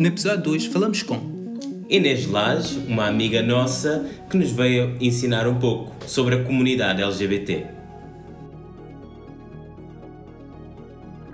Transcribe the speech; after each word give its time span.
No 0.00 0.06
episódio 0.06 0.44
2 0.44 0.64
falamos 0.64 1.02
com 1.02 1.18
Inês 1.86 2.26
Lage, 2.26 2.78
uma 2.88 3.06
amiga 3.06 3.42
nossa 3.42 4.10
que 4.30 4.36
nos 4.38 4.50
veio 4.50 4.96
ensinar 4.98 5.46
um 5.46 5.58
pouco 5.58 5.94
sobre 6.08 6.36
a 6.36 6.42
comunidade 6.42 7.02
LGBT. 7.02 7.66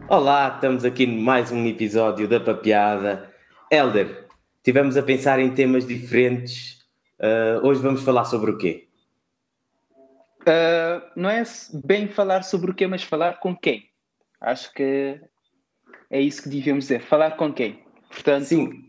Olá, 0.08 0.52
estamos 0.52 0.84
aqui 0.84 1.04
em 1.04 1.16
mais 1.16 1.52
um 1.52 1.64
episódio 1.64 2.26
da 2.26 2.40
Papeada. 2.40 3.32
Elder, 3.70 4.26
tivemos 4.64 4.96
a 4.96 5.02
pensar 5.04 5.38
em 5.38 5.54
temas 5.54 5.86
diferentes. 5.86 6.84
Uh, 7.20 7.64
hoje 7.64 7.80
vamos 7.80 8.02
falar 8.02 8.24
sobre 8.24 8.50
o 8.50 8.58
quê? 8.58 8.88
Uh, 10.40 11.08
não 11.14 11.30
é 11.30 11.44
bem 11.84 12.08
falar 12.08 12.42
sobre 12.42 12.72
o 12.72 12.74
quê, 12.74 12.88
mas 12.88 13.04
falar 13.04 13.38
com 13.38 13.54
quem. 13.54 13.88
Acho 14.40 14.74
que 14.74 15.20
é 16.10 16.20
isso 16.20 16.42
que 16.42 16.48
devíamos 16.48 16.86
dizer. 16.86 17.02
Falar 17.02 17.36
com 17.36 17.52
quem. 17.52 17.85
Portanto, 18.16 18.46
Sim, 18.46 18.84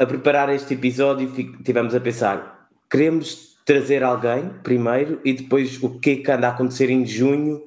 a 0.00 0.04
preparar 0.04 0.52
este 0.52 0.74
episódio 0.74 1.30
tivemos 1.62 1.94
a 1.94 2.00
pensar, 2.00 2.68
queremos 2.90 3.56
trazer 3.64 4.02
alguém 4.02 4.50
primeiro 4.64 5.20
e 5.24 5.32
depois 5.32 5.80
o 5.80 6.00
que 6.00 6.10
é 6.10 6.16
que 6.16 6.30
anda 6.30 6.48
a 6.48 6.50
acontecer 6.50 6.90
em 6.90 7.06
junho 7.06 7.62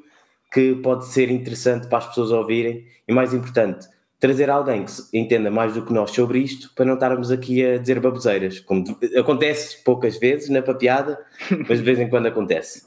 que 0.52 0.76
pode 0.76 1.06
ser 1.06 1.32
interessante 1.32 1.88
para 1.88 2.00
as 2.00 2.08
pessoas 2.08 2.32
ouvirem 2.32 2.86
e 3.08 3.14
mais 3.14 3.34
importante, 3.34 3.88
trazer 4.20 4.50
alguém 4.50 4.84
que 4.84 5.18
entenda 5.18 5.50
mais 5.50 5.74
do 5.74 5.86
que 5.86 5.94
nós 5.94 6.12
sobre 6.12 6.40
isto 6.40 6.74
para 6.76 6.84
não 6.84 6.96
estarmos 6.96 7.32
aqui 7.32 7.66
a 7.66 7.78
dizer 7.78 8.02
baboseiras, 8.02 8.60
como 8.60 8.84
acontece 9.18 9.82
poucas 9.82 10.18
vezes 10.18 10.50
na 10.50 10.62
papeada, 10.62 11.18
mas 11.70 11.80
de 11.80 11.86
vez 11.86 12.00
em 12.00 12.10
quando 12.10 12.28
acontece. 12.28 12.84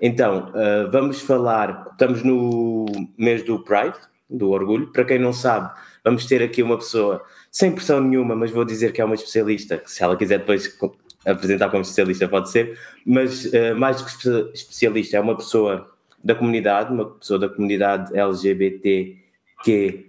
Então, 0.00 0.50
uh, 0.50 0.90
vamos 0.92 1.20
falar, 1.20 1.88
estamos 1.90 2.22
no 2.22 2.86
mês 3.18 3.42
do 3.42 3.64
Pride, 3.64 3.96
do 4.28 4.50
orgulho. 4.50 4.92
Para 4.92 5.04
quem 5.04 5.18
não 5.18 5.32
sabe, 5.32 5.72
vamos 6.06 6.24
ter 6.24 6.40
aqui 6.40 6.62
uma 6.62 6.78
pessoa 6.78 7.20
sem 7.50 7.72
pressão 7.72 8.00
nenhuma, 8.00 8.36
mas 8.36 8.52
vou 8.52 8.64
dizer 8.64 8.92
que 8.92 9.00
é 9.00 9.04
uma 9.04 9.16
especialista, 9.16 9.82
se 9.86 10.04
ela 10.04 10.16
quiser 10.16 10.38
depois 10.38 10.78
apresentar 11.26 11.68
como 11.68 11.82
especialista 11.82 12.28
pode 12.28 12.48
ser, 12.48 12.78
mas 13.04 13.46
uh, 13.46 13.74
mais 13.76 14.00
do 14.00 14.04
que 14.04 14.12
especialista, 14.54 15.16
é 15.16 15.20
uma 15.20 15.36
pessoa 15.36 15.90
da 16.22 16.32
comunidade, 16.32 16.92
uma 16.92 17.06
pessoa 17.06 17.40
da 17.40 17.48
comunidade 17.48 18.16
LGBTQ+, 18.16 20.06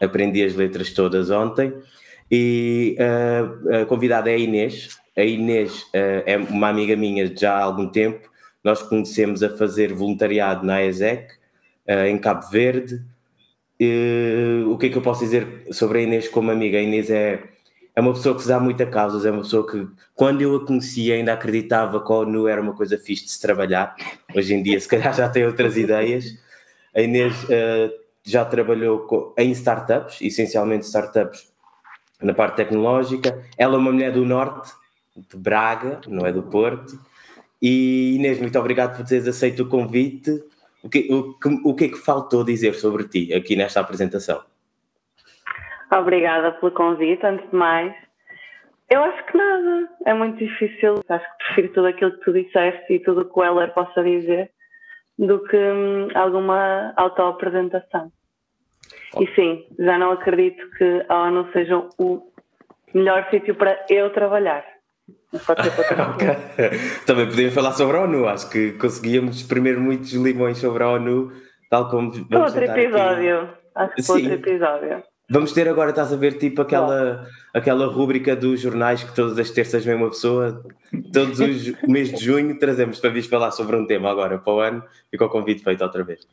aprendi 0.00 0.42
as 0.42 0.56
letras 0.56 0.90
todas 0.90 1.30
ontem, 1.30 1.72
e 2.28 2.96
uh, 2.98 3.82
a 3.82 3.86
convidada 3.86 4.28
é 4.28 4.34
a 4.34 4.38
Inês, 4.38 4.98
a 5.16 5.22
Inês 5.22 5.82
uh, 5.82 6.24
é 6.26 6.36
uma 6.36 6.70
amiga 6.70 6.96
minha 6.96 7.32
já 7.36 7.54
há 7.54 7.62
algum 7.62 7.88
tempo, 7.88 8.28
nós 8.64 8.82
conhecemos 8.82 9.44
a 9.44 9.56
fazer 9.56 9.94
voluntariado 9.94 10.66
na 10.66 10.82
ESEC, 10.82 11.38
em 12.06 12.18
Cabo 12.18 12.50
Verde. 12.50 13.00
Uh, 13.80 14.68
o 14.70 14.76
que 14.76 14.86
é 14.86 14.88
que 14.88 14.98
eu 14.98 15.02
posso 15.02 15.20
dizer 15.20 15.66
sobre 15.70 16.00
a 16.00 16.02
Inês 16.02 16.28
como 16.28 16.50
amiga? 16.50 16.78
A 16.78 16.82
Inês 16.82 17.10
é, 17.10 17.42
é 17.94 18.00
uma 18.00 18.12
pessoa 18.12 18.34
que 18.34 18.42
se 18.42 18.48
dá 18.48 18.58
muita 18.58 18.84
causas, 18.86 19.24
é 19.24 19.30
uma 19.30 19.42
pessoa 19.42 19.64
que, 19.66 19.86
quando 20.14 20.42
eu 20.42 20.56
a 20.56 20.66
conhecia, 20.66 21.14
ainda 21.14 21.32
acreditava 21.32 22.04
que 22.04 22.12
a 22.12 22.16
ONU 22.16 22.48
era 22.48 22.60
uma 22.60 22.74
coisa 22.74 22.98
fixe 22.98 23.24
de 23.24 23.30
se 23.30 23.40
trabalhar. 23.40 23.94
Hoje 24.34 24.54
em 24.54 24.62
dia, 24.62 24.80
se 24.80 24.88
calhar, 24.88 25.14
já 25.14 25.28
tem 25.28 25.46
outras 25.46 25.76
ideias. 25.76 26.36
A 26.94 27.00
Inês 27.00 27.34
uh, 27.44 27.92
já 28.24 28.44
trabalhou 28.44 29.00
com, 29.00 29.32
em 29.38 29.52
startups, 29.52 30.20
essencialmente 30.20 30.84
startups 30.84 31.48
na 32.20 32.34
parte 32.34 32.56
tecnológica. 32.56 33.44
Ela 33.56 33.76
é 33.76 33.78
uma 33.78 33.92
mulher 33.92 34.12
do 34.12 34.24
Norte, 34.24 34.72
de 35.16 35.36
Braga, 35.36 36.00
não 36.08 36.26
é 36.26 36.32
do 36.32 36.42
Porto. 36.42 36.98
E 37.60 38.14
Inês, 38.16 38.40
muito 38.40 38.58
obrigado 38.58 38.96
por 38.96 39.06
teres 39.06 39.26
aceito 39.28 39.62
o 39.62 39.68
convite. 39.68 40.42
O 40.82 40.88
que, 40.88 41.08
o, 41.12 41.70
o 41.70 41.74
que 41.74 41.84
é 41.86 41.88
que 41.88 41.98
faltou 41.98 42.44
dizer 42.44 42.74
sobre 42.74 43.08
ti 43.08 43.34
aqui 43.34 43.56
nesta 43.56 43.80
apresentação? 43.80 44.42
Obrigada 45.90 46.52
pelo 46.52 46.72
convite, 46.72 47.24
antes 47.24 47.48
de 47.50 47.56
mais. 47.56 47.94
Eu 48.90 49.02
acho 49.02 49.26
que 49.26 49.36
nada, 49.36 49.88
é 50.06 50.14
muito 50.14 50.38
difícil. 50.38 51.02
Acho 51.08 51.24
que 51.24 51.44
prefiro 51.44 51.72
tudo 51.74 51.86
aquilo 51.88 52.12
que 52.12 52.24
tu 52.24 52.32
disseste 52.32 52.92
e 52.92 53.00
tudo 53.00 53.22
o 53.22 53.24
que 53.24 53.38
o 53.38 53.44
Heller 53.44 53.72
possa 53.74 54.02
dizer 54.02 54.50
do 55.18 55.42
que 55.44 55.56
hum, 55.56 56.08
alguma 56.14 56.92
autoapresentação. 56.96 58.12
Oh. 59.14 59.22
E 59.22 59.34
sim, 59.34 59.66
já 59.78 59.98
não 59.98 60.12
acredito 60.12 60.70
que 60.76 61.04
a 61.08 61.22
ONU 61.22 61.50
seja 61.52 61.76
o 61.98 62.30
melhor 62.94 63.28
sítio 63.30 63.54
para 63.54 63.84
eu 63.90 64.10
trabalhar. 64.12 64.64
Também 67.06 67.26
podíamos 67.26 67.54
falar 67.54 67.72
sobre 67.72 67.96
a 67.96 68.00
ONU, 68.00 68.26
acho 68.28 68.48
que 68.48 68.72
conseguíamos 68.72 69.36
exprimir 69.36 69.78
muitos 69.78 70.12
limões 70.12 70.58
sobre 70.58 70.82
a 70.82 70.88
ONU, 70.88 71.32
tal 71.68 71.90
como. 71.90 72.10
Vamos 72.10 72.54
outro 72.54 72.64
episódio, 72.64 73.40
aqui. 73.40 73.52
acho 73.74 73.94
que 73.94 74.02
Sim. 74.02 74.12
outro 74.12 74.32
episódio. 74.32 75.02
Vamos 75.30 75.52
ter 75.52 75.68
agora, 75.68 75.90
estás 75.90 76.10
a 76.10 76.16
ver, 76.16 76.38
tipo 76.38 76.62
aquela, 76.62 77.26
aquela 77.52 77.86
rúbrica 77.86 78.34
dos 78.34 78.60
jornais 78.60 79.04
que 79.04 79.14
todas 79.14 79.38
as 79.38 79.50
terças 79.50 79.84
vem 79.84 79.94
uma 79.94 80.08
pessoa, 80.08 80.64
todos 81.12 81.38
os 81.38 81.72
meses 81.86 82.18
de 82.18 82.24
junho 82.24 82.58
trazemos 82.58 82.98
para 82.98 83.10
vir 83.10 83.22
falar 83.22 83.50
sobre 83.50 83.76
um 83.76 83.86
tema 83.86 84.10
agora 84.10 84.38
para 84.38 84.52
o 84.52 84.60
ano 84.60 84.82
e 85.12 85.18
com 85.18 85.26
o 85.26 85.28
convite 85.28 85.62
feito 85.62 85.84
outra 85.84 86.02
vez. 86.02 86.26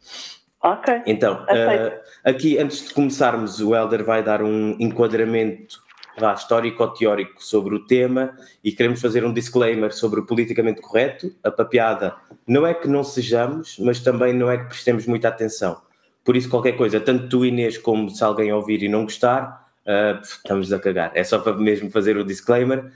Ok. 0.64 1.02
Então, 1.06 1.44
uh, 1.44 2.00
aqui 2.24 2.58
antes 2.58 2.88
de 2.88 2.94
começarmos, 2.94 3.60
o 3.60 3.76
Helder 3.76 4.06
vai 4.06 4.24
dar 4.24 4.42
um 4.42 4.78
enquadramento 4.80 5.85
vá, 6.18 6.34
histórico-teórico 6.34 7.44
sobre 7.44 7.76
o 7.76 7.86
tema 7.86 8.36
e 8.64 8.72
queremos 8.72 9.02
fazer 9.02 9.26
um 9.26 9.34
disclaimer 9.34 9.94
sobre 9.94 10.20
o 10.20 10.26
politicamente 10.26 10.82
correto. 10.82 11.34
A 11.44 11.52
papeada 11.52 12.16
não 12.48 12.66
é 12.66 12.74
que 12.74 12.88
não 12.88 13.04
sejamos, 13.04 13.78
mas 13.80 14.00
também 14.00 14.34
não 14.34 14.50
é 14.50 14.58
que 14.58 14.66
prestemos 14.66 15.06
muita 15.06 15.28
atenção. 15.28 15.82
Por 16.24 16.36
isso, 16.36 16.50
qualquer 16.50 16.74
coisa, 16.74 17.00
tanto 17.00 17.30
tu, 17.30 17.46
Inês, 17.46 17.78
como 17.78 18.10
se 18.10 18.24
alguém 18.24 18.52
ouvir 18.52 18.82
e 18.82 18.90
não 18.90 19.04
gostar, 19.04 19.70
uh, 19.86 20.20
estamos 20.22 20.74
a 20.74 20.80
cagar. 20.80 21.12
É 21.14 21.24
só 21.24 21.38
para 21.40 21.54
mesmo 21.54 21.92
fazer 21.92 22.18
o 22.18 22.26
disclaimer. 22.26 22.92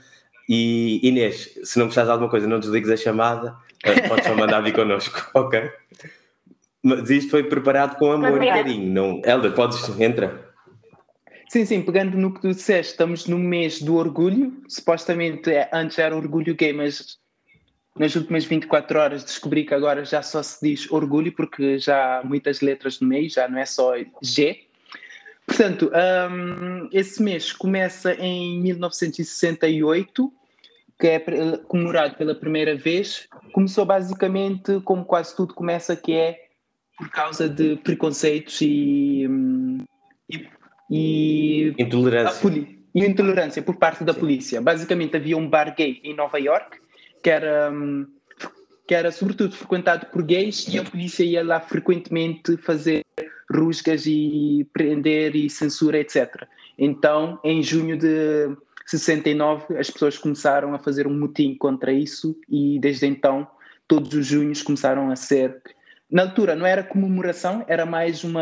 E 0.48 1.00
Inês, 1.06 1.58
se 1.62 1.78
não 1.78 1.86
gostares 1.86 2.08
de 2.08 2.12
alguma 2.12 2.28
coisa, 2.28 2.48
não 2.48 2.58
desligues 2.58 2.90
a 2.90 2.96
chamada, 2.96 3.52
uh, 3.86 4.08
podes 4.08 4.26
só 4.26 4.34
mandar 4.34 4.60
vir 4.62 4.74
connosco, 4.74 5.30
ok? 5.38 5.70
Mas 6.82 7.08
isto 7.10 7.30
foi 7.30 7.44
preparado 7.44 7.96
com 7.96 8.10
amor 8.10 8.42
e 8.42 8.48
carinho. 8.48 8.92
Não... 8.92 9.22
Helder, 9.24 9.52
podes, 9.52 9.88
entra. 10.00 10.49
Sim, 11.50 11.64
sim, 11.64 11.82
pegando 11.82 12.16
no 12.16 12.32
que 12.32 12.40
tu 12.40 12.54
disseste, 12.54 12.92
estamos 12.92 13.26
no 13.26 13.36
mês 13.36 13.82
do 13.82 13.96
orgulho. 13.96 14.62
Supostamente 14.68 15.50
é, 15.50 15.68
antes 15.72 15.98
era 15.98 16.14
orgulho 16.14 16.54
gay, 16.54 16.72
mas 16.72 17.18
nas 17.98 18.14
últimas 18.14 18.44
24 18.44 18.96
horas 18.96 19.24
descobri 19.24 19.64
que 19.64 19.74
agora 19.74 20.04
já 20.04 20.22
só 20.22 20.44
se 20.44 20.60
diz 20.62 20.88
orgulho, 20.92 21.32
porque 21.34 21.76
já 21.76 22.20
há 22.20 22.24
muitas 22.24 22.60
letras 22.60 23.00
no 23.00 23.08
meio, 23.08 23.28
já 23.28 23.48
não 23.48 23.58
é 23.58 23.66
só 23.66 23.94
G. 24.22 24.60
Portanto, 25.44 25.90
um, 26.30 26.88
esse 26.92 27.20
mês 27.20 27.52
começa 27.52 28.14
em 28.14 28.60
1968, 28.60 30.32
que 31.00 31.06
é 31.08 31.18
comemorado 31.66 32.14
pela 32.14 32.36
primeira 32.36 32.76
vez. 32.76 33.26
Começou 33.52 33.84
basicamente 33.84 34.78
como 34.84 35.04
quase 35.04 35.34
tudo 35.34 35.52
começa, 35.52 35.96
que 35.96 36.12
é 36.12 36.46
por 36.96 37.10
causa 37.10 37.48
de 37.48 37.74
preconceitos 37.74 38.60
e, 38.60 39.26
hum, 39.28 39.78
e 40.32 40.59
e 40.90 41.74
intolerância. 41.78 42.50
e 42.94 43.04
intolerância 43.04 43.62
por 43.62 43.76
parte 43.76 44.02
da 44.02 44.12
Sim. 44.12 44.20
polícia. 44.20 44.60
Basicamente 44.60 45.16
havia 45.16 45.36
um 45.36 45.48
bar 45.48 45.74
gay 45.76 46.00
em 46.02 46.14
Nova 46.14 46.38
York 46.38 46.78
que 47.22 47.30
era 47.30 47.70
hum, 47.70 48.06
que 48.86 48.94
era 48.94 49.12
sobretudo 49.12 49.54
frequentado 49.54 50.06
por 50.06 50.22
gays 50.22 50.66
e 50.66 50.78
a 50.78 50.82
polícia 50.82 51.22
ia 51.22 51.44
lá 51.44 51.60
frequentemente 51.60 52.56
fazer 52.56 53.04
rusgas 53.48 54.04
e 54.04 54.66
prender 54.72 55.36
e 55.36 55.48
censura, 55.48 55.98
etc. 55.98 56.44
Então, 56.76 57.38
em 57.44 57.62
junho 57.62 57.96
de 57.96 58.50
69, 58.86 59.78
as 59.78 59.88
pessoas 59.90 60.18
começaram 60.18 60.74
a 60.74 60.78
fazer 60.78 61.06
um 61.06 61.16
motim 61.16 61.54
contra 61.54 61.92
isso 61.92 62.36
e 62.48 62.80
desde 62.80 63.06
então 63.06 63.46
todos 63.86 64.12
os 64.12 64.26
junhos 64.26 64.60
começaram 64.60 65.10
a 65.10 65.14
ser 65.14 65.62
na 66.10 66.22
altura 66.22 66.56
não 66.56 66.66
era 66.66 66.82
comemoração, 66.82 67.64
era 67.68 67.86
mais 67.86 68.24
um 68.24 68.32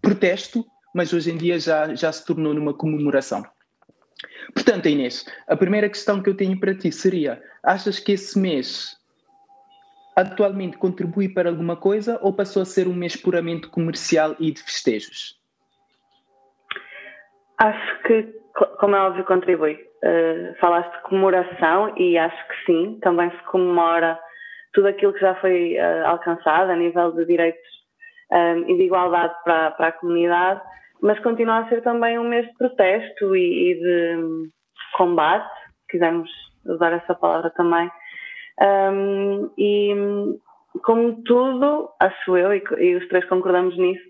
protesto 0.00 0.64
mas 0.98 1.12
hoje 1.12 1.30
em 1.30 1.36
dia 1.36 1.60
já, 1.60 1.94
já 1.94 2.10
se 2.10 2.26
tornou 2.26 2.52
numa 2.52 2.74
comemoração. 2.74 3.44
Portanto, 4.52 4.88
Inês, 4.88 5.24
a 5.46 5.56
primeira 5.56 5.88
questão 5.88 6.20
que 6.20 6.28
eu 6.28 6.36
tenho 6.36 6.58
para 6.58 6.74
ti 6.74 6.90
seria: 6.90 7.40
achas 7.62 8.00
que 8.00 8.10
esse 8.10 8.36
mês 8.36 8.96
atualmente 10.16 10.76
contribui 10.76 11.28
para 11.28 11.50
alguma 11.50 11.76
coisa 11.76 12.18
ou 12.20 12.32
passou 12.32 12.62
a 12.62 12.64
ser 12.64 12.88
um 12.88 12.94
mês 12.94 13.14
puramente 13.14 13.68
comercial 13.68 14.34
e 14.40 14.50
de 14.50 14.60
festejos? 14.60 15.38
Acho 17.58 18.02
que, 18.02 18.24
como 18.80 18.96
é 18.96 19.00
óbvio, 19.00 19.24
contribui. 19.24 19.78
Uh, 20.02 20.58
falaste 20.58 20.92
de 20.96 21.02
comemoração 21.02 21.96
e 21.96 22.18
acho 22.18 22.48
que 22.48 22.66
sim, 22.66 22.98
também 23.02 23.30
se 23.30 23.42
comemora 23.44 24.18
tudo 24.72 24.88
aquilo 24.88 25.12
que 25.12 25.20
já 25.20 25.36
foi 25.36 25.76
uh, 25.76 26.06
alcançado 26.06 26.72
a 26.72 26.76
nível 26.76 27.12
de 27.12 27.24
direitos 27.24 27.78
um, 28.32 28.70
e 28.70 28.76
de 28.76 28.82
igualdade 28.84 29.34
para, 29.44 29.70
para 29.72 29.88
a 29.88 29.92
comunidade, 29.92 30.60
mas 31.00 31.18
continua 31.20 31.58
a 31.58 31.68
ser 31.68 31.82
também 31.82 32.18
um 32.18 32.28
mês 32.28 32.46
de 32.46 32.54
protesto 32.54 33.36
e, 33.36 33.72
e 33.72 33.74
de 33.74 34.50
combate, 34.96 35.48
se 35.82 35.92
quisermos 35.92 36.30
usar 36.64 36.92
essa 36.92 37.14
palavra 37.14 37.50
também. 37.50 37.90
Um, 38.60 39.50
e 39.56 39.94
como 40.82 41.22
tudo, 41.22 41.90
acho 42.00 42.36
eu, 42.36 42.52
e, 42.52 42.62
e, 42.78 42.96
os 42.96 43.08
três 43.08 43.24
concordamos 43.26 43.76
nisso, 43.76 44.04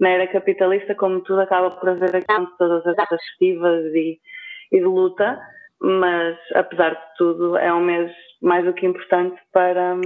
na 0.00 0.10
era 0.10 0.26
capitalista, 0.26 0.94
como 0.94 1.20
tudo 1.22 1.40
acaba 1.40 1.70
por 1.70 1.88
haver 1.88 2.16
aqui 2.16 2.26
todas 2.58 2.86
as 2.86 3.08
festivas 3.08 3.84
e, 3.94 4.18
e 4.72 4.78
de 4.78 4.84
luta, 4.84 5.40
mas 5.80 6.36
apesar 6.54 6.90
de 6.90 7.16
tudo 7.16 7.56
é 7.56 7.72
um 7.72 7.80
mês 7.80 8.12
mais 8.42 8.64
do 8.64 8.74
que 8.74 8.86
importante 8.86 9.40
para, 9.52 9.96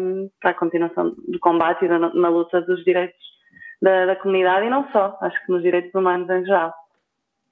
para 0.40 0.50
a 0.50 0.54
continuação 0.54 1.14
do 1.26 1.38
combate 1.40 1.84
e 1.84 1.88
da, 1.88 1.98
na 1.98 2.28
luta 2.28 2.60
dos 2.62 2.84
direitos 2.84 3.37
da, 3.80 4.06
da, 4.06 4.16
comunidade 4.16 4.66
e 4.66 4.70
não 4.70 4.90
só, 4.90 5.16
acho 5.20 5.44
que 5.44 5.52
nos 5.52 5.62
direitos 5.62 5.94
humanos 5.94 6.28
em 6.30 6.44
geral. 6.44 6.74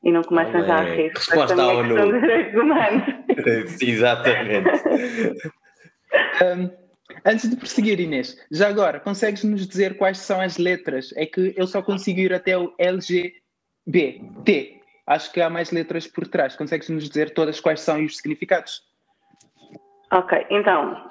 E 0.03 0.13
não 0.13 0.23
comecem 0.23 0.65
já 0.65 0.77
a 0.77 0.83
rir. 0.83 1.13
Resposta 1.15 1.61
à 1.61 1.67
ONU. 1.69 2.21
direitos 2.21 2.55
humanos. 2.55 3.03
Exatamente. 3.83 4.71
um, 6.45 6.71
antes 7.25 7.51
de 7.51 7.57
prosseguir, 7.57 7.99
Inês, 7.99 8.37
já 8.53 8.69
agora, 8.69 9.01
consegues 9.01 9.43
nos 9.43 9.67
dizer 9.67 9.97
quais 9.97 10.19
são 10.19 10.41
as 10.41 10.59
letras? 10.59 11.13
É 11.17 11.27
que 11.27 11.55
eu 11.57 11.67
só 11.67 11.83
consigo 11.83 12.21
ir 12.21 12.33
até 12.33 12.57
o 12.57 12.73
LGBT. 12.79 14.77
Acho 15.07 15.33
que 15.33 15.41
há 15.41 15.51
mais 15.51 15.73
letras 15.73 16.07
por 16.07 16.29
trás. 16.29 16.55
Consegues 16.55 16.89
nos 16.89 17.09
dizer 17.09 17.31
todas 17.31 17.59
quais 17.59 17.81
são 17.81 17.99
e 18.01 18.05
os 18.05 18.17
significados? 18.17 18.83
Ok, 20.13 20.47
então, 20.51 21.11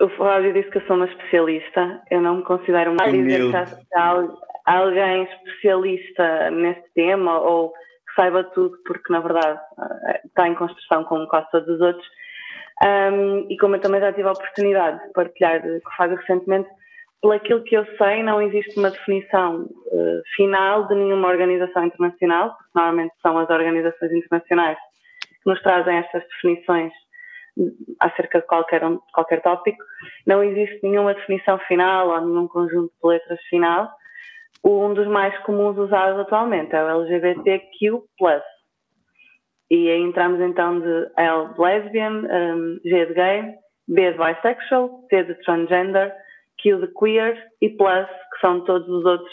o 0.00 0.08
Flávio 0.10 0.52
disse 0.52 0.70
que 0.70 0.78
eu 0.78 0.86
sou 0.86 0.96
uma 0.96 1.06
especialista. 1.06 2.02
Eu 2.10 2.20
não 2.20 2.36
me 2.38 2.42
considero 2.42 2.92
uma 2.92 3.10
dizer 3.10 3.50
que 3.50 3.96
há 3.96 4.18
alguém 4.64 5.24
especialista 5.24 6.50
neste 6.50 6.84
tema 6.94 7.38
ou 7.40 7.70
que 7.70 8.14
saiba 8.16 8.44
tudo, 8.44 8.76
porque 8.86 9.12
na 9.12 9.20
verdade 9.20 9.60
está 10.24 10.48
em 10.48 10.54
construção 10.54 11.04
como 11.04 11.26
quase 11.28 11.50
todos 11.50 11.68
os 11.68 11.80
outros. 11.80 12.06
Um, 12.82 13.46
e 13.48 13.56
como 13.58 13.76
eu 13.76 13.80
também 13.80 14.00
já 14.00 14.12
tive 14.12 14.28
a 14.28 14.32
oportunidade 14.32 15.06
de 15.06 15.12
partilhar 15.12 15.64
o 15.64 15.90
Fábio 15.96 16.16
recentemente, 16.16 16.68
pelo 17.22 17.62
que 17.62 17.74
eu 17.74 17.86
sei, 17.96 18.22
não 18.22 18.42
existe 18.42 18.78
uma 18.78 18.90
definição 18.90 19.62
uh, 19.62 20.22
final 20.36 20.86
de 20.88 20.94
nenhuma 20.94 21.28
organização 21.28 21.84
internacional, 21.84 22.50
porque 22.50 22.70
normalmente 22.74 23.14
são 23.22 23.38
as 23.38 23.48
organizações 23.48 24.12
internacionais 24.12 24.76
que 25.42 25.50
nos 25.50 25.60
trazem 25.62 25.96
estas 25.96 26.22
definições 26.28 26.92
acerca 28.00 28.40
de 28.40 28.46
qualquer, 28.46 28.82
qualquer 29.12 29.40
tópico. 29.40 29.82
Não 30.26 30.42
existe 30.42 30.80
nenhuma 30.82 31.14
definição 31.14 31.58
final 31.60 32.08
ou 32.08 32.20
nenhum 32.20 32.48
conjunto 32.48 32.92
de 33.02 33.08
letras 33.08 33.40
final. 33.44 33.90
Um 34.64 34.94
dos 34.94 35.06
mais 35.08 35.36
comuns 35.42 35.76
usados 35.76 36.20
atualmente 36.20 36.74
é 36.74 36.82
o 36.82 36.88
LGBTQ+. 36.88 38.02
E 39.70 39.90
aí 39.90 40.00
entramos 40.00 40.40
então 40.40 40.80
de 40.80 41.10
L 41.16 41.52
de 41.54 41.60
lesbian, 41.60 42.22
um, 42.22 42.80
G 42.84 43.06
de 43.06 43.14
gay, 43.14 43.54
B 43.88 44.12
de 44.12 44.18
bisexual, 44.18 45.04
T 45.10 45.24
de 45.24 45.34
transgender, 45.42 46.14
Q 46.62 46.76
de 46.76 46.86
queer 46.98 47.36
e 47.60 47.70
plus, 47.70 48.06
que 48.06 48.40
são 48.40 48.64
todos 48.64 48.88
os 48.88 49.04
outros 49.04 49.32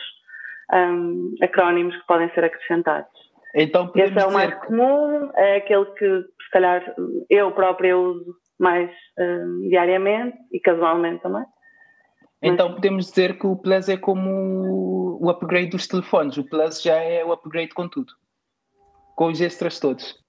um, 0.74 1.36
acrónimos 1.42 1.96
que 1.96 2.08
podem 2.08 2.30
ser 2.34 2.44
acrescentados. 2.44 3.12
Então, 3.56 3.92
Esse 3.96 4.18
é 4.18 4.26
o 4.26 4.32
mais 4.32 4.54
comum, 4.66 5.30
é 5.36 5.58
aquele 5.58 5.86
que, 5.86 6.22
se 6.22 6.50
calhar, 6.52 6.96
eu 7.30 7.52
própria 7.52 7.98
uso 7.98 8.34
mais 8.60 8.90
um, 9.20 9.68
diariamente 9.70 10.38
e 10.52 10.60
casualmente 10.60 11.22
também. 11.22 11.44
Então 12.42 12.74
podemos 12.74 13.08
dizer 13.08 13.38
que 13.38 13.46
o 13.46 13.56
Plus 13.56 13.88
é 13.88 13.98
como 13.98 15.18
o 15.22 15.30
upgrade 15.30 15.70
dos 15.70 15.88
telefones. 15.88 16.38
O 16.38 16.44
Plus 16.44 16.82
já 16.82 16.96
é 16.96 17.24
o 17.24 17.32
upgrade 17.32 17.74
com 17.74 17.88
tudo. 17.88 18.14
Com 19.16 19.28
os 19.28 19.40
extras 19.40 19.80
todos. 19.80 20.20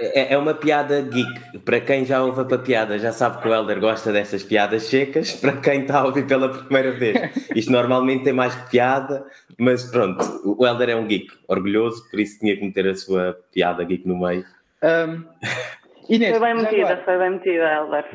É, 0.00 0.34
é 0.34 0.38
uma 0.38 0.54
piada 0.54 1.00
geek. 1.00 1.60
Para 1.60 1.80
quem 1.80 2.04
já 2.04 2.22
ouve 2.22 2.54
a 2.54 2.58
piada, 2.58 2.98
já 2.98 3.12
sabe 3.12 3.40
que 3.40 3.48
o 3.48 3.54
Helder 3.54 3.78
gosta 3.78 4.12
dessas 4.12 4.42
piadas 4.42 4.84
secas. 4.84 5.32
Para 5.40 5.56
quem 5.58 5.82
está 5.82 6.00
a 6.00 6.06
ouvir 6.06 6.26
pela 6.26 6.48
primeira 6.48 6.90
vez, 6.92 7.48
isto 7.54 7.70
normalmente 7.70 8.24
tem 8.24 8.32
mais 8.32 8.54
piada, 8.68 9.24
mas 9.58 9.84
pronto, 9.84 10.24
o 10.44 10.66
Helder 10.66 10.90
é 10.90 10.96
um 10.96 11.06
geek, 11.06 11.28
orgulhoso, 11.46 12.08
por 12.10 12.18
isso 12.18 12.40
tinha 12.40 12.56
que 12.56 12.64
meter 12.64 12.88
a 12.88 12.94
sua 12.94 13.38
piada 13.52 13.84
geek 13.84 14.08
no 14.08 14.18
meio. 14.18 14.44
Um, 14.82 15.24
Inês, 16.08 16.36
foi 16.36 16.40
bem 16.40 16.62
metida, 16.62 17.02
foi 17.04 17.18
bem 17.18 17.30
metida, 17.30 17.72
Helder. 17.72 18.06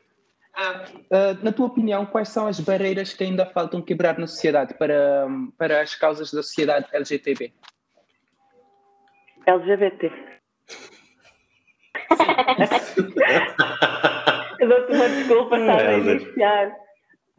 Uh, 0.58 1.44
na 1.44 1.52
tua 1.52 1.66
opinião, 1.66 2.04
quais 2.04 2.30
são 2.30 2.48
as 2.48 2.58
barreiras 2.58 3.14
que 3.14 3.22
ainda 3.22 3.46
faltam 3.46 3.80
quebrar 3.80 4.18
na 4.18 4.26
sociedade 4.26 4.74
para, 4.74 5.28
para 5.56 5.80
as 5.80 5.94
causas 5.94 6.32
da 6.32 6.42
sociedade 6.42 6.88
LGTB? 6.92 7.52
LGBT. 9.46 10.10
Eu 14.58 14.68
dou-te 14.68 14.92
uma 14.92 15.08
desculpa, 15.08 15.58
estava 15.58 15.80
a 15.80 15.98
iniciar. 15.98 16.76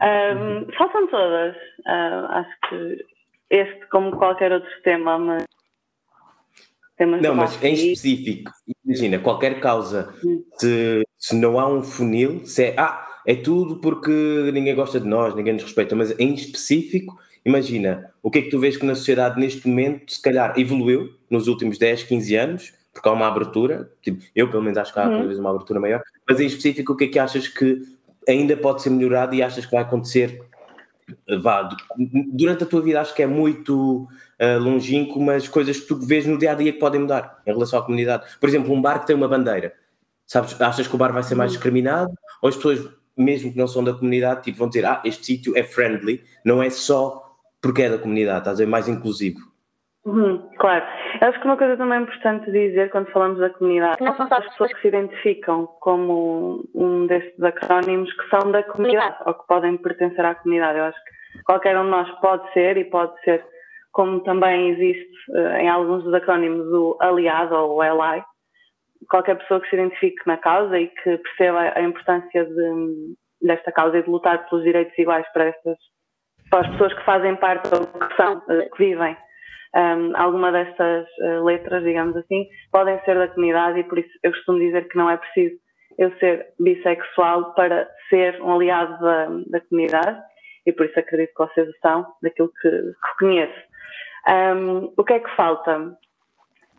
Um, 0.01 0.71
faltam 0.77 1.07
todas. 1.07 1.55
Uh, 1.85 2.25
acho 2.29 2.57
que 2.69 3.05
este, 3.49 3.85
como 3.87 4.15
qualquer 4.15 4.51
outro 4.51 4.69
tema, 4.83 5.17
mas. 5.19 5.43
Não, 7.21 7.33
mas 7.33 7.61
em 7.63 7.73
específico, 7.73 8.51
imagina, 8.85 9.19
qualquer 9.19 9.61
causa, 9.61 10.13
hum. 10.23 10.43
se, 10.57 11.07
se 11.17 11.33
não 11.33 11.57
há 11.57 11.65
um 11.65 11.81
funil, 11.81 12.45
se 12.45 12.65
é, 12.65 12.75
ah, 12.77 13.07
é 13.29 13.35
tudo 13.35 13.75
porque 13.75 14.09
ninguém 14.51 14.73
gosta 14.73 14.99
de 14.99 15.07
nós, 15.07 15.35
ninguém 15.35 15.53
nos 15.53 15.61
respeita, 15.61 15.95
mas 15.95 16.19
em 16.19 16.33
específico, 16.33 17.15
imagina, 17.45 18.11
o 18.23 18.31
que 18.31 18.39
é 18.39 18.41
que 18.41 18.49
tu 18.49 18.59
vês 18.59 18.75
que 18.75 18.83
na 18.83 18.95
sociedade 18.95 19.39
neste 19.39 19.67
momento, 19.67 20.11
se 20.11 20.19
calhar, 20.19 20.59
evoluiu 20.59 21.13
nos 21.29 21.47
últimos 21.47 21.77
10, 21.77 22.01
15 22.01 22.35
anos, 22.35 22.73
porque 22.91 23.07
há 23.07 23.11
uma 23.11 23.27
abertura, 23.27 23.87
tipo, 24.01 24.19
eu 24.35 24.49
pelo 24.49 24.63
menos 24.63 24.79
acho 24.79 24.91
que 24.91 24.99
há 24.99 25.07
uhum. 25.07 25.31
uma 25.39 25.51
abertura 25.51 25.79
maior, 25.79 26.01
mas 26.27 26.39
em 26.39 26.47
específico 26.47 26.93
o 26.93 26.97
que 26.97 27.03
é 27.03 27.07
que 27.07 27.19
achas 27.19 27.47
que 27.47 27.83
ainda 28.27 28.57
pode 28.57 28.81
ser 28.81 28.89
melhorado 28.89 29.35
e 29.35 29.43
achas 29.43 29.63
que 29.63 29.71
vai 29.71 29.83
acontecer 29.83 30.41
vá, 31.39 31.69
durante 32.33 32.63
a 32.63 32.67
tua 32.67 32.81
vida 32.81 32.99
acho 32.99 33.13
que 33.13 33.21
é 33.21 33.27
muito 33.27 34.07
uh, 34.41 34.59
longínquo, 34.59 35.21
mas 35.21 35.47
coisas 35.47 35.79
que 35.79 35.85
tu 35.85 35.99
vês 35.99 36.25
no 36.25 36.35
dia 36.35 36.53
a 36.53 36.55
dia 36.55 36.73
que 36.73 36.79
podem 36.79 37.01
mudar 37.01 37.43
em 37.45 37.51
relação 37.53 37.77
à 37.77 37.83
comunidade. 37.83 38.25
Por 38.39 38.49
exemplo, 38.49 38.73
um 38.73 38.81
bar 38.81 39.01
que 39.01 39.05
tem 39.05 39.15
uma 39.15 39.27
bandeira, 39.27 39.71
sabes, 40.25 40.59
achas 40.59 40.87
que 40.87 40.95
o 40.95 40.97
bar 40.97 41.13
vai 41.13 41.21
ser 41.21 41.35
mais 41.35 41.51
uhum. 41.51 41.57
discriminado? 41.57 42.11
Ou 42.41 42.49
as 42.49 42.55
pessoas, 42.55 42.98
mesmo 43.21 43.51
que 43.51 43.57
não 43.57 43.67
são 43.67 43.83
da 43.83 43.93
comunidade, 43.93 44.43
tipo, 44.43 44.57
vão 44.57 44.69
dizer, 44.69 44.85
ah, 44.85 45.01
este 45.03 45.25
sítio 45.25 45.57
é 45.57 45.63
friendly, 45.63 46.23
não 46.45 46.63
é 46.63 46.69
só 46.69 47.29
porque 47.61 47.83
é 47.83 47.89
da 47.89 47.97
comunidade, 47.97 48.39
estás 48.39 48.59
a 48.59 48.63
ver, 48.63 48.69
mais 48.69 48.87
inclusivo. 48.87 49.39
Uhum, 50.05 50.49
claro. 50.57 50.85
Acho 51.21 51.39
que 51.39 51.45
uma 51.45 51.57
coisa 51.57 51.75
também 51.75 52.01
importante 52.01 52.49
dizer 52.51 52.89
quando 52.89 53.11
falamos 53.11 53.37
da 53.39 53.49
comunidade, 53.49 54.01
não 54.01 54.15
são 54.15 54.27
só 54.27 54.35
as 54.35 54.47
pessoas 54.49 54.73
que 54.73 54.81
se 54.81 54.87
identificam 54.87 55.67
como 55.81 56.63
um 56.73 57.05
destes 57.05 57.43
acrónimos 57.43 58.11
que 58.13 58.29
são 58.29 58.51
da 58.51 58.63
comunidade 58.63 59.17
ou 59.25 59.33
que 59.33 59.45
podem 59.47 59.77
pertencer 59.77 60.25
à 60.25 60.35
comunidade. 60.35 60.79
Eu 60.79 60.85
acho 60.85 60.97
que 61.03 61.43
qualquer 61.43 61.77
um 61.77 61.83
de 61.83 61.89
nós 61.89 62.09
pode 62.21 62.51
ser 62.53 62.77
e 62.77 62.85
pode 62.85 63.11
ser, 63.23 63.45
como 63.91 64.21
também 64.21 64.69
existe 64.69 65.31
uh, 65.31 65.57
em 65.57 65.67
alguns 65.67 66.03
dos 66.03 66.13
acrónimos, 66.13 66.65
o 66.67 66.97
aliado 67.01 67.55
ou 67.55 67.75
o 67.75 67.81
ally. 67.81 68.23
Qualquer 69.09 69.37
pessoa 69.37 69.61
que 69.61 69.69
se 69.69 69.75
identifique 69.75 70.21
na 70.25 70.37
causa 70.37 70.77
e 70.79 70.87
que 70.87 71.17
perceba 71.17 71.73
a 71.75 71.81
importância 71.81 72.45
de, 72.45 73.15
desta 73.41 73.71
causa 73.71 73.97
e 73.97 74.03
de 74.03 74.09
lutar 74.09 74.47
pelos 74.49 74.63
direitos 74.63 74.97
iguais 74.97 75.25
para 75.33 75.45
estas 75.45 75.77
para 76.49 76.61
as 76.61 76.71
pessoas 76.71 76.93
que 76.93 77.05
fazem 77.05 77.35
parte 77.35 77.69
ou 77.73 77.85
que 77.85 78.15
são, 78.15 78.37
uh, 78.37 78.69
que 78.75 78.77
vivem 78.83 79.15
um, 79.75 80.17
alguma 80.17 80.51
destas 80.51 81.07
uh, 81.19 81.43
letras, 81.43 81.83
digamos 81.83 82.17
assim, 82.17 82.47
podem 82.71 82.99
ser 83.03 83.15
da 83.15 83.27
comunidade 83.27 83.79
e 83.79 83.83
por 83.83 83.99
isso 83.99 84.09
eu 84.23 84.31
costumo 84.31 84.59
dizer 84.59 84.87
que 84.87 84.97
não 84.97 85.09
é 85.09 85.17
preciso 85.17 85.55
eu 85.97 86.11
ser 86.17 86.47
bissexual 86.59 87.53
para 87.53 87.87
ser 88.09 88.41
um 88.41 88.53
aliado 88.53 88.99
da, 88.99 89.27
da 89.47 89.61
comunidade 89.61 90.19
e 90.65 90.71
por 90.71 90.85
isso 90.85 90.99
acredito 90.99 91.33
que 91.33 91.45
vocês 91.45 91.69
são 91.81 92.05
daquilo 92.21 92.51
que, 92.61 92.69
que 92.69 93.17
conheço. 93.19 93.69
Um, 94.27 94.93
o 94.97 95.03
que 95.03 95.13
é 95.13 95.19
que 95.19 95.35
falta? 95.35 95.97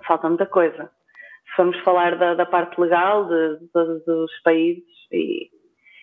Falta 0.07 0.29
muita 0.29 0.47
coisa. 0.47 0.91
Se 1.50 1.57
formos 1.57 1.78
falar 1.80 2.16
da, 2.16 2.35
da 2.35 2.47
parte 2.47 2.80
legal 2.80 3.26
de, 3.26 3.59
de, 3.59 4.04
dos 4.07 4.42
países 4.42 4.85
e, 5.12 5.50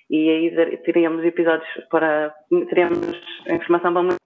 e 0.10 0.30
aí 0.30 0.78
teríamos 0.84 1.24
episódios 1.24 1.68
para 1.90 2.34
teríamos 2.70 3.00
informação 3.50 3.94
para 3.94 4.04
muitos 4.04 4.18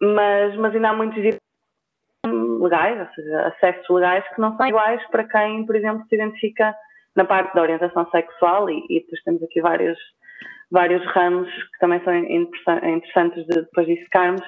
mas, 0.00 0.56
mas 0.56 0.74
ainda 0.74 0.90
há 0.90 0.94
muitos 0.94 1.22
legais, 2.60 3.00
ou 3.00 3.14
seja, 3.14 3.46
acessos 3.48 3.88
legais 3.88 4.24
que 4.34 4.40
não 4.40 4.56
são 4.56 4.66
iguais 4.66 5.00
para 5.10 5.24
quem, 5.24 5.64
por 5.64 5.76
exemplo, 5.76 6.04
se 6.08 6.14
identifica 6.14 6.74
na 7.14 7.24
parte 7.24 7.54
da 7.54 7.62
orientação 7.62 8.08
sexual 8.10 8.68
e, 8.68 8.84
e 8.90 9.00
depois 9.00 9.22
temos 9.22 9.42
aqui 9.42 9.60
vários, 9.60 9.98
vários 10.70 11.04
ramos 11.06 11.48
que 11.48 11.78
também 11.78 12.02
são 12.04 12.14
interessantes 12.14 13.46
de 13.46 13.62
depois 13.62 13.86
dissecarmos, 13.86 14.42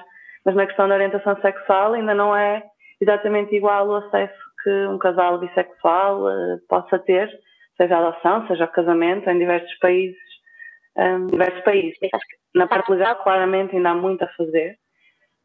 mas 0.45 0.55
na 0.55 0.67
questão 0.67 0.87
da 0.87 0.95
orientação 0.95 1.35
sexual 1.41 1.93
ainda 1.93 2.13
não 2.13 2.35
é 2.35 2.63
exatamente 3.01 3.55
igual 3.55 3.87
o 3.87 3.95
acesso 3.95 4.48
que 4.63 4.87
um 4.87 4.97
casal 4.97 5.39
bissexual 5.39 6.23
uh, 6.23 6.59
possa 6.67 6.99
ter, 6.99 7.29
seja 7.77 7.97
a 7.97 8.07
adoção, 8.07 8.47
seja 8.47 8.65
o 8.65 8.71
casamento, 8.71 9.29
em 9.29 9.39
diversos 9.39 9.73
países. 9.79 10.17
Um, 10.97 11.27
diversos 11.27 11.61
países. 11.63 11.97
Na 12.53 12.67
parte 12.67 12.91
legal, 12.91 13.15
claramente, 13.23 13.75
ainda 13.75 13.91
há 13.91 13.95
muito 13.95 14.23
a 14.23 14.27
fazer. 14.29 14.77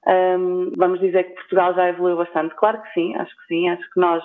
Um, 0.06 0.72
vamos 0.76 1.00
dizer 1.00 1.24
que 1.24 1.34
Portugal 1.34 1.74
já 1.74 1.88
evoluiu 1.88 2.16
bastante. 2.16 2.54
Claro 2.56 2.82
que 2.82 2.92
sim, 2.92 3.14
acho 3.16 3.34
que 3.36 3.46
sim. 3.46 3.68
Acho 3.68 3.90
que 3.90 4.00
nós, 4.00 4.22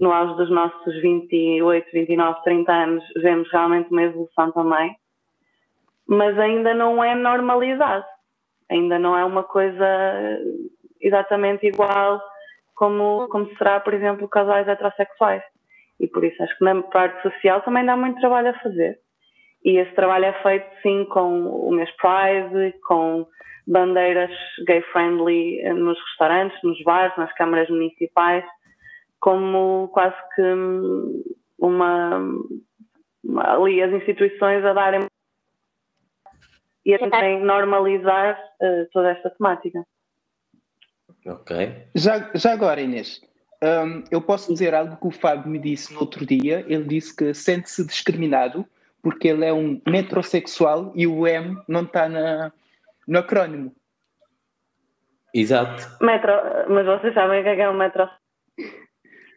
no 0.00 0.12
auge 0.12 0.36
dos 0.36 0.50
nossos 0.50 1.00
28, 1.02 1.88
29, 1.92 2.42
30 2.44 2.72
anos, 2.72 3.04
vemos 3.16 3.50
realmente 3.50 3.90
uma 3.90 4.02
evolução 4.02 4.52
também. 4.52 4.94
Mas 6.06 6.38
ainda 6.38 6.72
não 6.74 7.02
é 7.02 7.14
normalizado. 7.14 8.04
Ainda 8.70 8.98
não 8.98 9.16
é 9.16 9.24
uma 9.24 9.42
coisa 9.42 10.38
exatamente 11.00 11.66
igual 11.66 12.20
como, 12.80 13.28
como 13.28 13.46
será, 13.58 13.78
por 13.78 13.92
exemplo, 13.92 14.26
casais 14.26 14.66
heterossexuais. 14.66 15.42
E 16.00 16.08
por 16.08 16.24
isso 16.24 16.42
acho 16.42 16.56
que 16.56 16.64
na 16.64 16.82
parte 16.84 17.20
social 17.20 17.60
também 17.60 17.84
dá 17.84 17.94
muito 17.94 18.18
trabalho 18.20 18.48
a 18.48 18.58
fazer. 18.60 18.98
E 19.62 19.76
esse 19.76 19.94
trabalho 19.94 20.24
é 20.24 20.32
feito, 20.42 20.66
sim, 20.82 21.04
com 21.04 21.44
o 21.44 21.70
mês 21.72 21.90
Pride, 21.96 22.74
com 22.88 23.26
bandeiras 23.66 24.30
gay-friendly 24.66 25.62
nos 25.74 25.98
restaurantes, 26.08 26.58
nos 26.62 26.82
bares, 26.82 27.14
nas 27.18 27.30
câmaras 27.34 27.68
municipais, 27.68 28.46
como 29.20 29.88
quase 29.88 30.16
que 30.34 30.42
uma, 31.58 32.18
uma 33.22 33.56
ali 33.56 33.82
as 33.82 33.92
instituições 33.92 34.64
a 34.64 34.72
darem 34.72 35.00
e 36.86 36.94
a 36.94 36.98
também 36.98 37.44
normalizar 37.44 38.40
uh, 38.62 38.88
toda 38.90 39.10
esta 39.10 39.28
temática. 39.28 39.84
Ok. 41.26 41.86
Já, 41.94 42.30
já 42.34 42.52
agora, 42.52 42.80
Inês, 42.80 43.20
um, 43.62 44.02
eu 44.10 44.20
posso 44.20 44.52
dizer 44.52 44.74
algo 44.74 44.96
que 44.96 45.06
o 45.06 45.10
Fábio 45.10 45.50
me 45.50 45.58
disse 45.58 45.92
no 45.92 46.00
outro 46.00 46.24
dia. 46.24 46.64
Ele 46.68 46.84
disse 46.84 47.14
que 47.14 47.34
sente-se 47.34 47.84
discriminado 47.86 48.66
porque 49.02 49.28
ele 49.28 49.44
é 49.44 49.52
um 49.52 49.80
metrosexual 49.86 50.92
e 50.94 51.06
o 51.06 51.26
M 51.26 51.58
não 51.66 51.82
está 51.82 52.08
no 53.06 53.18
acrónimo. 53.18 53.74
Exato. 55.32 55.86
Metro, 56.00 56.32
mas 56.68 56.86
vocês 56.86 57.14
sabem 57.14 57.40
o 57.40 57.42
que 57.42 57.48
é, 57.48 57.54
que 57.54 57.62
é 57.62 57.70
um 57.70 57.76
metro? 57.76 58.08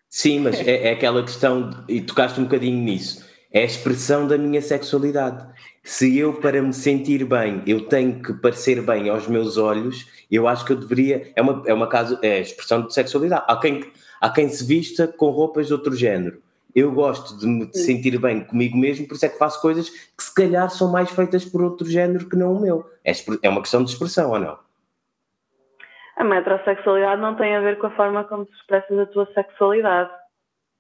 Sim, 0.10 0.40
mas 0.40 0.60
é, 0.68 0.90
é 0.90 0.92
aquela 0.92 1.22
questão, 1.24 1.86
e 1.88 2.02
tocaste 2.02 2.40
um 2.40 2.44
bocadinho 2.44 2.78
nisso, 2.78 3.28
é 3.52 3.62
a 3.62 3.66
expressão 3.66 4.28
da 4.28 4.38
minha 4.38 4.62
sexualidade. 4.62 5.46
Se 5.84 6.18
eu, 6.18 6.34
para 6.34 6.62
me 6.62 6.72
sentir 6.72 7.26
bem, 7.26 7.62
eu 7.68 7.88
tenho 7.88 8.22
que 8.22 8.34
parecer 8.34 8.82
bem 8.82 9.10
aos 9.10 9.28
meus 9.28 9.58
olhos, 9.58 10.10
eu 10.32 10.48
acho 10.48 10.64
que 10.64 10.72
eu 10.72 10.78
deveria. 10.78 11.34
É 11.36 11.42
uma, 11.42 11.62
é 11.66 11.74
uma 11.74 11.88
caso, 11.88 12.18
é 12.22 12.40
expressão 12.40 12.88
de 12.88 12.94
sexualidade. 12.94 13.44
Há 13.46 13.60
quem, 13.60 13.92
há 14.22 14.30
quem 14.30 14.48
se 14.48 14.66
vista 14.66 15.08
com 15.08 15.30
roupas 15.30 15.68
de 15.68 15.74
outro 15.74 15.94
género. 15.94 16.42
Eu 16.74 16.92
gosto 16.94 17.38
de 17.38 17.46
me 17.46 17.70
sentir 17.74 18.18
bem 18.18 18.46
comigo 18.46 18.78
mesmo, 18.78 19.08
por 19.08 19.16
isso 19.16 19.26
é 19.26 19.30
que 19.30 19.38
faço 19.38 19.62
coisas 19.62 19.90
que 19.90 20.24
se 20.24 20.34
calhar 20.34 20.70
são 20.70 20.90
mais 20.90 21.12
feitas 21.12 21.44
por 21.44 21.62
outro 21.62 21.86
género 21.86 22.30
que 22.30 22.38
não 22.38 22.54
o 22.54 22.62
meu. 22.62 22.90
É, 23.04 23.12
é 23.44 23.50
uma 23.50 23.62
questão 23.62 23.84
de 23.84 23.92
expressão 23.92 24.32
ou 24.32 24.40
não? 24.40 24.58
A 26.16 26.24
metrosexualidade 26.24 27.22
não 27.22 27.36
tem 27.36 27.56
a 27.56 27.60
ver 27.60 27.78
com 27.78 27.88
a 27.88 27.96
forma 27.96 28.24
como 28.24 28.46
tu 28.46 28.54
expressas 28.54 28.98
a 28.98 29.06
tua 29.08 29.28
sexualidade. 29.34 30.10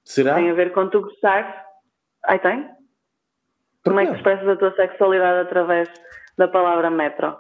Será? 0.05 0.36
Tem 0.36 0.50
a 0.50 0.53
ver 0.53 0.72
com 0.72 0.88
tu 0.89 1.01
gostares. 1.01 1.53
Aí 2.24 2.39
tem? 2.39 2.69
Como 3.84 4.00
é 4.00 4.06
que 4.06 4.13
expressas 4.13 4.48
a 4.48 4.56
tua 4.56 4.74
sexualidade 4.75 5.40
através 5.40 5.90
da 6.38 6.48
palavra 6.48 6.90
metro? 6.90 7.36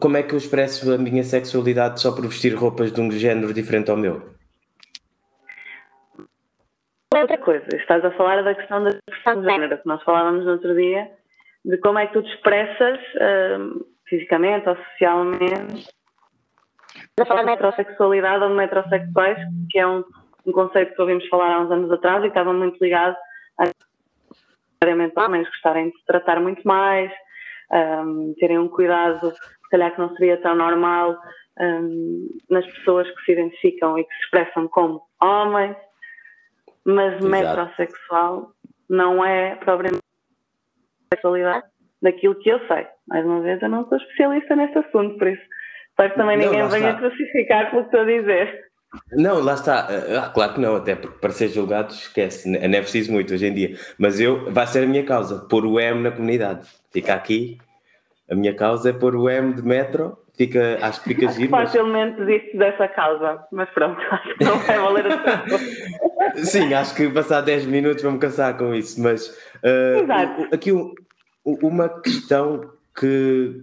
Como 0.00 0.16
é 0.16 0.22
que 0.22 0.34
eu 0.34 0.38
expresso 0.38 0.92
a 0.92 0.98
minha 0.98 1.24
sexualidade 1.24 2.00
só 2.00 2.14
por 2.14 2.26
vestir 2.26 2.54
roupas 2.54 2.92
de 2.92 3.00
um 3.00 3.10
género 3.10 3.54
diferente 3.54 3.90
ao 3.90 3.96
meu? 3.96 4.22
Outra 7.14 7.38
coisa, 7.38 7.66
estás 7.74 8.04
a 8.04 8.10
falar 8.12 8.42
da 8.42 8.54
questão 8.54 8.84
da 8.84 8.90
expressão 8.90 9.40
de 9.40 9.50
género, 9.50 9.78
que 9.78 9.86
nós 9.86 10.02
falávamos 10.02 10.44
no 10.44 10.52
outro 10.52 10.74
dia, 10.74 11.10
de 11.64 11.76
como 11.78 11.98
é 11.98 12.06
que 12.06 12.12
tu 12.12 12.22
te 12.22 12.34
expressas 12.34 12.98
uh, 13.16 13.86
fisicamente 14.06 14.68
ou 14.68 14.76
socialmente. 14.76 15.88
Estás 16.94 17.20
a 17.20 17.26
falar 17.26 17.42
de 17.44 17.50
metrosexualidade 17.50 18.44
ou 18.44 18.50
de 18.50 18.56
metrosexuais, 18.56 19.38
que 19.70 19.78
é 19.78 19.86
um, 19.86 20.04
um 20.46 20.52
conceito 20.52 20.94
que 20.94 21.00
ouvimos 21.00 21.26
falar 21.28 21.54
há 21.54 21.60
uns 21.60 21.70
anos 21.70 21.90
atrás 21.90 22.22
e 22.24 22.28
estava 22.28 22.52
muito 22.52 22.82
ligado 22.82 23.16
a 24.88 25.24
homens 25.24 25.48
gostarem 25.48 25.90
de 25.90 25.98
se 25.98 26.04
tratar 26.04 26.40
muito 26.40 26.62
mais, 26.66 27.10
um, 27.72 28.34
terem 28.38 28.58
um 28.58 28.68
cuidado, 28.68 29.30
se 29.32 29.70
calhar 29.70 29.92
que 29.92 30.00
não 30.00 30.14
seria 30.16 30.36
tão 30.38 30.54
normal 30.54 31.18
um, 31.60 32.28
nas 32.50 32.66
pessoas 32.66 33.10
que 33.10 33.24
se 33.24 33.32
identificam 33.32 33.98
e 33.98 34.04
que 34.04 34.14
se 34.14 34.20
expressam 34.24 34.68
como 34.68 35.02
homens, 35.20 35.76
mas 36.84 37.14
Exato. 37.14 37.26
metrosexual 37.26 38.52
não 38.88 39.24
é 39.24 39.54
propriamente 39.56 40.02
sexualidade 41.12 41.66
daquilo 42.00 42.34
que 42.36 42.50
eu 42.50 42.58
sei. 42.66 42.86
Mais 43.06 43.24
uma 43.24 43.40
vez, 43.40 43.60
eu 43.62 43.68
não 43.68 43.88
sou 43.88 43.96
especialista 43.98 44.56
nesse 44.56 44.78
assunto, 44.78 45.16
por 45.18 45.28
isso 45.28 45.42
espero 45.90 46.10
que 46.10 46.16
também 46.16 46.36
não, 46.38 46.44
ninguém 46.46 46.68
venha 46.68 46.96
crucificar 46.96 47.70
pelo 47.70 47.82
que 47.82 47.88
estou 47.88 48.00
a 48.00 48.04
dizer. 48.04 48.71
Não, 49.12 49.40
lá 49.40 49.54
está. 49.54 49.88
Ah, 49.88 50.28
claro 50.28 50.54
que 50.54 50.60
não, 50.60 50.76
até 50.76 50.94
porque 50.94 51.18
para 51.18 51.30
ser 51.30 51.48
julgado 51.48 51.92
esquece, 51.92 52.48
não 52.48 52.58
é 52.58 52.80
preciso 52.80 53.10
muito 53.10 53.32
hoje 53.32 53.46
em 53.46 53.54
dia. 53.54 53.78
Mas 53.98 54.20
eu, 54.20 54.50
vai 54.52 54.66
ser 54.66 54.84
a 54.84 54.86
minha 54.86 55.04
causa, 55.04 55.38
pôr 55.48 55.64
o 55.64 55.80
M 55.80 56.02
na 56.02 56.10
comunidade. 56.10 56.68
Fica 56.90 57.14
aqui, 57.14 57.58
a 58.30 58.34
minha 58.34 58.54
causa 58.54 58.90
é 58.90 58.92
pôr 58.92 59.16
o 59.16 59.28
M 59.28 59.54
de 59.54 59.62
metro, 59.62 60.18
fica, 60.36 60.78
acho 60.82 61.02
que 61.02 61.14
fica 61.14 61.28
giro. 61.32 61.50
Facilmente 61.50 62.18
mas... 62.18 62.26
disse 62.26 62.56
dessa 62.56 62.88
causa, 62.88 63.44
mas 63.50 63.68
pronto, 63.70 64.00
acho 64.10 64.34
que 64.36 64.44
não 64.44 64.58
vai 64.58 64.78
valer 64.78 65.06
a 65.06 65.48
Sim, 66.44 66.72
acho 66.72 66.94
que 66.94 67.08
passar 67.10 67.42
10 67.42 67.66
minutos 67.66 68.02
vamos 68.02 68.20
cansar 68.20 68.56
com 68.56 68.74
isso, 68.74 69.00
mas 69.02 69.28
uh, 69.28 70.54
aqui 70.54 70.72
uma 71.44 71.88
questão 72.00 72.70
que 72.98 73.62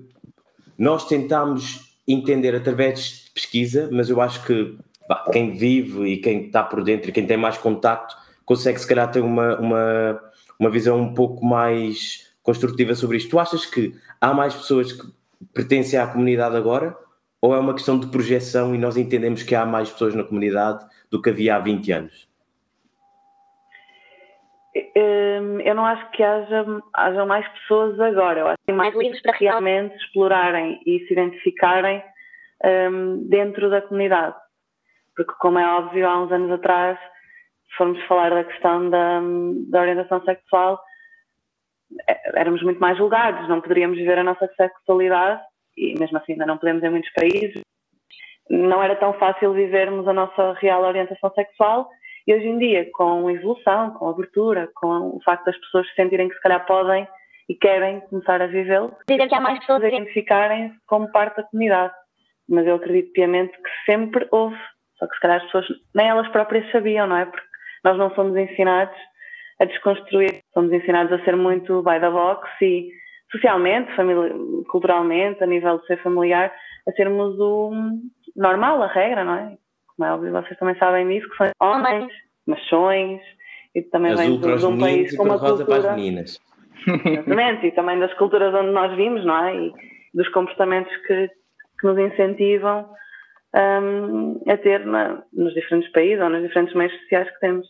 nós 0.78 1.08
tentámos 1.08 1.96
entender 2.08 2.56
através 2.56 3.26
de 3.26 3.32
pesquisa, 3.32 3.90
mas 3.92 4.10
eu 4.10 4.22
acho 4.22 4.46
que 4.46 4.78
quem 5.32 5.52
vive 5.52 6.08
e 6.08 6.18
quem 6.18 6.46
está 6.46 6.64
por 6.64 6.84
dentro 6.84 7.10
e 7.10 7.14
quem 7.14 7.26
tem 7.26 7.38
mais 7.38 7.58
contacto 7.58 8.16
consegue 8.46 8.80
se 8.80 8.88
calhar 8.88 9.10
ter 9.12 9.22
uma, 9.22 9.58
uma, 9.60 10.22
uma 10.60 10.70
visão 10.70 11.00
um 11.00 11.14
pouco 11.14 11.46
mais 11.46 12.34
construtiva 12.44 12.96
sobre 12.96 13.18
isto. 13.18 13.30
Tu 13.30 13.40
achas 13.40 13.66
que 13.66 13.94
há 14.20 14.34
mais 14.34 14.56
pessoas 14.56 14.92
que 14.92 15.08
pertencem 15.54 16.00
à 16.00 16.08
comunidade 16.08 16.56
agora 16.56 16.96
ou 17.42 17.56
é 17.56 17.60
uma 17.60 17.74
questão 17.74 18.00
de 18.00 18.08
projeção 18.08 18.76
e 18.76 18.78
nós 18.78 18.98
entendemos 18.98 19.44
que 19.44 19.56
há 19.56 19.66
mais 19.66 19.90
pessoas 19.92 20.16
na 20.16 20.24
comunidade 20.24 20.84
do 21.10 21.22
que 21.22 21.30
havia 21.30 21.56
há 21.56 21.60
20 21.60 21.92
anos? 21.92 22.30
Hum, 24.76 25.60
eu 25.62 25.74
não 25.74 25.86
acho 25.86 26.10
que 26.12 26.22
haja, 26.22 26.66
haja 26.94 27.26
mais 27.26 27.48
pessoas 27.50 28.00
agora. 28.00 28.40
Eu 28.40 28.48
acho 28.48 28.58
que 28.68 28.74
mais 28.74 28.96
livres 28.96 29.22
para 29.22 29.38
realmente 29.38 29.96
explorarem 29.96 30.82
e 30.86 31.00
se 31.08 31.14
identificarem 31.14 32.04
um, 32.64 33.28
dentro 33.28 33.70
da 33.70 33.82
comunidade 33.82 34.36
porque, 35.20 35.34
como 35.38 35.60
é 35.60 35.68
óbvio, 35.68 36.08
há 36.08 36.18
uns 36.24 36.32
anos 36.32 36.50
atrás, 36.50 36.98
se 36.98 37.76
formos 37.76 38.02
falar 38.06 38.30
da 38.30 38.46
questão 38.46 38.90
da, 38.90 39.20
da 39.70 39.82
orientação 39.82 40.24
sexual, 40.24 40.82
é, 42.10 42.40
éramos 42.40 42.64
muito 42.64 42.80
mais 42.80 42.98
julgados, 42.98 43.50
não 43.50 43.60
poderíamos 43.60 43.98
viver 43.98 44.18
a 44.18 44.24
nossa 44.24 44.48
sexualidade, 44.56 45.42
e 45.76 46.00
mesmo 46.00 46.18
assim 46.18 46.32
ainda 46.32 46.46
não 46.46 46.58
podemos 46.58 46.82
em 46.84 46.90
muitos 46.90 47.12
países. 47.12 47.62
Não 48.50 48.82
era 48.82 48.96
tão 48.96 49.12
fácil 49.16 49.52
vivermos 49.52 50.08
a 50.08 50.14
nossa 50.14 50.54
real 50.54 50.84
orientação 50.84 51.30
sexual, 51.34 51.90
e 52.26 52.34
hoje 52.34 52.48
em 52.48 52.58
dia, 52.58 52.90
com 52.94 53.28
a 53.28 53.34
evolução, 53.34 53.92
com 53.92 54.08
a 54.08 54.12
abertura, 54.12 54.70
com 54.74 55.18
o 55.18 55.20
facto 55.26 55.44
das 55.44 55.58
pessoas 55.58 55.86
se 55.90 55.96
sentirem 55.96 56.30
que 56.30 56.36
se 56.36 56.42
calhar 56.42 56.66
podem 56.66 57.06
e 57.50 57.56
querem 57.56 58.00
começar 58.02 58.42
a 58.42 58.48
vivê-lo, 58.48 58.96
dizer 59.10 59.28
que 59.28 59.36
há 59.36 59.42
mais 59.42 59.60
pessoas 59.60 59.84
a 59.84 59.88
identificarem 59.90 60.74
como 60.88 61.12
parte 61.12 61.36
da 61.36 61.44
comunidade. 61.44 61.94
Mas 62.48 62.66
eu 62.66 62.76
acredito 62.76 63.12
piamente 63.12 63.52
que 63.52 63.92
sempre 63.92 64.26
houve 64.32 64.56
só 65.00 65.08
que 65.08 65.16
se 65.16 65.22
calhar 65.22 65.38
as 65.38 65.46
pessoas 65.46 65.66
nem 65.96 66.08
elas 66.08 66.28
próprias 66.28 66.70
sabiam, 66.72 67.08
não 67.08 67.18
é? 67.18 67.26
Porque 67.26 67.48
nós 67.84 67.98
não 67.98 68.14
somos 68.14 68.36
ensinados 68.36 68.96
a 69.60 69.66
desconstruir, 69.66 70.42
somos 70.54 70.72
ensinados 70.72 71.12
a 71.14 71.24
ser 71.24 71.36
muito 71.36 71.82
by 71.82 72.00
the 72.00 72.10
box 72.10 72.48
e 72.62 72.90
socialmente, 73.32 73.92
culturalmente, 74.70 75.44
a 75.44 75.48
nível 75.48 75.80
de 75.80 75.88
ser 75.88 76.02
familiar, 76.02 76.52
a 76.88 76.92
sermos 76.94 77.40
o 77.40 77.72
normal, 78.36 78.82
a 78.82 78.88
regra, 78.88 79.24
não 79.24 79.36
é? 79.36 79.58
Como 79.96 80.08
é 80.08 80.14
óbvio, 80.14 80.32
vocês 80.32 80.58
também 80.58 80.76
sabem 80.78 81.08
disso, 81.08 81.30
que 81.30 81.38
são 81.38 81.52
homens, 81.62 82.12
machões, 82.48 83.22
e 83.76 83.82
também 83.84 84.14
Azul 84.14 84.40
vem 84.40 84.58
de, 84.58 84.66
um 84.66 84.80
país 84.80 85.16
com 85.16 85.24
uma 85.24 85.36
rosa 85.36 85.58
cultura... 85.58 85.82
para 85.82 85.92
as 85.92 85.96
meninas. 85.96 86.40
Exatamente, 86.88 87.68
e 87.68 87.72
também 87.72 88.00
das 88.00 88.14
culturas 88.16 88.54
onde 88.54 88.72
nós 88.72 88.96
vimos, 88.96 89.24
não 89.26 89.46
é? 89.46 89.56
E 89.56 89.74
dos 90.14 90.28
comportamentos 90.30 90.96
que, 91.06 91.30
que 91.80 91.88
nos 91.88 91.98
incentivam 91.98 92.90
um, 93.56 94.42
a 94.48 94.58
ter 94.58 94.86
na, 94.86 95.24
nos 95.34 95.54
diferentes 95.54 95.92
países 95.92 96.22
ou 96.22 96.30
nos 96.30 96.44
diferentes 96.44 96.76
meios 96.76 96.94
sociais 97.02 97.30
que 97.30 97.40
temos. 97.40 97.68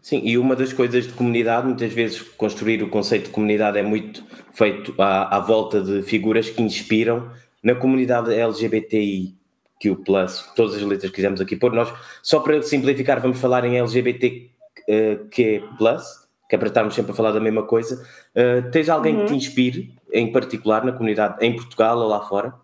Sim, 0.00 0.20
e 0.24 0.38
uma 0.38 0.54
das 0.54 0.72
coisas 0.72 1.06
de 1.06 1.12
comunidade, 1.12 1.66
muitas 1.66 1.92
vezes 1.92 2.20
construir 2.20 2.82
o 2.82 2.88
conceito 2.88 3.24
de 3.24 3.30
comunidade 3.30 3.78
é 3.78 3.82
muito 3.82 4.24
feito 4.52 4.94
à, 4.98 5.36
à 5.36 5.40
volta 5.40 5.80
de 5.80 6.02
figuras 6.02 6.48
que 6.48 6.62
inspiram 6.62 7.28
na 7.62 7.74
comunidade 7.74 8.32
LGBTI, 8.32 9.34
que 9.80 9.90
o 9.90 9.96
plus, 9.96 10.42
todas 10.54 10.76
as 10.76 10.82
letras 10.82 11.10
que 11.10 11.16
quisemos 11.16 11.40
aqui 11.40 11.56
pôr, 11.56 11.72
nós, 11.72 11.92
só 12.22 12.38
para 12.38 12.62
simplificar, 12.62 13.20
vamos 13.20 13.40
falar 13.40 13.64
em 13.64 13.78
LGBT 13.78 14.50
que 15.30 15.62
plus, 15.76 16.26
que 16.48 16.54
é 16.54 16.58
para 16.58 16.68
estarmos 16.68 16.94
sempre 16.94 17.12
a 17.12 17.14
falar 17.14 17.32
da 17.32 17.40
mesma 17.40 17.64
coisa. 17.64 18.04
Uh, 18.34 18.70
tens 18.70 18.88
alguém 18.88 19.16
uhum. 19.16 19.22
que 19.22 19.32
te 19.32 19.34
inspire, 19.34 19.94
em 20.12 20.30
particular, 20.30 20.84
na 20.84 20.92
comunidade, 20.92 21.44
em 21.44 21.54
Portugal 21.54 21.98
ou 21.98 22.08
lá 22.08 22.20
fora? 22.20 22.54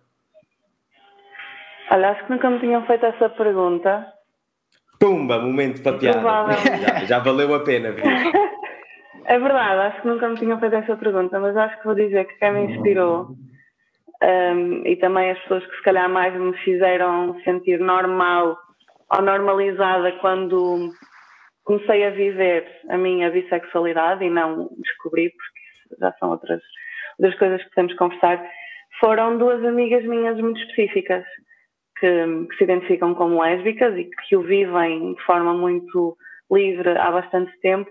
Olha, 1.92 2.12
acho 2.12 2.24
que 2.24 2.32
nunca 2.32 2.48
me 2.48 2.58
tinham 2.58 2.86
feito 2.86 3.04
essa 3.04 3.28
pergunta. 3.28 4.06
Pumba, 4.98 5.38
momento 5.38 5.82
para 5.82 5.98
piada. 5.98 6.20
Já, 6.80 7.04
já, 7.04 7.18
valeu 7.18 7.54
a 7.54 7.60
pena, 7.60 7.92
viu? 7.92 8.02
É 9.26 9.38
verdade, 9.38 9.80
acho 9.80 10.00
que 10.00 10.08
nunca 10.08 10.28
me 10.28 10.36
tinham 10.36 10.58
feito 10.58 10.74
essa 10.74 10.96
pergunta, 10.96 11.38
mas 11.38 11.54
acho 11.54 11.78
que 11.78 11.84
vou 11.84 11.94
dizer 11.94 12.24
que 12.24 12.34
quem 12.38 12.52
me 12.52 12.72
inspirou 12.72 13.28
um, 14.22 14.86
e 14.86 14.96
também 14.96 15.30
as 15.30 15.38
pessoas 15.40 15.66
que 15.66 15.76
se 15.76 15.82
calhar 15.82 16.08
mais 16.08 16.34
me 16.34 16.56
fizeram 16.58 17.38
sentir 17.44 17.78
normal 17.78 18.58
ou 19.10 19.22
normalizada 19.22 20.12
quando 20.12 20.92
comecei 21.64 22.06
a 22.06 22.10
viver 22.10 22.66
a 22.88 22.96
minha 22.96 23.30
bissexualidade 23.30 24.24
e 24.24 24.30
não 24.30 24.70
descobri, 24.78 25.30
porque 25.30 26.00
já 26.00 26.12
são 26.14 26.30
outras, 26.30 26.62
outras 27.18 27.38
coisas 27.38 27.62
que 27.62 27.74
podemos 27.74 27.94
conversar, 27.96 28.42
foram 28.98 29.36
duas 29.36 29.62
amigas 29.64 30.04
minhas 30.04 30.38
muito 30.40 30.60
específicas 30.62 31.24
que, 32.02 32.46
que 32.48 32.56
se 32.56 32.64
identificam 32.64 33.14
como 33.14 33.40
lésbicas 33.40 33.96
e 33.96 34.10
que 34.10 34.36
o 34.36 34.42
vivem 34.42 35.14
de 35.14 35.22
forma 35.22 35.54
muito 35.54 36.18
livre 36.50 36.98
há 36.98 37.12
bastante 37.12 37.56
tempo. 37.60 37.88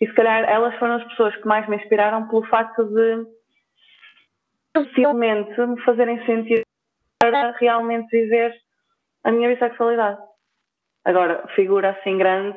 E 0.00 0.06
se 0.06 0.14
calhar 0.14 0.48
elas 0.48 0.74
foram 0.78 0.94
as 0.94 1.04
pessoas 1.04 1.36
que 1.36 1.46
mais 1.46 1.68
me 1.68 1.76
inspiraram 1.76 2.26
pelo 2.28 2.46
facto 2.46 2.82
de 2.84 3.26
possivelmente 4.72 5.60
me 5.60 5.78
fazerem 5.82 6.24
sentir 6.24 6.62
para 7.18 7.52
realmente 7.52 8.08
viver 8.10 8.54
a 9.22 9.30
minha 9.30 9.50
bissexualidade. 9.50 10.18
Agora, 11.04 11.46
figura 11.54 11.90
assim 11.90 12.16
grande, 12.16 12.56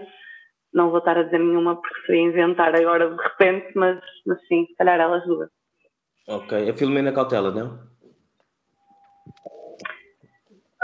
não 0.74 0.90
vou 0.90 1.00
estar 1.00 1.18
a 1.18 1.24
dizer 1.24 1.40
nenhuma 1.40 1.76
porque 1.76 2.06
seria 2.06 2.22
inventar 2.22 2.74
agora 2.74 3.10
de 3.10 3.22
repente, 3.22 3.72
mas, 3.76 4.00
mas 4.26 4.40
sim, 4.48 4.66
se 4.66 4.76
calhar 4.76 5.00
elas 5.00 5.26
duas. 5.26 5.50
Ok. 6.28 6.70
A 6.70 6.74
Filomena 6.74 7.12
Cautela, 7.12 7.52
não? 7.52 7.95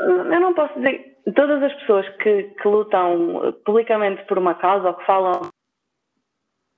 Eu 0.07 0.39
não 0.39 0.53
posso 0.53 0.73
dizer. 0.75 1.11
Todas 1.35 1.61
as 1.61 1.73
pessoas 1.75 2.07
que, 2.17 2.43
que 2.43 2.67
lutam 2.67 3.53
publicamente 3.63 4.25
por 4.25 4.37
uma 4.37 4.55
causa 4.55 4.87
ou 4.87 4.93
que 4.95 5.05
falam 5.05 5.49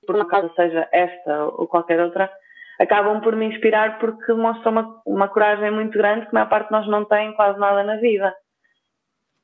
por 0.06 0.16
uma 0.16 0.26
causa, 0.26 0.52
seja 0.54 0.86
esta 0.92 1.44
ou 1.46 1.66
qualquer 1.66 1.98
outra, 2.00 2.30
acabam 2.78 3.20
por 3.22 3.34
me 3.34 3.46
inspirar 3.46 3.98
porque 3.98 4.32
mostram 4.32 4.72
uma, 4.72 5.02
uma 5.06 5.28
coragem 5.28 5.70
muito 5.70 5.96
grande 5.96 6.26
que 6.26 6.28
a 6.28 6.34
maior 6.34 6.48
parte 6.48 6.66
de 6.66 6.72
nós 6.72 6.86
não 6.88 7.04
tem 7.04 7.32
quase 7.34 7.58
nada 7.58 7.82
na 7.82 7.96
vida. 7.96 8.34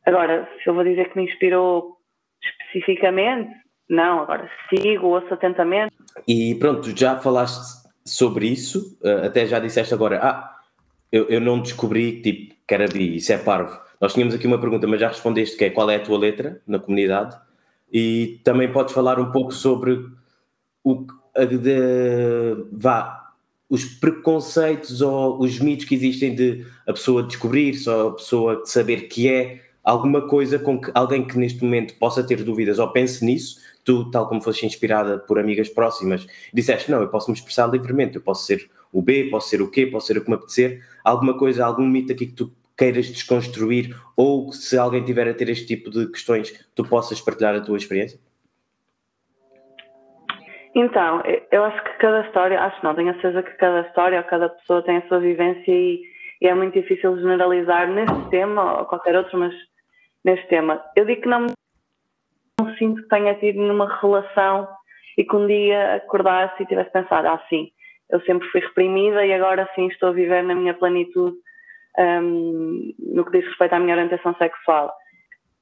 Agora, 0.04 0.48
se 0.62 0.68
eu 0.68 0.74
vou 0.74 0.84
dizer 0.84 1.10
que 1.10 1.18
me 1.18 1.24
inspirou 1.24 1.96
especificamente, 2.42 3.50
não, 3.88 4.20
agora 4.20 4.50
sigo, 4.68 5.08
ouço 5.08 5.32
atentamente. 5.32 5.94
E 6.26 6.54
pronto, 6.56 6.96
já 6.96 7.16
falaste 7.16 7.88
sobre 8.04 8.46
isso, 8.46 8.98
eh, 9.04 9.26
até 9.26 9.46
já 9.46 9.58
disseste 9.58 9.92
agora, 9.92 10.20
ah, 10.22 10.59
eu, 11.10 11.26
eu 11.28 11.40
não 11.40 11.60
descobri 11.60 12.20
tipo, 12.20 12.54
que 12.66 12.74
era 12.74 12.86
bi, 12.86 13.16
isso 13.16 13.32
é 13.32 13.38
parvo. 13.38 13.78
Nós 14.00 14.14
tínhamos 14.14 14.34
aqui 14.34 14.46
uma 14.46 14.60
pergunta, 14.60 14.86
mas 14.86 15.00
já 15.00 15.08
respondeste 15.08 15.56
que 15.56 15.64
é 15.64 15.70
qual 15.70 15.90
é 15.90 15.96
a 15.96 16.00
tua 16.00 16.18
letra 16.18 16.60
na 16.66 16.78
comunidade 16.78 17.36
e 17.92 18.40
também 18.44 18.72
podes 18.72 18.94
falar 18.94 19.18
um 19.18 19.30
pouco 19.30 19.52
sobre 19.52 20.06
o 20.84 21.06
de, 21.36 22.66
vá, 22.72 23.32
os 23.68 23.84
preconceitos 23.84 25.00
ou 25.00 25.40
os 25.40 25.58
mitos 25.60 25.84
que 25.84 25.94
existem 25.94 26.34
de 26.34 26.66
a 26.86 26.92
pessoa 26.92 27.22
descobrir, 27.22 27.74
só 27.74 28.08
a 28.08 28.14
pessoa 28.14 28.62
saber 28.64 29.08
que 29.08 29.28
é 29.28 29.60
alguma 29.82 30.26
coisa 30.26 30.58
com 30.58 30.80
que 30.80 30.90
alguém 30.94 31.26
que 31.26 31.38
neste 31.38 31.62
momento 31.62 31.94
possa 31.94 32.22
ter 32.22 32.42
dúvidas 32.42 32.78
ou 32.78 32.88
pense 32.92 33.24
nisso, 33.24 33.60
tu, 33.84 34.10
tal 34.10 34.28
como 34.28 34.42
foste 34.42 34.66
inspirada 34.66 35.18
por 35.18 35.38
amigas 35.38 35.68
próximas, 35.68 36.26
disseste: 36.52 36.90
Não, 36.90 37.00
eu 37.00 37.08
posso 37.08 37.30
me 37.30 37.36
expressar 37.36 37.66
livremente, 37.68 38.16
eu 38.16 38.22
posso 38.22 38.44
ser 38.44 38.68
o 38.92 39.00
B, 39.00 39.28
posso 39.30 39.48
ser 39.48 39.62
o 39.62 39.70
Q, 39.70 39.86
posso 39.86 40.08
ser 40.08 40.18
o 40.18 40.24
que 40.24 40.30
me 40.30 40.36
apetecer. 40.36 40.84
Alguma 41.04 41.36
coisa, 41.36 41.64
algum 41.64 41.86
mito 41.86 42.12
aqui 42.12 42.26
que 42.26 42.34
tu 42.34 42.52
queiras 42.76 43.06
desconstruir 43.08 43.94
ou 44.16 44.52
se 44.52 44.78
alguém 44.78 45.04
tiver 45.04 45.28
a 45.28 45.34
ter 45.34 45.48
este 45.50 45.66
tipo 45.66 45.90
de 45.90 46.10
questões, 46.10 46.50
tu 46.74 46.82
possas 46.82 47.20
partilhar 47.20 47.54
a 47.54 47.60
tua 47.60 47.76
experiência? 47.76 48.18
Então, 50.74 51.22
eu 51.50 51.64
acho 51.64 51.82
que 51.82 51.98
cada 51.98 52.24
história, 52.26 52.60
acho 52.60 52.82
não, 52.84 52.94
tenho 52.94 53.10
a 53.10 53.14
certeza 53.14 53.42
que 53.42 53.56
cada 53.56 53.80
história 53.86 54.18
ou 54.18 54.24
cada 54.24 54.48
pessoa 54.48 54.82
tem 54.82 54.98
a 54.98 55.08
sua 55.08 55.18
vivência 55.18 55.70
e, 55.70 56.00
e 56.40 56.46
é 56.46 56.54
muito 56.54 56.72
difícil 56.72 57.16
generalizar 57.16 57.88
neste 57.88 58.30
tema 58.30 58.78
ou 58.78 58.84
qualquer 58.86 59.16
outro, 59.16 59.38
mas 59.38 59.52
neste 60.24 60.46
tema. 60.48 60.82
Eu 60.96 61.04
digo 61.04 61.22
que 61.22 61.28
não, 61.28 61.46
não 62.60 62.74
sinto 62.76 63.02
que 63.02 63.08
tenha 63.08 63.34
tido 63.34 63.60
nenhuma 63.60 63.98
relação 64.00 64.68
e 65.18 65.24
que 65.24 65.36
um 65.36 65.46
dia 65.46 65.96
acordasse 65.96 66.62
e 66.62 66.66
tivesse 66.66 66.90
pensado, 66.92 67.26
ah, 67.26 67.42
sim, 67.48 67.70
eu 68.12 68.20
sempre 68.22 68.48
fui 68.48 68.60
reprimida 68.60 69.24
e 69.24 69.32
agora 69.32 69.68
sim 69.74 69.86
estou 69.88 70.10
a 70.10 70.12
viver 70.12 70.42
na 70.42 70.54
minha 70.54 70.74
plenitude 70.74 71.36
um, 71.98 72.92
no 72.98 73.24
que 73.24 73.32
diz 73.32 73.46
respeito 73.46 73.74
à 73.74 73.78
minha 73.78 73.94
orientação 73.94 74.34
sexual. 74.36 74.92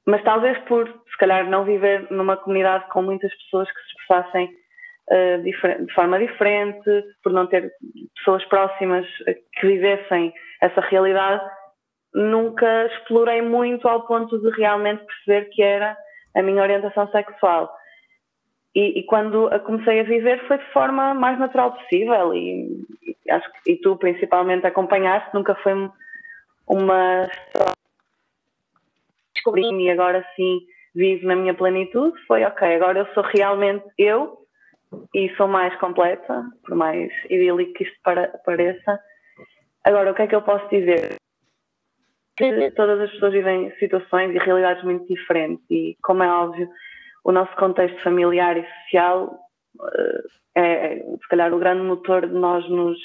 Mas 0.05 0.23
talvez 0.23 0.57
por, 0.59 0.87
se 0.87 1.17
calhar, 1.17 1.47
não 1.49 1.63
viver 1.63 2.07
numa 2.11 2.37
comunidade 2.37 2.87
com 2.89 3.01
muitas 3.01 3.31
pessoas 3.43 3.71
que 3.71 3.79
se 3.79 4.01
expressassem 4.01 4.49
uh, 5.11 5.43
de 5.43 5.93
forma 5.93 6.19
diferente, 6.19 6.89
por 7.23 7.31
não 7.31 7.45
ter 7.47 7.71
pessoas 8.17 8.43
próximas 8.45 9.05
que 9.53 9.67
vivessem 9.67 10.33
essa 10.61 10.81
realidade, 10.81 11.43
nunca 12.13 12.87
explorei 12.87 13.41
muito 13.41 13.87
ao 13.87 14.05
ponto 14.05 14.39
de 14.39 14.49
realmente 14.57 15.05
perceber 15.05 15.49
que 15.49 15.61
era 15.61 15.95
a 16.35 16.41
minha 16.41 16.61
orientação 16.61 17.07
sexual. 17.11 17.71
E, 18.75 18.99
e, 18.99 19.03
quando 19.03 19.47
a 19.47 19.59
comecei 19.59 19.99
a 19.99 20.03
viver 20.03 20.47
foi 20.47 20.59
de 20.59 20.71
forma 20.71 21.13
mais 21.13 21.39
natural 21.39 21.73
possível 21.73 22.33
e, 22.35 22.85
e 23.25 23.31
acho 23.31 23.51
que 23.51 23.71
e 23.71 23.77
tu 23.77 23.97
principalmente 23.97 24.65
acompanhaste, 24.67 25.33
nunca 25.33 25.55
foi 25.55 25.73
uma 26.67 27.27
descobri 29.33 29.63
e 29.63 29.89
agora 29.89 30.23
sim 30.35 30.61
vivo 30.93 31.25
na 31.25 31.35
minha 31.35 31.53
plenitude, 31.53 32.19
foi 32.27 32.43
ok, 32.43 32.75
agora 32.75 32.99
eu 32.99 33.13
sou 33.13 33.23
realmente 33.23 33.85
eu 33.97 34.37
e 35.13 35.29
sou 35.35 35.47
mais 35.47 35.75
completa, 35.79 36.43
por 36.65 36.75
mais 36.75 37.11
idílico 37.25 37.73
que 37.73 37.83
isto 37.83 37.97
pareça. 38.45 38.99
Agora, 39.83 40.11
o 40.11 40.15
que 40.15 40.23
é 40.23 40.27
que 40.27 40.35
eu 40.35 40.41
posso 40.41 40.67
dizer? 40.69 41.15
Que 42.35 42.71
todas 42.71 42.99
as 43.01 43.11
pessoas 43.11 43.33
vivem 43.33 43.71
situações 43.77 44.33
e 44.33 44.39
realidades 44.39 44.83
muito 44.83 45.05
diferentes 45.07 45.63
e, 45.69 45.95
como 46.01 46.23
é 46.23 46.27
óbvio, 46.27 46.69
o 47.23 47.31
nosso 47.31 47.55
contexto 47.55 48.01
familiar 48.03 48.57
e 48.57 48.65
social 48.83 49.39
eh, 49.95 50.23
é, 50.55 50.95
se 50.95 51.27
calhar, 51.29 51.53
o 51.53 51.59
grande 51.59 51.83
motor 51.83 52.27
de 52.27 52.33
nós 52.33 52.67
nos 52.69 52.97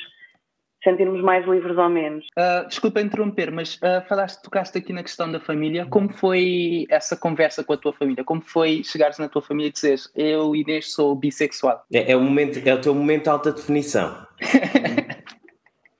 sentirmos 0.83 1.23
mais 1.23 1.47
livres 1.47 1.77
ou 1.79 1.89
menos. 1.89 2.27
Uh, 2.37 2.69
desculpa 2.69 3.01
interromper, 3.01 3.51
mas 3.51 3.77
uh, 3.77 4.07
falaste, 4.07 4.43
tocaste 4.43 4.77
aqui 4.77 4.93
na 4.93 5.03
questão 5.03 5.31
da 5.33 5.41
família. 5.41 5.87
Como 5.87 6.13
foi 6.13 6.87
essa 6.91 7.17
conversa 7.17 7.65
com 7.65 7.73
a 7.73 7.77
tua 7.77 7.93
família? 7.93 8.23
Como 8.23 8.43
foi 8.43 8.83
chegares 8.85 9.19
na 9.19 9.29
tua 9.29 9.41
família 9.41 9.69
e 9.71 9.73
dizeres 9.73 10.13
eu, 10.15 10.55
Inês, 10.55 10.93
sou 10.93 11.15
bissexual? 11.15 11.85
É, 11.93 12.13
é, 12.13 12.17
o, 12.17 12.21
momento, 12.21 12.61
é 12.63 12.75
o 12.75 12.81
teu 12.81 12.95
momento 12.95 13.25
de 13.25 13.29
alta 13.31 13.53
definição. 13.53 14.27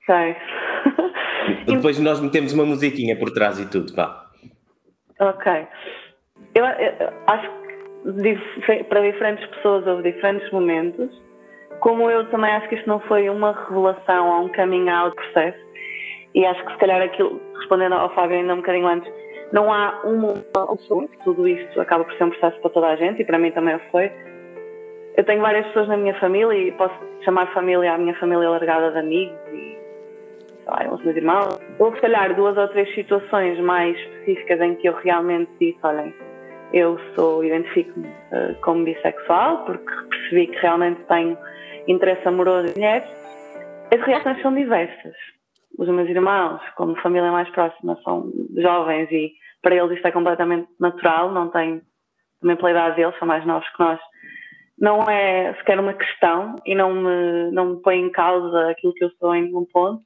Sei. 0.05 0.35
Depois 1.65 1.97
nós 1.99 2.19
metemos 2.19 2.53
uma 2.53 2.65
musiquinha 2.65 3.17
por 3.17 3.31
trás 3.31 3.59
e 3.59 3.67
tudo, 3.67 3.93
vá. 3.95 4.29
Ok. 5.19 5.67
Eu, 6.53 6.63
eu 6.63 7.13
acho 7.27 7.49
que 7.49 7.64
para 8.87 9.01
diferentes 9.01 9.45
pessoas 9.47 9.87
houve 9.87 10.11
diferentes 10.11 10.49
momentos 10.51 11.09
como 11.79 12.09
eu 12.09 12.27
também 12.29 12.51
acho 12.51 12.67
que 12.69 12.75
isto 12.75 12.87
não 12.87 12.99
foi 13.01 13.29
uma 13.29 13.51
revelação 13.51 14.29
ou 14.29 14.45
um 14.45 14.49
coming 14.49 14.89
out 14.89 15.15
processo, 15.15 15.57
e 16.33 16.45
acho 16.45 16.65
que 16.65 16.71
se 16.73 16.77
calhar 16.79 17.01
aquilo, 17.01 17.41
respondendo 17.59 17.93
ao 17.93 18.13
Fábio 18.13 18.37
ainda 18.37 18.53
um 18.53 18.57
bocadinho 18.57 18.87
antes, 18.87 19.11
não 19.53 19.71
há 19.71 20.01
uma 20.03 20.33
opção, 20.71 21.07
tudo 21.23 21.47
isto 21.47 21.79
acaba 21.79 22.03
por 22.03 22.13
ser 22.15 22.25
um 22.25 22.29
processo 22.31 22.59
para 22.59 22.71
toda 22.71 22.87
a 22.87 22.95
gente 22.95 23.21
e 23.21 23.25
para 23.25 23.37
mim 23.37 23.51
também 23.51 23.79
foi. 23.91 24.11
Eu 25.15 25.23
tenho 25.23 25.41
várias 25.41 25.65
pessoas 25.67 25.87
na 25.87 25.95
minha 25.95 26.19
família 26.19 26.53
e 26.57 26.71
posso 26.73 26.95
chamar 27.23 27.53
família 27.53 27.93
a 27.93 27.97
minha 27.97 28.15
família 28.15 28.49
largada 28.49 28.91
de 28.91 28.97
amigos 28.97 29.37
e 29.53 29.77
lá, 30.65 30.91
os 30.91 31.01
meus 31.03 31.15
irmãos. 31.15 31.59
Houve 31.79 31.95
se 31.97 32.01
calhar 32.01 32.35
duas 32.35 32.57
ou 32.57 32.67
três 32.69 32.93
situações 32.95 33.57
mais 33.59 33.95
específicas 33.95 34.59
em 34.59 34.75
que 34.75 34.89
eu 34.89 34.95
realmente 34.95 35.51
disse, 35.59 35.77
olhem, 35.83 36.13
eu 36.75 36.99
sou, 37.15 37.41
identifico-me 37.41 38.05
uh, 38.07 38.53
como 38.61 38.83
bissexual 38.83 39.63
porque 39.65 39.89
percebi 40.09 40.47
que 40.47 40.57
realmente 40.57 41.01
tenho 41.07 41.37
interesse 41.87 42.27
amoroso 42.27 42.67
em 42.67 42.73
mulheres, 42.73 43.07
as 43.93 44.01
reações 44.01 44.41
são 44.41 44.53
diversas. 44.53 45.15
Os 45.77 45.87
meus 45.87 46.09
irmãos, 46.09 46.61
como 46.75 46.99
família 47.01 47.31
mais 47.31 47.49
próxima, 47.51 47.97
são 48.03 48.29
jovens 48.57 49.09
e 49.09 49.31
para 49.61 49.75
eles 49.75 49.95
isto 49.95 50.07
é 50.07 50.11
completamente 50.11 50.67
natural, 50.77 51.31
não 51.31 51.49
tem, 51.49 51.81
também 52.41 52.57
pela 52.57 52.71
idade 52.71 52.97
deles, 52.97 53.17
são 53.19 53.27
mais 53.27 53.45
novos 53.45 53.67
que 53.69 53.79
nós, 53.79 53.99
não 54.77 55.03
é 55.03 55.53
sequer 55.55 55.79
uma 55.79 55.93
questão 55.93 56.57
e 56.65 56.75
não 56.75 56.93
me, 56.93 57.51
não 57.51 57.65
me 57.67 57.81
põe 57.81 57.99
em 57.99 58.11
causa 58.11 58.69
aquilo 58.69 58.93
que 58.93 59.05
eu 59.05 59.11
sou 59.11 59.33
em 59.33 59.43
nenhum 59.43 59.65
ponto. 59.65 60.03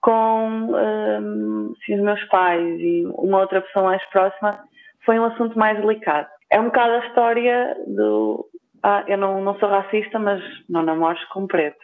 Com 0.00 0.48
um, 0.48 1.74
sim, 1.84 1.96
os 1.96 2.00
meus 2.00 2.24
pais 2.24 2.80
e 2.80 3.04
uma 3.06 3.40
outra 3.40 3.60
pessoa 3.60 3.86
mais 3.86 4.04
próxima, 4.06 4.64
foi 5.08 5.18
um 5.18 5.24
assunto 5.24 5.58
mais 5.58 5.80
delicado. 5.80 6.28
É 6.52 6.60
um 6.60 6.66
bocado 6.66 6.92
a 6.92 7.06
história 7.06 7.74
do 7.86 8.46
ah, 8.82 9.02
eu 9.08 9.16
não, 9.16 9.40
não 9.40 9.58
sou 9.58 9.66
racista, 9.66 10.18
mas 10.18 10.42
não 10.68 10.82
namores 10.82 11.24
com 11.30 11.46
preto. 11.46 11.78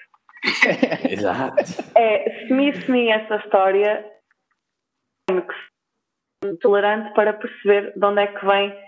Exato. 1.08 1.56
É, 1.96 2.46
semi-semi 2.46 3.08
essa 3.08 3.36
história 3.36 4.04
tolerante 6.60 7.14
para 7.14 7.32
perceber 7.32 7.94
de 7.96 8.06
onde 8.06 8.20
é 8.20 8.26
que 8.26 8.44
vem 8.44 8.78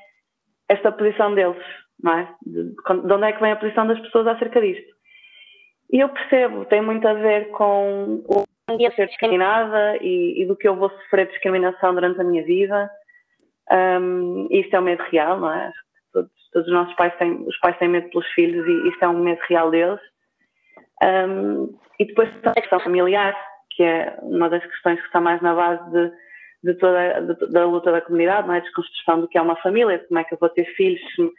esta 0.69 0.93
posição 0.93 1.35
deles, 1.35 1.65
não 2.03 2.19
é? 2.19 2.35
De, 2.45 2.75
de 2.75 3.13
onde 3.15 3.25
é 3.25 3.33
que 3.33 3.41
vem 3.41 3.53
a 3.53 3.57
posição 3.57 3.87
das 3.87 3.99
pessoas 4.01 4.27
acerca 4.27 4.61
disto. 4.61 4.95
E 5.91 6.01
eu 6.01 6.11
percebo, 6.11 6.67
tem 6.67 6.83
muito 6.83 7.09
a 7.09 7.15
ver 7.15 7.49
com 7.53 8.23
o 8.29 8.77
dia 8.77 8.93
ser 8.95 9.07
discriminada 9.07 9.97
e, 10.03 10.43
e, 10.43 10.45
do 10.45 10.55
que 10.55 10.69
eu 10.69 10.77
vou 10.77 10.91
sofrer 10.91 11.27
discriminação 11.29 11.95
durante 11.95 12.21
a 12.21 12.25
minha 12.25 12.45
vida. 12.45 12.91
Um, 13.73 14.49
isto 14.51 14.75
é 14.75 14.81
um 14.81 14.83
medo 14.83 15.03
real, 15.11 15.41
não 15.41 15.53
é? 15.53 15.73
Todos, 16.13 16.31
todos, 16.53 16.69
os 16.69 16.75
nossos 16.75 16.95
pais 16.95 17.15
têm, 17.17 17.33
os 17.47 17.59
pais 17.59 17.77
têm 17.79 17.89
medo 17.89 18.09
pelos 18.11 18.27
filhos 18.29 18.67
e 18.67 18.89
isto 18.89 19.05
é 19.05 19.09
um 19.09 19.23
medo 19.23 19.41
real 19.49 19.71
deles. 19.71 20.01
Um, 21.03 21.79
e 21.99 22.05
depois 22.05 22.29
a 22.45 22.53
questão 22.53 22.81
familiar, 22.81 23.35
que 23.71 23.83
é 23.83 24.17
uma 24.23 24.49
das 24.49 24.65
questões 24.65 25.01
que 25.01 25.07
está 25.07 25.21
mais 25.21 25.41
na 25.43 25.55
base 25.55 25.91
de, 25.91 26.13
de 26.65 26.75
toda 26.75 27.21
de, 27.21 27.53
da 27.53 27.67
luta 27.67 27.93
da 27.93 28.01
comunidade, 28.01 28.47
não 28.47 28.55
é? 28.55 28.61
Desconstrução 28.61 29.21
do 29.21 29.29
que 29.29 29.39
é 29.39 29.43
uma 29.43 29.57
família, 29.57 29.99
como 30.07 30.21
é 30.21 30.25
que 30.25 30.35
eu 30.35 30.39
vou 30.39 30.49
ter 30.49 30.65
filhos 30.77 31.01
se, 31.15 31.31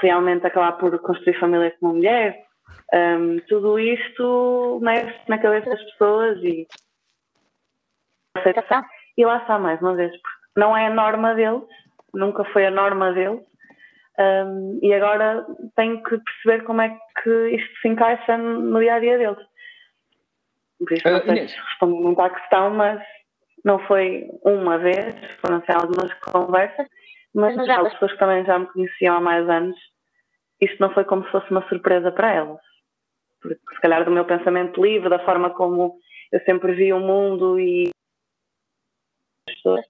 realmente 0.00 0.46
acabar 0.46 0.72
por 0.72 0.98
construir 1.00 1.38
família 1.38 1.70
com 1.78 1.86
uma 1.86 1.94
mulher. 1.94 2.44
Um, 2.92 3.38
tudo 3.48 3.78
isto 3.78 4.80
mexe 4.82 5.18
na 5.28 5.38
cabeça 5.38 5.70
das 5.70 5.82
pessoas 5.82 6.38
e 6.42 6.66
aceitação. 8.36 8.82
E 9.16 9.24
lá 9.24 9.38
está 9.38 9.58
mais 9.58 9.80
uma 9.80 9.94
vez, 9.94 10.10
porque 10.10 10.33
não 10.56 10.76
é 10.76 10.86
a 10.86 10.94
norma 10.94 11.34
deles, 11.34 11.62
nunca 12.12 12.44
foi 12.46 12.66
a 12.66 12.70
norma 12.70 13.12
deles, 13.12 13.44
um, 14.18 14.78
e 14.80 14.94
agora 14.94 15.44
tenho 15.74 16.02
que 16.02 16.18
perceber 16.18 16.64
como 16.64 16.80
é 16.80 16.96
que 17.22 17.48
isto 17.48 17.80
se 17.80 17.88
encaixa 17.88 18.36
no 18.38 18.78
dia 18.78 18.94
a 18.94 19.00
dia 19.00 19.18
deles. 19.18 19.44
Por 20.78 20.92
isso, 20.92 21.08
não 21.08 21.18
uh, 21.18 21.24
sei 21.24 21.48
se 21.48 21.56
respondo 21.56 21.96
muito 21.96 22.20
à 22.20 22.30
questão, 22.30 22.70
mas 22.70 23.02
não 23.64 23.78
foi 23.86 24.28
uma 24.44 24.78
vez, 24.78 25.14
foram 25.40 25.56
assim, 25.56 25.72
algumas 25.72 26.12
conversas, 26.20 26.86
mas 27.34 27.58
as 27.58 27.92
pessoas 27.94 28.12
que 28.12 28.18
também 28.18 28.44
já 28.44 28.58
me 28.58 28.66
conheciam 28.66 29.16
há 29.16 29.20
mais 29.20 29.48
anos, 29.48 29.76
isto 30.60 30.78
não 30.80 30.92
foi 30.92 31.04
como 31.04 31.24
se 31.24 31.30
fosse 31.30 31.50
uma 31.50 31.66
surpresa 31.68 32.12
para 32.12 32.32
elas. 32.32 32.60
Porque, 33.40 33.58
se 33.74 33.80
calhar, 33.80 34.04
do 34.04 34.10
meu 34.10 34.24
pensamento 34.24 34.82
livre, 34.82 35.10
da 35.10 35.24
forma 35.24 35.50
como 35.50 35.98
eu 36.30 36.40
sempre 36.40 36.72
vi 36.74 36.92
o 36.92 37.00
mundo 37.00 37.58
e 37.58 37.90
as 39.48 39.54
pessoas 39.56 39.84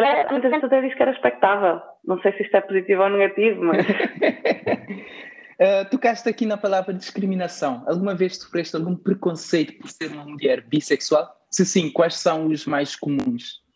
calhar 0.00 0.30
muita 0.30 0.50
gente 0.50 0.64
até 0.64 0.80
diz 0.80 0.94
que 0.94 1.02
era 1.02 1.10
expectável. 1.10 1.80
Não 2.04 2.20
sei 2.20 2.32
se 2.32 2.42
isto 2.42 2.56
é 2.56 2.60
positivo 2.60 3.02
ou 3.02 3.10
negativo, 3.10 3.64
mas. 3.64 3.86
uh, 3.86 5.86
tocaste 5.90 6.28
aqui 6.28 6.46
na 6.46 6.56
palavra 6.56 6.94
discriminação. 6.94 7.84
Alguma 7.86 8.14
vez 8.14 8.36
sofreste 8.36 8.76
algum 8.76 8.96
preconceito 8.96 9.78
por 9.78 9.88
ser 9.88 10.12
uma 10.12 10.24
mulher 10.24 10.62
bissexual? 10.62 11.28
Se 11.50 11.64
sim, 11.64 11.90
quais 11.90 12.16
são 12.16 12.46
os 12.46 12.66
mais 12.66 12.94
comuns? 12.94 13.66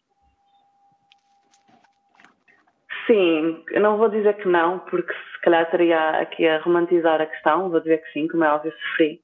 Sim, 3.07 3.65
eu 3.73 3.81
não 3.81 3.99
vou 3.99 4.09
dizer 4.09 4.37
que 4.37 4.49
não, 4.49 4.79
porque 4.79 5.13
se 5.13 5.41
calhar 5.43 5.65
estaria 5.65 6.21
aqui 6.21 6.47
a 6.47 6.61
romantizar 6.61 7.21
a 7.21 7.27
questão, 7.27 7.69
vou 7.69 7.81
dizer 7.81 7.99
que 7.99 8.13
sim, 8.13 8.29
como 8.29 8.45
é 8.45 8.53
óbvio, 8.53 8.73
sofri. 8.73 9.21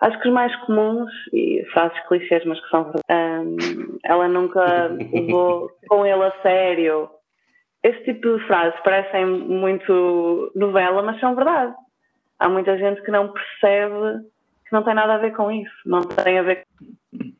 Acho 0.00 0.20
que 0.20 0.28
os 0.28 0.34
mais 0.34 0.54
comuns, 0.64 1.10
e 1.32 1.64
frases 1.72 1.98
clichês, 2.08 2.44
mas 2.44 2.60
que 2.60 2.68
são 2.68 2.92
um, 3.10 3.98
ela 4.04 4.28
nunca 4.28 4.88
levou 4.88 5.70
com 5.88 6.04
ele 6.04 6.22
a 6.22 6.32
sério. 6.42 7.08
Esse 7.82 8.02
tipo 8.04 8.36
de 8.36 8.46
frases 8.46 8.78
parecem 8.80 9.26
muito 9.26 10.50
novela, 10.54 11.02
mas 11.02 11.20
são 11.20 11.34
verdade. 11.34 11.74
Há 12.38 12.48
muita 12.48 12.76
gente 12.78 13.02
que 13.02 13.10
não 13.10 13.32
percebe 13.32 14.24
que 14.66 14.72
não 14.72 14.82
tem 14.82 14.94
nada 14.94 15.14
a 15.14 15.18
ver 15.18 15.32
com 15.34 15.50
isso. 15.50 15.74
Não 15.86 16.00
tem 16.00 16.38
a 16.38 16.42
ver 16.42 16.64
com 17.12 17.34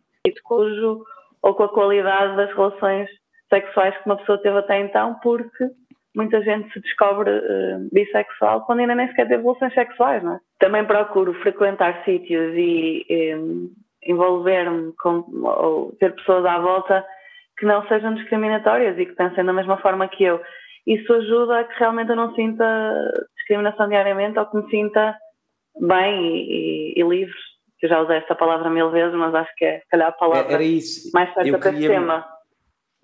cujo 0.44 1.04
ou 1.42 1.54
com 1.54 1.64
a 1.64 1.68
qualidade 1.68 2.36
das 2.36 2.50
relações 2.54 3.08
sexuais 3.52 3.96
que 3.96 4.06
uma 4.06 4.16
pessoa 4.16 4.38
teve 4.38 4.58
até 4.58 4.80
então, 4.80 5.14
porque 5.22 5.64
muita 6.14 6.40
gente 6.42 6.72
se 6.72 6.80
descobre 6.80 7.30
uh, 7.30 7.88
bissexual 7.92 8.64
quando 8.64 8.80
ainda 8.80 8.94
nem 8.94 9.08
sequer 9.08 9.28
teve 9.28 9.42
relações 9.42 9.74
sexuais, 9.74 10.22
não 10.22 10.34
é? 10.34 10.40
Também 10.58 10.84
procuro 10.84 11.34
frequentar 11.34 12.04
sítios 12.04 12.54
e 12.56 13.34
um, 13.36 13.70
envolver-me 14.04 14.92
com 15.02 15.24
ou 15.42 15.92
ter 15.98 16.14
pessoas 16.14 16.44
à 16.44 16.58
volta 16.58 17.04
que 17.58 17.66
não 17.66 17.86
sejam 17.88 18.14
discriminatórias 18.14 18.98
e 18.98 19.06
que 19.06 19.12
pensem 19.12 19.44
da 19.44 19.52
mesma 19.52 19.76
forma 19.78 20.08
que 20.08 20.24
eu. 20.24 20.40
Isso 20.86 21.12
ajuda 21.12 21.60
a 21.60 21.64
que 21.64 21.78
realmente 21.78 22.10
eu 22.10 22.16
não 22.16 22.34
sinta 22.34 22.64
discriminação 23.36 23.88
diariamente 23.88 24.38
ou 24.38 24.46
que 24.46 24.56
me 24.56 24.70
sinta 24.70 25.16
bem 25.80 26.26
e, 26.26 26.92
e, 26.96 27.00
e 27.00 27.02
livre. 27.02 27.34
Eu 27.82 27.88
já 27.88 28.00
usei 28.00 28.16
esta 28.16 28.34
palavra 28.34 28.70
mil 28.70 28.90
vezes, 28.90 29.14
mas 29.14 29.34
acho 29.34 29.54
que 29.56 29.64
é, 29.64 29.80
se 29.80 29.88
calhar, 29.88 30.08
a 30.08 30.12
palavra 30.12 30.54
Era 30.54 30.62
isso. 30.62 31.10
mais 31.12 31.32
certa 31.34 31.58
para 31.58 31.70
esse 31.70 31.86
tema 31.86 32.26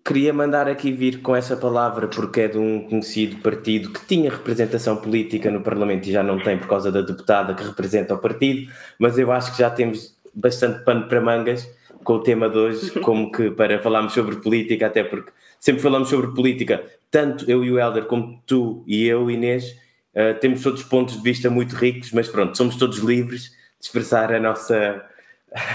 queria 0.05 0.33
mandar 0.33 0.69
aqui 0.69 0.93
vir 0.93 1.21
com 1.21 1.35
essa 1.37 1.57
palavra 1.57 2.09
porque 2.09 2.43
é 2.43 2.49
de 2.49 2.59
um 2.59 2.89
conhecido 2.89 3.37
partido 3.37 3.91
que 3.91 4.05
tinha 4.07 4.31
representação 4.31 4.97
política 4.97 5.51
no 5.51 5.61
Parlamento 5.61 6.09
e 6.09 6.13
já 6.13 6.23
não 6.23 6.39
tem 6.39 6.59
por 6.59 6.69
causa 6.69 6.91
da 6.91 7.01
deputada 7.01 7.55
que 7.55 7.63
representa 7.63 8.15
o 8.15 8.19
partido, 8.19 8.71
mas 8.99 9.19
eu 9.19 9.31
acho 9.31 9.53
que 9.53 9.59
já 9.59 9.71
temos 9.71 10.17
bastante 10.35 10.85
pano 10.85 11.09
para 11.09 11.21
mangas 11.21 11.69
com 12.03 12.15
o 12.15 12.23
tema 12.23 12.49
de 12.49 12.59
hoje, 12.59 12.91
como 13.01 13.31
que 13.31 13.51
para 13.51 13.81
falarmos 13.81 14.13
sobre 14.13 14.37
política, 14.37 14.87
até 14.87 15.05
porque 15.05 15.33
sempre 15.59 15.83
falamos 15.83 16.09
sobre 16.09 16.35
política, 16.35 16.83
tanto 17.11 17.49
eu 17.51 17.65
e 17.65 17.71
o 17.71 17.79
Helder 17.79 18.07
como 18.07 18.43
tu 18.47 18.83
e 18.87 19.07
eu, 19.07 19.31
Inês, 19.31 19.77
uh, 20.15 20.39
temos 20.41 20.63
todos 20.63 20.83
pontos 20.83 21.17
de 21.17 21.23
vista 21.23 21.51
muito 21.51 21.75
ricos, 21.77 22.13
mas 22.13 22.29
pronto, 22.29 22.57
somos 22.57 22.77
todos 22.77 22.99
livres 22.99 23.51
de 23.79 23.87
expressar 23.87 24.33
a 24.33 24.41
nossa 24.41 25.05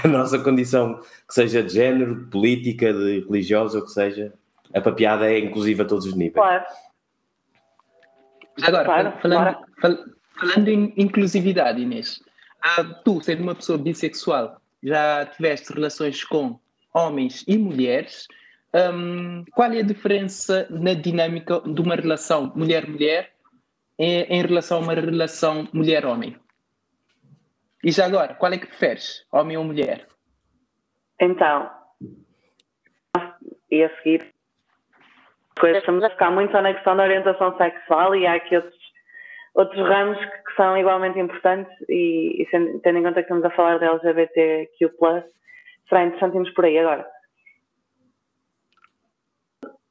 a 0.04 0.08
nossa 0.08 0.38
condição, 0.38 1.00
que 1.28 1.34
seja 1.34 1.62
de 1.62 1.72
género, 1.72 2.24
de 2.24 2.30
política, 2.30 2.92
de 2.92 3.20
religiosa, 3.20 3.78
ou 3.78 3.84
que 3.84 3.90
seja, 3.90 4.32
a 4.74 4.80
papiada 4.80 5.30
é 5.30 5.38
inclusiva 5.38 5.82
a 5.82 5.86
todos 5.86 6.06
os 6.06 6.14
níveis. 6.14 6.34
Claro. 6.34 6.64
Agora, 8.62 8.84
claro, 8.84 9.12
falando, 9.20 9.56
claro. 9.78 10.14
falando 10.38 10.68
em 10.68 10.94
inclusividade, 10.96 11.80
Inês, 11.80 12.20
tu, 13.04 13.20
sendo 13.20 13.42
uma 13.42 13.54
pessoa 13.54 13.76
bissexual, 13.76 14.60
já 14.82 15.26
tiveste 15.26 15.72
relações 15.72 16.24
com 16.24 16.58
homens 16.94 17.44
e 17.46 17.58
mulheres. 17.58 18.26
Um, 18.74 19.44
qual 19.52 19.72
é 19.72 19.80
a 19.80 19.82
diferença 19.82 20.66
na 20.70 20.94
dinâmica 20.94 21.60
de 21.60 21.80
uma 21.80 21.94
relação 21.94 22.52
mulher-mulher 22.54 23.32
em, 23.98 24.22
em 24.22 24.42
relação 24.42 24.78
a 24.78 24.80
uma 24.80 24.94
relação 24.94 25.68
mulher-homem? 25.72 26.36
E 27.84 27.90
já 27.90 28.06
agora, 28.06 28.34
qual 28.34 28.52
é 28.52 28.58
que 28.58 28.66
preferes, 28.66 29.26
homem 29.32 29.56
ou 29.56 29.64
mulher? 29.64 30.06
Então, 31.20 31.70
e 33.70 33.82
a 33.82 33.96
seguir, 33.96 34.32
depois 35.54 35.76
estamos 35.76 36.04
a 36.04 36.10
ficar 36.10 36.30
muito 36.30 36.52
só 36.52 36.60
na 36.60 36.74
questão 36.74 36.96
da 36.96 37.04
orientação 37.04 37.56
sexual 37.56 38.14
e 38.14 38.26
há 38.26 38.34
aqui 38.34 38.56
outros, 38.56 38.92
outros 39.54 39.88
ramos 39.88 40.18
que, 40.18 40.26
que 40.26 40.54
são 40.56 40.76
igualmente 40.76 41.18
importantes 41.18 41.72
e, 41.88 42.42
e 42.42 42.48
sendo, 42.50 42.78
tendo 42.80 42.98
em 42.98 43.02
conta 43.02 43.14
que 43.14 43.20
estamos 43.22 43.44
a 43.44 43.50
falar 43.50 43.78
de 43.78 43.86
LGBTQ+, 43.86 44.90
será 45.88 46.04
interessante 46.04 46.34
irmos 46.34 46.50
por 46.50 46.64
aí 46.64 46.78
agora. 46.78 47.06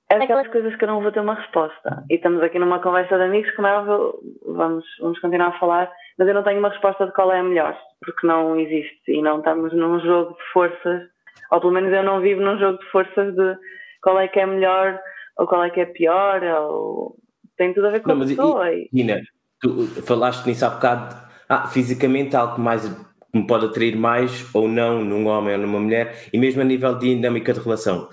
É 0.07 0.17
aquelas 0.17 0.47
coisas 0.47 0.75
que 0.75 0.83
eu 0.83 0.87
não 0.87 1.01
vou 1.01 1.11
ter 1.11 1.19
uma 1.19 1.33
resposta. 1.33 2.03
E 2.09 2.15
estamos 2.15 2.41
aqui 2.43 2.59
numa 2.59 2.79
conversa 2.79 3.17
de 3.17 3.23
amigos, 3.23 3.51
como 3.55 3.67
é 3.67 3.73
óbvio, 3.75 4.19
vamos, 4.45 4.85
vamos 5.01 5.19
continuar 5.19 5.47
a 5.47 5.59
falar, 5.59 5.91
mas 6.17 6.27
eu 6.27 6.33
não 6.33 6.43
tenho 6.43 6.59
uma 6.59 6.69
resposta 6.69 7.05
de 7.05 7.13
qual 7.13 7.31
é 7.31 7.39
a 7.39 7.43
melhor, 7.43 7.77
porque 8.03 8.25
não 8.25 8.59
existe. 8.59 9.11
E 9.11 9.21
não 9.21 9.39
estamos 9.39 9.73
num 9.73 9.99
jogo 9.99 10.33
de 10.33 10.51
forças, 10.53 11.03
ou 11.51 11.59
pelo 11.59 11.73
menos 11.73 11.93
eu 11.93 12.03
não 12.03 12.21
vivo 12.21 12.41
num 12.41 12.57
jogo 12.57 12.79
de 12.79 12.85
forças 12.91 13.35
de 13.35 13.57
qual 14.01 14.19
é 14.19 14.27
que 14.27 14.39
é 14.39 14.45
melhor 14.45 14.99
ou 15.37 15.47
qual 15.47 15.63
é 15.63 15.69
que 15.69 15.81
é 15.81 15.85
pior, 15.85 16.41
ou 16.43 17.17
tem 17.57 17.73
tudo 17.73 17.87
a 17.87 17.91
ver 17.91 18.01
com 18.01 18.13
não, 18.13 18.23
a 18.23 18.27
pessoa. 18.27 18.71
E, 18.71 18.89
Nina, 18.91 19.21
tu 19.59 19.85
falaste 20.03 20.45
nisso 20.45 20.65
há 20.65 20.69
bocado, 20.69 21.15
ah, 21.49 21.67
fisicamente 21.67 22.35
algo 22.35 22.61
mais 22.61 22.87
que 22.87 23.37
me 23.37 23.45
pode 23.45 23.65
atrair 23.65 23.97
mais 23.97 24.47
ou 24.53 24.67
não 24.67 25.03
num 25.03 25.27
homem 25.27 25.55
ou 25.55 25.59
numa 25.59 25.79
mulher, 25.79 26.29
e 26.31 26.37
mesmo 26.37 26.61
a 26.61 26.65
nível 26.65 26.97
de 26.97 27.13
dinâmica 27.13 27.53
de 27.53 27.59
relação. 27.59 28.09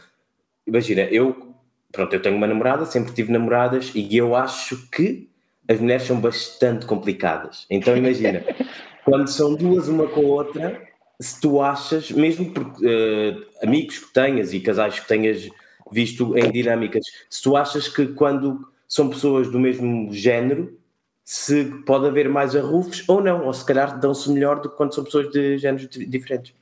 Imagina, 0.67 1.03
eu 1.03 1.55
pronto, 1.93 2.13
eu 2.15 2.23
tenho 2.23 2.37
uma 2.37 2.47
namorada, 2.47 2.87
sempre 2.87 3.13
tive 3.13 3.31
namoradas 3.31 3.93
e 3.95 4.17
eu 4.17 4.35
acho 4.35 4.91
que 4.91 5.29
as 5.69 5.81
mulheres 5.81 6.05
são 6.05 6.21
bastante 6.21 6.87
complicadas. 6.87 7.67
Então 7.71 7.97
imagina, 7.97 8.43
quando 9.05 9.29
são 9.29 9.55
duas 9.55 9.89
uma 9.89 10.07
com 10.09 10.21
a 10.21 10.25
outra, 10.25 10.83
se 11.21 11.41
tu 11.41 11.61
achas, 11.61 12.11
mesmo 12.11 12.53
por 12.53 12.65
uh, 12.65 13.47
amigos 13.63 13.99
que 13.99 14.13
tenhas 14.13 14.53
e 14.53 14.61
casais 14.61 14.99
que 14.99 15.09
tenhas 15.09 15.49
visto 15.91 16.37
em 16.37 16.51
dinâmicas, 16.51 17.05
se 17.29 17.43
tu 17.43 17.57
achas 17.57 17.89
que 17.89 18.09
quando 18.09 18.67
são 18.89 19.09
pessoas 19.09 19.51
do 19.51 19.59
mesmo 19.59 20.13
género, 20.13 20.79
se 21.25 21.65
pode 21.87 22.07
haver 22.07 22.29
mais 22.29 22.57
arrufos 22.57 23.09
ou 23.09 23.23
não, 23.23 23.47
ou 23.47 23.53
se 23.53 23.65
calhar 23.65 23.99
dão-se 23.99 24.31
melhor 24.31 24.61
do 24.61 24.69
que 24.69 24.77
quando 24.77 24.95
são 24.95 25.05
pessoas 25.05 25.31
de 25.31 25.59
géneros 25.59 25.89
diferentes. 25.89 26.55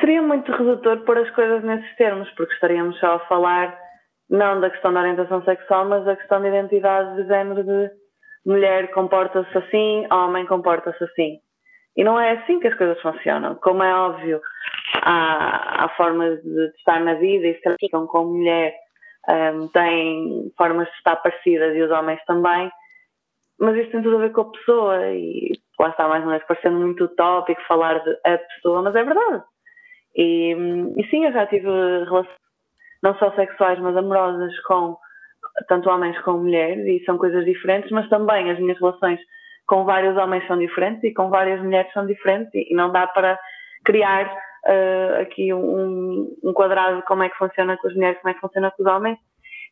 Seria 0.00 0.22
muito 0.22 0.50
redutor 0.52 1.04
pôr 1.04 1.18
as 1.18 1.30
coisas 1.30 1.62
nesses 1.62 1.96
termos, 1.96 2.30
porque 2.30 2.54
estaríamos 2.54 2.98
só 2.98 3.16
a 3.16 3.18
falar 3.26 3.83
não 4.34 4.60
da 4.60 4.70
questão 4.70 4.92
da 4.92 5.00
orientação 5.00 5.42
sexual, 5.44 5.86
mas 5.86 6.04
da 6.04 6.16
questão 6.16 6.40
da 6.42 6.48
identidade 6.48 7.16
de 7.16 7.28
género 7.28 7.64
de 7.64 7.90
mulher 8.44 8.90
comporta-se 8.90 9.56
assim, 9.56 10.06
homem 10.12 10.46
comporta-se 10.46 11.02
assim. 11.04 11.38
E 11.96 12.02
não 12.02 12.18
é 12.18 12.32
assim 12.32 12.58
que 12.58 12.66
as 12.66 12.76
coisas 12.76 13.00
funcionam. 13.00 13.54
Como 13.56 13.82
é 13.82 13.94
óbvio, 13.94 14.40
há, 15.02 15.84
há 15.84 15.88
formas 15.90 16.42
de 16.42 16.66
estar 16.78 17.00
na 17.00 17.14
vida 17.14 17.46
e 17.46 17.60
se 17.60 17.76
ficam 17.78 18.06
com 18.06 18.24
mulher, 18.24 18.74
um, 19.28 19.68
têm 19.68 20.52
formas 20.56 20.88
de 20.88 20.94
estar 20.96 21.16
parecidas 21.16 21.74
e 21.76 21.82
os 21.82 21.90
homens 21.90 22.20
também, 22.26 22.70
mas 23.58 23.76
isso 23.76 23.90
tem 23.92 24.02
tudo 24.02 24.16
a 24.16 24.20
ver 24.20 24.32
com 24.32 24.42
a 24.42 24.50
pessoa 24.50 25.12
e 25.12 25.52
lá 25.78 25.90
está 25.90 26.08
mais 26.08 26.22
uma 26.22 26.32
vez 26.32 26.44
parecendo 26.44 26.78
muito 26.78 27.04
utópico 27.04 27.62
falar 27.66 28.02
de 28.02 28.10
a 28.24 28.38
pessoa, 28.38 28.82
mas 28.82 28.94
é 28.94 29.04
verdade 29.04 29.44
E, 30.16 30.52
e 30.96 31.06
sim, 31.08 31.24
eu 31.24 31.32
já 31.32 31.46
tive 31.46 31.68
relações 31.68 32.43
não 33.04 33.14
só 33.18 33.30
sexuais, 33.32 33.78
mas 33.78 33.94
amorosas 33.96 34.58
com 34.60 34.96
tanto 35.68 35.88
homens 35.90 36.18
como 36.22 36.38
mulheres, 36.38 36.84
e 36.86 37.04
são 37.04 37.18
coisas 37.18 37.44
diferentes, 37.44 37.90
mas 37.90 38.08
também 38.08 38.50
as 38.50 38.58
minhas 38.58 38.78
relações 38.80 39.20
com 39.66 39.84
vários 39.84 40.16
homens 40.16 40.44
são 40.46 40.58
diferentes 40.58 41.04
e 41.04 41.12
com 41.12 41.28
várias 41.28 41.62
mulheres 41.62 41.92
são 41.92 42.06
diferentes, 42.06 42.50
e 42.54 42.74
não 42.74 42.90
dá 42.90 43.06
para 43.06 43.38
criar 43.84 44.26
uh, 44.26 45.20
aqui 45.20 45.52
um, 45.52 46.34
um 46.42 46.52
quadrado 46.54 46.96
de 46.96 47.02
como 47.04 47.22
é 47.22 47.28
que 47.28 47.36
funciona 47.36 47.76
com 47.76 47.86
as 47.86 47.94
mulheres, 47.94 48.18
como 48.20 48.30
é 48.30 48.34
que 48.34 48.40
funciona 48.40 48.70
com 48.70 48.82
os 48.82 48.88
homens, 48.88 49.18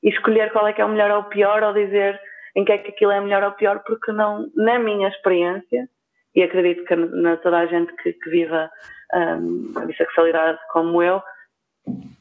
e 0.02 0.10
escolher 0.10 0.52
qual 0.52 0.66
é 0.66 0.72
que 0.72 0.82
é 0.82 0.84
o 0.84 0.88
melhor 0.88 1.10
ou 1.10 1.20
o 1.20 1.24
pior, 1.24 1.62
ou 1.62 1.72
dizer 1.72 2.20
em 2.54 2.64
que 2.64 2.72
é 2.72 2.78
que 2.78 2.90
aquilo 2.90 3.12
é 3.12 3.20
melhor 3.20 3.42
ou 3.42 3.52
pior, 3.52 3.82
porque 3.86 4.12
não, 4.12 4.46
na 4.54 4.78
minha 4.78 5.08
experiência, 5.08 5.88
e 6.34 6.42
acredito 6.42 6.84
que 6.84 6.94
na 6.94 7.38
toda 7.38 7.58
a 7.58 7.66
gente 7.66 7.92
que, 7.96 8.12
que 8.12 8.30
viva 8.30 8.70
um, 9.14 9.72
a 9.76 9.84
bissexualidade 9.86 10.58
como 10.70 11.02
eu, 11.02 11.22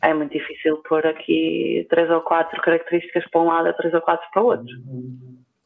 é 0.01 0.13
muito 0.13 0.31
difícil 0.31 0.77
pôr 0.77 1.05
aqui 1.05 1.85
três 1.89 2.09
ou 2.09 2.21
quatro 2.21 2.61
características 2.61 3.23
para 3.29 3.41
um 3.41 3.45
lado 3.45 3.69
e 3.69 3.73
três 3.73 3.93
ou 3.93 4.01
quatro 4.01 4.27
para 4.33 4.41
o 4.41 4.45
outro. 4.47 4.75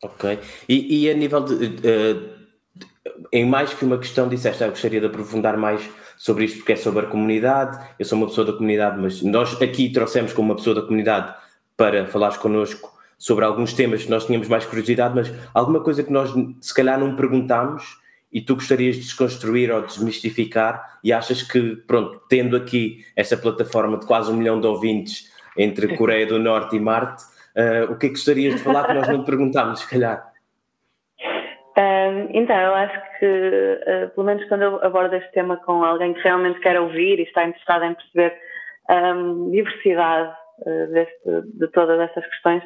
Ok. 0.03 0.39
E, 0.67 1.03
e 1.03 1.09
a 1.09 1.13
nível 1.13 1.41
de. 1.41 1.53
Uh, 1.53 2.45
em 3.31 3.45
mais 3.45 3.73
que 3.73 3.85
uma 3.85 3.97
questão, 3.97 4.27
disseste, 4.27 4.63
eu 4.63 4.69
gostaria 4.69 4.99
de 4.99 5.05
aprofundar 5.05 5.57
mais 5.57 5.89
sobre 6.17 6.45
isto, 6.45 6.57
porque 6.57 6.73
é 6.73 6.75
sobre 6.75 7.05
a 7.05 7.09
comunidade. 7.09 7.77
Eu 7.97 8.05
sou 8.05 8.17
uma 8.17 8.27
pessoa 8.27 8.45
da 8.45 8.53
comunidade, 8.53 8.99
mas 8.99 9.21
nós 9.21 9.61
aqui 9.61 9.91
trouxemos 9.91 10.33
como 10.33 10.49
uma 10.49 10.55
pessoa 10.55 10.75
da 10.75 10.81
comunidade 10.81 11.33
para 11.77 12.05
falares 12.07 12.37
connosco 12.37 12.93
sobre 13.17 13.45
alguns 13.45 13.73
temas 13.73 14.03
que 14.03 14.09
nós 14.09 14.25
tínhamos 14.25 14.47
mais 14.47 14.65
curiosidade, 14.65 15.15
mas 15.15 15.33
alguma 15.53 15.81
coisa 15.81 16.03
que 16.03 16.11
nós 16.11 16.33
se 16.59 16.73
calhar 16.73 16.99
não 16.99 17.15
perguntámos 17.15 17.97
e 18.35 18.41
tu 18.41 18.55
gostarias 18.55 18.97
de 18.97 19.03
desconstruir 19.03 19.71
ou 19.71 19.81
desmistificar 19.81 20.99
e 21.01 21.13
achas 21.13 21.41
que, 21.41 21.77
pronto, 21.87 22.21
tendo 22.27 22.57
aqui 22.57 23.05
esta 23.15 23.37
plataforma 23.37 23.97
de 23.97 24.05
quase 24.05 24.29
um 24.29 24.35
milhão 24.35 24.59
de 24.59 24.67
ouvintes 24.67 25.33
entre 25.57 25.95
Coreia 25.95 26.27
do 26.27 26.37
Norte 26.37 26.75
e 26.75 26.79
Marte, 26.81 27.23
uh, 27.55 27.93
o 27.93 27.97
que 27.97 28.07
é 28.07 28.09
que 28.09 28.15
gostarias 28.15 28.55
de 28.55 28.61
falar 28.61 28.87
que 28.87 28.93
nós 28.93 29.07
não 29.07 29.23
te 29.23 29.25
perguntámos, 29.25 29.79
se 29.79 29.89
calhar? 29.89 30.33
Um, 31.77 32.27
então, 32.33 32.57
eu 32.57 32.75
acho 32.75 33.01
que, 33.19 33.25
uh, 33.25 34.09
pelo 34.13 34.27
menos 34.27 34.45
quando 34.49 34.63
eu 34.63 34.83
abordo 34.83 35.15
este 35.15 35.31
tema 35.31 35.55
com 35.55 35.85
alguém 35.85 36.13
que 36.13 36.19
realmente 36.19 36.59
quer 36.59 36.77
ouvir 36.77 37.19
e 37.19 37.23
está 37.23 37.45
interessado 37.45 37.85
em 37.85 37.93
perceber 37.93 38.37
um, 38.89 39.49
diversidade 39.49 40.35
uh, 40.59 40.91
deste, 40.91 41.41
de 41.57 41.67
todas 41.69 42.01
estas 42.01 42.25
questões, 42.27 42.63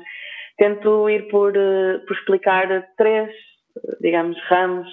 tento 0.58 1.08
ir 1.12 1.28
por, 1.28 1.54
por 1.54 2.18
explicar 2.18 2.68
três, 2.98 3.30
digamos, 4.02 4.36
ramos 4.48 4.90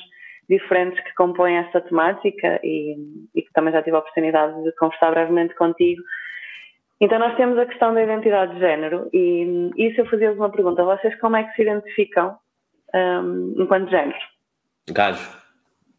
diferentes 0.48 1.02
que 1.02 1.14
compõem 1.14 1.56
esta 1.56 1.80
temática 1.80 2.60
e, 2.62 2.96
e, 3.34 3.42
que 3.42 3.52
também 3.52 3.72
já 3.72 3.82
tive 3.82 3.96
a 3.96 4.00
oportunidade 4.00 4.62
de 4.62 4.72
conversar 4.72 5.10
brevemente 5.10 5.54
contigo. 5.54 6.02
Então, 7.00 7.18
nós 7.18 7.36
temos 7.36 7.58
a 7.58 7.66
questão 7.66 7.92
da 7.92 8.02
identidade 8.02 8.54
de 8.54 8.60
género 8.60 9.08
e 9.12 9.70
isso 9.76 10.00
eu 10.00 10.06
fazia-vos 10.06 10.38
uma 10.38 10.50
pergunta. 10.50 10.84
Vocês 10.84 11.18
como 11.20 11.36
é 11.36 11.44
que 11.44 11.54
se 11.54 11.62
identificam 11.62 12.38
um, 12.94 13.54
enquanto 13.58 13.90
género? 13.90 14.16
Gajo. 14.90 15.46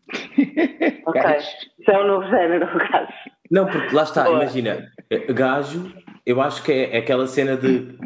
ok, 1.06 1.22
isso 1.80 1.92
é 1.92 2.00
um 2.00 2.08
novo 2.08 2.28
género, 2.30 2.66
gajo. 2.66 3.14
Não, 3.52 3.66
porque 3.68 3.96
lá 3.96 4.04
está, 4.04 4.24
Boa. 4.24 4.38
imagina, 4.38 4.92
gajo, 5.34 5.94
eu 6.26 6.42
acho 6.42 6.64
que 6.64 6.72
é, 6.72 6.96
é 6.96 7.00
aquela 7.00 7.28
cena 7.28 7.56
de, 7.56 7.98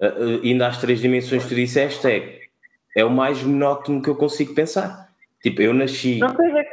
uh, 0.00 0.06
uh, 0.06 0.40
indo 0.42 0.62
às 0.62 0.78
três 0.78 1.00
dimensões 1.00 1.42
que 1.42 1.50
tu 1.50 1.54
disseste, 1.54 2.06
é, 2.06 2.40
é 2.96 3.04
o 3.04 3.10
mais 3.10 3.42
monótono 3.42 4.02
que 4.02 4.08
eu 4.08 4.16
consigo 4.16 4.54
pensar. 4.54 5.03
Tipo, 5.44 5.60
eu 5.60 5.74
nasci. 5.74 6.18
Não 6.18 6.34
tem 6.34 6.50
a 6.50 6.54
ver, 6.54 6.66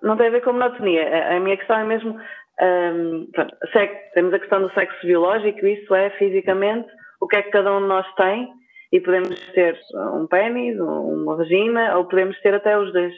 não 0.00 0.16
tem 0.16 0.28
a 0.28 0.30
ver 0.30 0.42
com 0.42 0.52
monotonia. 0.52 1.08
A, 1.08 1.36
a 1.36 1.40
minha 1.40 1.56
questão 1.56 1.76
é 1.80 1.84
mesmo. 1.84 2.16
Um, 2.60 3.26
pronto, 3.32 3.56
sexo, 3.72 3.96
temos 4.14 4.32
a 4.32 4.38
questão 4.38 4.62
do 4.62 4.72
sexo 4.74 5.04
biológico, 5.04 5.66
isso 5.66 5.92
é 5.92 6.10
fisicamente 6.10 6.86
o 7.20 7.26
que 7.26 7.34
é 7.34 7.42
que 7.42 7.50
cada 7.50 7.76
um 7.76 7.80
de 7.80 7.88
nós 7.88 8.06
tem 8.14 8.48
e 8.92 9.00
podemos 9.00 9.40
ter 9.52 9.76
um 10.14 10.28
pênis, 10.28 10.78
uma 10.78 11.34
vagina, 11.34 11.96
ou 11.96 12.04
podemos 12.04 12.38
ter 12.42 12.54
até 12.54 12.78
os 12.78 12.92
dois, 12.92 13.14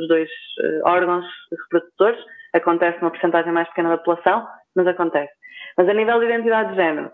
os 0.00 0.08
dois 0.08 0.28
eh, 0.60 0.80
órgãos 0.84 1.24
reprodutores. 1.62 2.20
Acontece 2.52 3.00
numa 3.00 3.10
porcentagem 3.10 3.52
mais 3.52 3.68
pequena 3.68 3.90
da 3.90 3.98
população, 3.98 4.46
mas 4.74 4.86
acontece. 4.86 5.32
Mas 5.78 5.88
a 5.88 5.94
nível 5.94 6.18
de 6.18 6.26
identidade 6.26 6.70
de 6.70 6.76
género, 6.76 7.10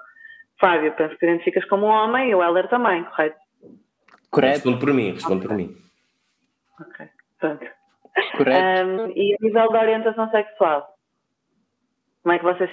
Fábio, 0.58 0.92
penso 0.96 1.16
que 1.16 1.26
identificas 1.26 1.64
como 1.66 1.86
um 1.86 1.90
homem 1.90 2.30
e 2.30 2.34
o 2.34 2.42
Heller 2.42 2.66
também, 2.68 3.04
correto? 3.04 3.36
Correto. 4.30 4.54
Responde 4.54 4.80
por 4.80 4.92
mim, 4.92 5.12
responde 5.12 5.46
por 5.46 5.54
mim. 5.54 5.76
Ok. 6.80 7.06
Pronto. 7.38 7.66
Correto. 8.36 8.88
Um, 8.88 9.12
e 9.14 9.34
a 9.34 9.36
nível 9.40 9.70
da 9.70 9.80
orientação 9.80 10.30
sexual, 10.30 10.98
como 12.22 12.34
é 12.34 12.38
que 12.38 12.44
vocês. 12.44 12.70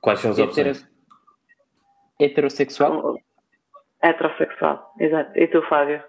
Quais 0.00 0.20
são 0.20 0.30
as 0.30 0.38
opções? 0.38 0.86
Heterossexual? 2.20 3.16
Heterossexual, 4.02 4.92
exato. 4.98 5.38
E 5.38 5.46
tu, 5.48 5.62
Fábio? 5.62 6.02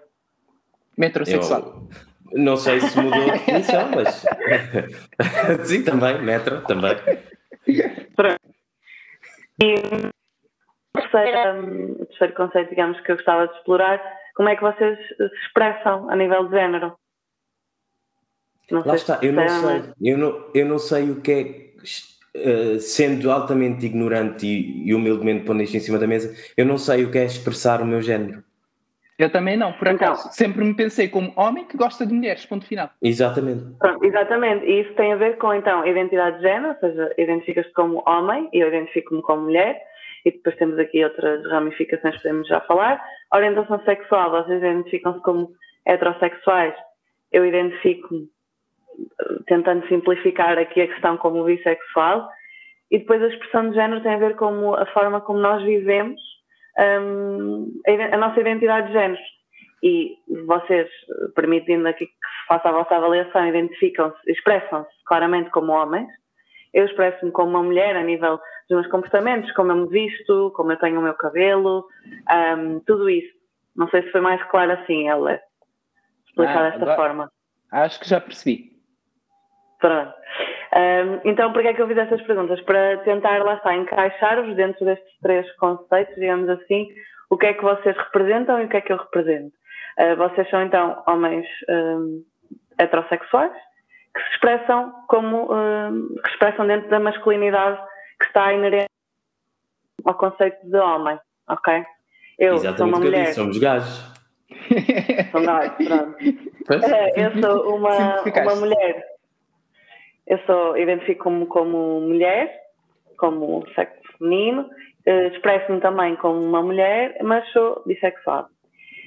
Metrosexual. 0.96 1.82
Eu 2.30 2.38
não 2.38 2.56
sei 2.56 2.80
se 2.80 3.00
mudou 3.00 3.22
a 3.22 3.32
definição, 3.32 3.90
mas. 3.90 4.24
Sim, 5.66 5.84
também, 5.84 6.20
metro, 6.22 6.62
também. 6.64 6.94
Pronto. 8.14 8.40
E 9.62 9.74
o 9.74 11.00
terceiro, 11.00 12.02
o 12.02 12.06
terceiro 12.06 12.34
conceito, 12.34 12.70
digamos, 12.70 13.00
que 13.00 13.12
eu 13.12 13.16
gostava 13.16 13.48
de 13.48 13.54
explorar 13.56 14.17
como 14.38 14.48
é 14.50 14.54
que 14.54 14.62
vocês 14.62 14.96
se 14.96 15.24
expressam 15.42 16.08
a 16.08 16.14
nível 16.14 16.44
de 16.48 16.54
género? 16.54 16.96
Não 18.70 18.84
Lá 18.86 18.94
está, 18.94 19.18
eu 19.20 19.32
não, 19.32 19.48
sei, 19.48 19.92
eu, 20.00 20.16
não, 20.16 20.50
eu 20.54 20.66
não 20.66 20.78
sei 20.78 21.10
o 21.10 21.20
que 21.20 21.74
é, 22.36 22.74
uh, 22.74 22.78
sendo 22.78 23.32
altamente 23.32 23.84
ignorante 23.84 24.46
e, 24.46 24.86
e 24.86 24.94
humildemente 24.94 25.44
pondo 25.44 25.62
isto 25.62 25.76
em 25.76 25.80
cima 25.80 25.98
da 25.98 26.06
mesa, 26.06 26.32
eu 26.56 26.64
não 26.64 26.78
sei 26.78 27.04
o 27.04 27.10
que 27.10 27.18
é 27.18 27.24
expressar 27.24 27.82
o 27.82 27.84
meu 27.84 28.00
género. 28.00 28.44
Eu 29.18 29.28
também 29.28 29.56
não, 29.56 29.72
por 29.72 29.88
então, 29.88 30.12
acaso. 30.12 30.28
Sempre 30.30 30.64
me 30.64 30.76
pensei 30.76 31.08
como 31.08 31.32
homem 31.34 31.64
que 31.64 31.76
gosta 31.76 32.06
de 32.06 32.14
mulheres, 32.14 32.46
ponto 32.46 32.64
final. 32.64 32.90
Exatamente. 33.02 33.64
Pronto, 33.80 34.04
exatamente. 34.04 34.64
E 34.64 34.82
isso 34.82 34.94
tem 34.94 35.12
a 35.12 35.16
ver 35.16 35.36
com, 35.38 35.52
então, 35.52 35.84
identidade 35.84 36.36
de 36.36 36.42
género, 36.42 36.68
ou 36.68 36.78
seja, 36.78 37.12
identificas-te 37.18 37.72
como 37.72 38.04
homem 38.06 38.48
e 38.52 38.60
eu 38.60 38.68
identifico-me 38.68 39.20
como 39.22 39.42
mulher 39.42 39.82
e 40.28 40.32
depois 40.32 40.56
temos 40.56 40.78
aqui 40.78 41.02
outras 41.02 41.44
ramificações 41.46 42.16
que 42.16 42.22
podemos 42.22 42.46
já 42.48 42.60
falar. 42.60 43.02
Orientação 43.34 43.82
sexual, 43.84 44.30
vocês 44.30 44.62
identificam-se 44.62 45.20
como 45.22 45.50
heterossexuais, 45.86 46.74
eu 47.32 47.44
identifico-me, 47.44 48.28
tentando 49.46 49.86
simplificar 49.88 50.58
aqui 50.58 50.82
a 50.82 50.88
questão 50.88 51.16
como 51.16 51.44
bissexual, 51.44 52.28
e 52.90 52.98
depois 52.98 53.22
a 53.22 53.28
expressão 53.28 53.70
de 53.70 53.76
género 53.76 54.02
tem 54.02 54.14
a 54.14 54.18
ver 54.18 54.36
com 54.36 54.74
a 54.74 54.86
forma 54.86 55.20
como 55.20 55.38
nós 55.38 55.62
vivemos 55.62 56.20
um, 56.78 57.70
a 57.86 58.16
nossa 58.16 58.40
identidade 58.40 58.88
de 58.88 58.92
género. 58.92 59.20
E 59.82 60.16
vocês, 60.46 60.88
permitindo 61.34 61.86
aqui 61.86 62.06
que 62.06 62.12
se 62.12 62.46
faça 62.48 62.68
a 62.68 62.72
vossa 62.72 62.96
avaliação, 62.96 63.46
identificam-se, 63.46 64.18
expressam-se 64.30 64.90
claramente 65.06 65.50
como 65.50 65.72
homens, 65.72 66.08
eu 66.74 66.84
expresso-me 66.84 67.30
como 67.30 67.50
uma 67.50 67.62
mulher 67.62 67.96
a 67.96 68.02
nível 68.02 68.40
dos 68.68 68.78
meus 68.78 68.86
comportamentos, 68.88 69.50
como 69.52 69.72
eu 69.72 69.76
me 69.76 69.88
visto, 69.88 70.52
como 70.54 70.72
eu 70.72 70.78
tenho 70.78 71.00
o 71.00 71.02
meu 71.02 71.14
cabelo, 71.14 71.86
um, 72.58 72.80
tudo 72.80 73.08
isso. 73.08 73.32
Não 73.74 73.88
sei 73.88 74.02
se 74.02 74.10
foi 74.10 74.20
mais 74.20 74.42
claro 74.50 74.72
assim, 74.72 75.08
ela 75.08 75.40
explicar 76.26 76.58
ah, 76.58 76.70
desta 76.70 76.82
agora, 76.82 76.96
forma. 76.96 77.32
Acho 77.72 78.00
que 78.00 78.08
já 78.08 78.20
percebi. 78.20 78.72
Pronto. 79.80 80.12
Um, 80.74 81.20
então, 81.24 81.52
por 81.52 81.62
que 81.62 81.68
é 81.68 81.74
que 81.74 81.80
eu 81.80 81.88
fiz 81.88 81.96
estas 81.96 82.20
perguntas? 82.22 82.60
Para 82.62 82.98
tentar, 82.98 83.42
lá 83.42 83.54
está, 83.54 83.74
encaixar-vos 83.74 84.54
dentro 84.54 84.84
destes 84.84 85.18
três 85.22 85.50
conceitos, 85.56 86.14
digamos 86.16 86.48
assim, 86.50 86.88
o 87.30 87.38
que 87.38 87.46
é 87.46 87.54
que 87.54 87.62
vocês 87.62 87.96
representam 87.96 88.60
e 88.60 88.64
o 88.64 88.68
que 88.68 88.76
é 88.76 88.80
que 88.80 88.92
eu 88.92 88.98
represento. 88.98 89.56
Uh, 89.98 90.16
vocês 90.16 90.48
são, 90.50 90.62
então, 90.62 91.02
homens 91.06 91.46
um, 91.68 92.22
heterossexuais, 92.78 93.52
que 94.14 94.22
se 94.22 94.30
expressam 94.32 94.92
como 95.08 95.44
uh, 95.44 96.20
que 96.22 96.28
expressam 96.30 96.66
dentro 96.66 96.88
da 96.88 97.00
masculinidade 97.00 97.80
que 98.18 98.26
está 98.26 98.52
inerente 98.52 98.90
ao 100.04 100.14
conceito 100.14 100.58
de 100.66 100.76
homem, 100.76 101.18
ok? 101.48 101.82
Eu 102.38 102.54
Exatamente 102.54 102.78
sou 102.78 102.86
uma 102.86 102.98
mulher. 102.98 103.24
Disse, 103.24 103.34
somos 103.34 103.58
gajos. 103.58 104.18
São 105.32 105.42
gajos, 105.44 105.86
pronto. 105.86 106.16
É, 106.84 107.26
eu 107.26 107.40
sou 107.40 107.76
uma, 107.76 108.22
uma 108.22 108.56
mulher. 108.56 109.04
Eu 110.26 110.38
sou, 110.46 110.76
identifico-me 110.76 111.46
como 111.46 112.00
mulher, 112.00 112.54
como 113.16 113.66
sexo 113.74 113.98
feminino, 114.18 114.68
uh, 115.06 115.28
expresso-me 115.32 115.80
também 115.80 116.16
como 116.16 116.38
uma 116.38 116.62
mulher, 116.62 117.16
mas 117.22 117.50
sou 117.52 117.82
bissexual. 117.86 118.48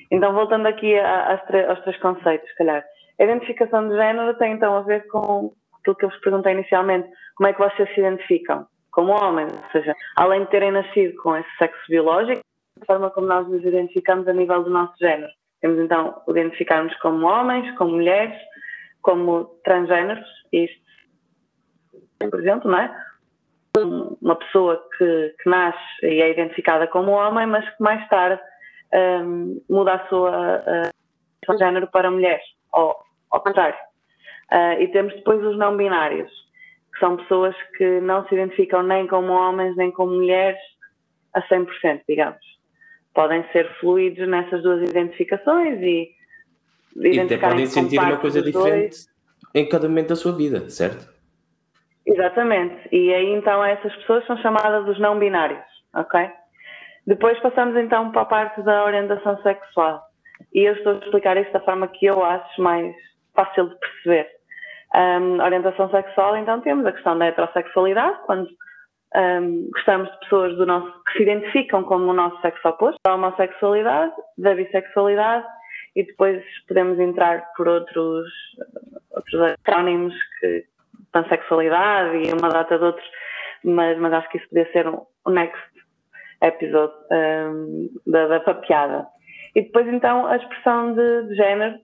Então, 0.09 0.33
voltando 0.33 0.67
aqui 0.67 0.97
a, 0.97 1.31
aos 1.31 1.81
três 1.83 1.97
conceitos, 1.99 2.49
se 2.49 2.55
calhar. 2.55 2.83
A 3.19 3.23
identificação 3.23 3.87
de 3.87 3.95
género 3.95 4.33
tem 4.37 4.53
então 4.53 4.75
a 4.75 4.81
ver 4.81 5.07
com 5.07 5.53
aquilo 5.79 5.95
que 5.95 6.05
eu 6.05 6.09
vos 6.09 6.19
perguntei 6.21 6.53
inicialmente, 6.53 7.07
como 7.35 7.47
é 7.47 7.53
que 7.53 7.59
vocês 7.59 7.93
se 7.93 7.99
identificam 7.99 8.65
como 8.91 9.11
homens, 9.11 9.53
ou 9.53 9.71
seja, 9.71 9.95
além 10.15 10.43
de 10.43 10.49
terem 10.49 10.71
nascido 10.71 11.15
com 11.21 11.35
esse 11.35 11.49
sexo 11.57 11.81
biológico, 11.89 12.41
a 12.81 12.85
forma 12.85 13.09
como 13.09 13.27
nós 13.27 13.47
nos 13.47 13.63
identificamos 13.63 14.27
a 14.27 14.33
nível 14.33 14.63
do 14.63 14.69
nosso 14.69 14.93
género. 14.99 15.31
Temos 15.61 15.79
então 15.79 16.21
identificarmos 16.27 16.95
como 16.97 17.27
homens, 17.27 17.69
como 17.77 17.91
mulheres, 17.91 18.35
como 19.01 19.45
transgêneros, 19.63 20.27
isto 20.51 20.81
por 22.29 22.39
exemplo, 22.39 22.69
não 22.69 22.77
é? 22.77 22.95
Uma 24.21 24.35
pessoa 24.35 24.83
que, 24.97 25.35
que 25.41 25.49
nasce 25.49 25.79
e 26.03 26.21
é 26.21 26.29
identificada 26.29 26.87
como 26.87 27.11
homem, 27.11 27.47
mas 27.47 27.67
que 27.67 27.81
mais 27.81 28.07
tarde 28.09 28.41
um, 28.93 29.61
muda 29.69 29.93
a 29.93 30.07
sua 30.07 30.59
uh, 30.59 31.57
género 31.57 31.87
para 31.87 32.11
mulher, 32.11 32.41
ou 32.73 32.95
ao 33.31 33.41
contrário. 33.41 33.77
Uh, 34.51 34.81
e 34.81 34.87
temos 34.89 35.13
depois 35.15 35.43
os 35.43 35.57
não 35.57 35.77
binários, 35.77 36.29
são 37.01 37.17
pessoas 37.17 37.53
que 37.77 37.99
não 37.99 38.25
se 38.27 38.35
identificam 38.35 38.81
nem 38.81 39.05
como 39.07 39.33
homens 39.33 39.75
nem 39.75 39.91
como 39.91 40.13
mulheres 40.13 40.59
a 41.33 41.41
100%, 41.41 42.01
digamos. 42.07 42.39
Podem 43.13 43.43
ser 43.51 43.69
fluidos 43.79 44.25
nessas 44.29 44.63
duas 44.63 44.89
identificações 44.89 45.81
e 45.81 46.09
e 46.95 47.19
até 47.19 47.37
podem 47.37 47.65
sentir 47.65 47.99
uma 47.99 48.17
coisa 48.17 48.41
diferente 48.41 48.89
dois. 48.89 49.07
em 49.55 49.67
cada 49.67 49.87
momento 49.87 50.09
da 50.09 50.15
sua 50.15 50.33
vida, 50.33 50.69
certo? 50.69 51.09
Exatamente. 52.05 52.87
E 52.91 53.13
aí 53.13 53.33
então 53.33 53.63
essas 53.63 53.93
pessoas 53.97 54.25
são 54.25 54.37
chamadas 54.37 54.87
os 54.87 54.99
não 54.99 55.19
binários, 55.19 55.63
ok? 55.93 56.29
Depois 57.07 57.39
passamos 57.39 57.75
então 57.75 58.11
para 58.11 58.21
a 58.21 58.25
parte 58.25 58.61
da 58.61 58.85
orientação 58.85 59.41
sexual. 59.41 60.01
E 60.53 60.67
eu 60.67 60.73
estou 60.73 60.93
a 60.93 60.97
explicar 60.97 61.37
isto 61.37 61.51
da 61.53 61.59
forma 61.61 61.87
que 61.87 62.05
eu 62.05 62.23
acho 62.23 62.61
mais 62.61 62.93
fácil 63.33 63.69
de 63.69 63.75
perceber. 63.79 64.40
Um, 64.93 65.41
orientação 65.41 65.89
sexual, 65.89 66.35
então 66.35 66.59
temos 66.61 66.85
a 66.85 66.91
questão 66.91 67.17
da 67.17 67.27
heterossexualidade, 67.27 68.17
quando 68.25 68.49
um, 69.15 69.69
gostamos 69.71 70.11
de 70.11 70.19
pessoas 70.19 70.55
do 70.57 70.65
nosso, 70.65 70.91
que 71.05 71.13
se 71.13 71.23
identificam 71.23 71.83
como 71.83 72.11
o 72.11 72.13
nosso 72.13 72.39
sexo 72.41 72.67
oposto, 72.67 72.99
da 73.03 73.15
homossexualidade, 73.15 74.13
da 74.37 74.53
bissexualidade 74.53 75.45
e 75.95 76.03
depois 76.03 76.43
podemos 76.67 76.99
entrar 76.99 77.45
por 77.55 77.67
outros, 77.67 78.27
outros 79.11 79.41
acrónimos 79.41 80.13
que 80.39 80.65
pansexualidade 81.11 82.17
e 82.17 82.33
uma 82.33 82.49
data 82.49 82.77
de 82.77 82.85
outros, 82.85 83.07
mas, 83.63 83.97
mas 83.97 84.13
acho 84.13 84.29
que 84.29 84.37
isso 84.37 84.47
podia 84.49 84.71
ser 84.71 84.87
um, 84.87 85.05
um 85.27 85.31
next 85.31 85.61
episode 86.41 86.93
um, 87.11 87.89
da, 88.07 88.27
da 88.27 88.39
papiada. 88.39 89.07
E 89.55 89.61
depois 89.61 89.87
então 89.87 90.25
a 90.25 90.37
expressão 90.37 90.93
de, 90.93 91.27
de 91.27 91.35
género, 91.35 91.77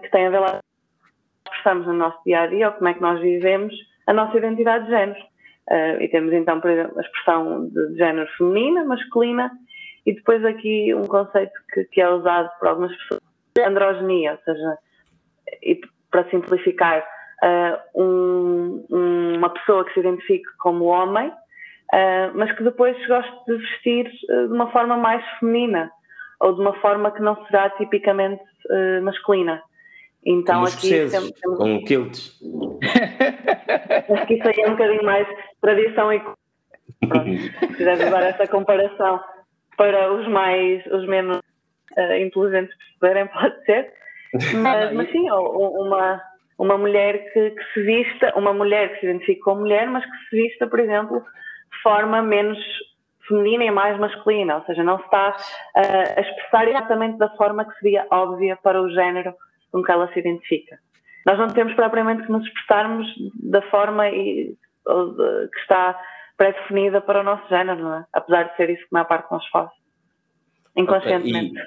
que 0.00 0.10
tem 0.10 0.26
a 0.28 0.30
ver 0.30 0.38
lá 0.38 0.60
expressamos 1.48 1.86
no 1.86 1.94
nosso 1.94 2.18
dia 2.24 2.42
a 2.42 2.46
dia, 2.46 2.68
ou 2.68 2.74
como 2.74 2.88
é 2.88 2.94
que 2.94 3.00
nós 3.00 3.20
vivemos 3.20 3.74
a 4.06 4.12
nossa 4.12 4.36
identidade 4.36 4.84
de 4.86 4.90
género. 4.90 5.20
Uh, 5.70 6.00
e 6.00 6.08
temos 6.08 6.32
então, 6.32 6.60
por 6.60 6.70
exemplo, 6.70 6.98
a 6.98 7.02
expressão 7.02 7.68
de, 7.68 7.96
género 7.96 8.26
feminina, 8.38 8.84
masculina 8.84 9.50
e 10.06 10.14
depois 10.14 10.42
aqui 10.42 10.94
um 10.94 11.04
conceito 11.04 11.52
que, 11.74 11.84
que 11.84 12.00
é 12.00 12.08
usado 12.08 12.50
por 12.58 12.68
algumas 12.68 12.96
pessoas, 12.96 13.20
androgenia, 13.66 14.32
ou 14.32 14.38
seja, 14.38 14.78
e 15.62 15.78
para 16.10 16.24
simplificar, 16.30 17.04
uh, 17.44 18.02
um, 18.02 18.86
uma 19.36 19.50
pessoa 19.50 19.84
que 19.84 19.92
se 19.92 20.00
identifique 20.00 20.48
como 20.58 20.86
homem, 20.86 21.28
uh, 21.28 22.32
mas 22.32 22.50
que 22.52 22.62
depois 22.62 22.96
goste 23.06 23.44
de 23.46 23.58
vestir 23.58 24.10
de 24.10 24.52
uma 24.54 24.70
forma 24.70 24.96
mais 24.96 25.22
feminina 25.38 25.90
ou 26.40 26.54
de 26.54 26.62
uma 26.62 26.72
forma 26.80 27.10
que 27.10 27.20
não 27.20 27.36
será 27.46 27.68
tipicamente 27.70 28.42
masculina. 29.02 29.60
Então 30.24 30.56
Como 30.56 30.66
aqui 30.66 30.88
temos, 30.90 31.30
temos... 31.32 31.58
com 31.58 31.84
quilts. 31.84 32.40
Acho 34.10 34.26
que 34.26 34.34
isso 34.34 34.48
aí 34.48 34.60
é 34.60 34.68
um 34.68 34.72
bocadinho 34.72 35.04
mais 35.04 35.26
tradição 35.60 36.12
e 36.12 36.20
Pronto, 37.06 37.30
se 37.30 37.66
quiseres 37.76 38.06
usar 38.06 38.22
essa 38.22 38.46
comparação 38.46 39.20
para 39.76 40.12
os 40.12 40.26
mais, 40.28 40.84
os 40.86 41.06
menos 41.06 41.38
uh, 41.96 42.14
inteligentes 42.14 42.74
perceberem, 42.76 43.28
pode 43.32 43.64
ser. 43.64 43.92
Mas, 44.54 44.92
mas 44.92 45.10
sim, 45.10 45.30
uma, 45.30 46.20
uma 46.58 46.76
mulher 46.76 47.32
que, 47.32 47.50
que, 47.50 47.64
se 47.72 47.82
vista, 47.82 48.32
uma 48.36 48.52
mulher 48.52 48.92
que 48.92 49.00
se 49.00 49.06
identifica 49.06 49.42
como 49.44 49.60
mulher, 49.60 49.88
mas 49.88 50.04
que 50.04 50.28
se 50.28 50.36
vista, 50.42 50.66
por 50.66 50.80
exemplo, 50.80 51.20
de 51.20 51.82
forma 51.82 52.20
menos 52.20 52.58
feminina 53.26 53.64
e 53.64 53.70
mais 53.70 53.98
masculina, 53.98 54.56
ou 54.56 54.64
seja, 54.64 54.82
não 54.82 54.98
se 54.98 55.04
está 55.04 55.36
uh, 55.76 56.18
a 56.18 56.20
expressar 56.20 56.68
exatamente 56.68 57.18
da 57.18 57.28
forma 57.36 57.64
que 57.64 57.78
seria 57.78 58.06
óbvia 58.10 58.58
para 58.62 58.82
o 58.82 58.90
género 58.90 59.34
com 59.72 59.82
que 59.82 59.90
ela 59.90 60.12
se 60.12 60.18
identifica. 60.18 60.78
Nós 61.26 61.38
não 61.38 61.48
temos 61.48 61.74
propriamente 61.74 62.24
que 62.24 62.32
nos 62.32 62.46
expressarmos 62.46 63.06
da 63.34 63.62
forma 63.70 64.08
e, 64.08 64.54
de, 64.86 65.48
que 65.52 65.58
está 65.60 65.98
pré-definida 66.36 67.00
para 67.00 67.20
o 67.20 67.24
nosso 67.24 67.48
género, 67.48 67.82
não 67.82 67.94
é? 67.96 68.04
Apesar 68.12 68.44
de 68.44 68.56
ser 68.56 68.70
isso 68.70 68.80
que 68.82 68.88
a 68.92 68.94
maior 68.94 69.06
parte 69.06 69.30
nós 69.30 69.46
faz, 69.48 69.68
inconscientemente. 70.76 71.60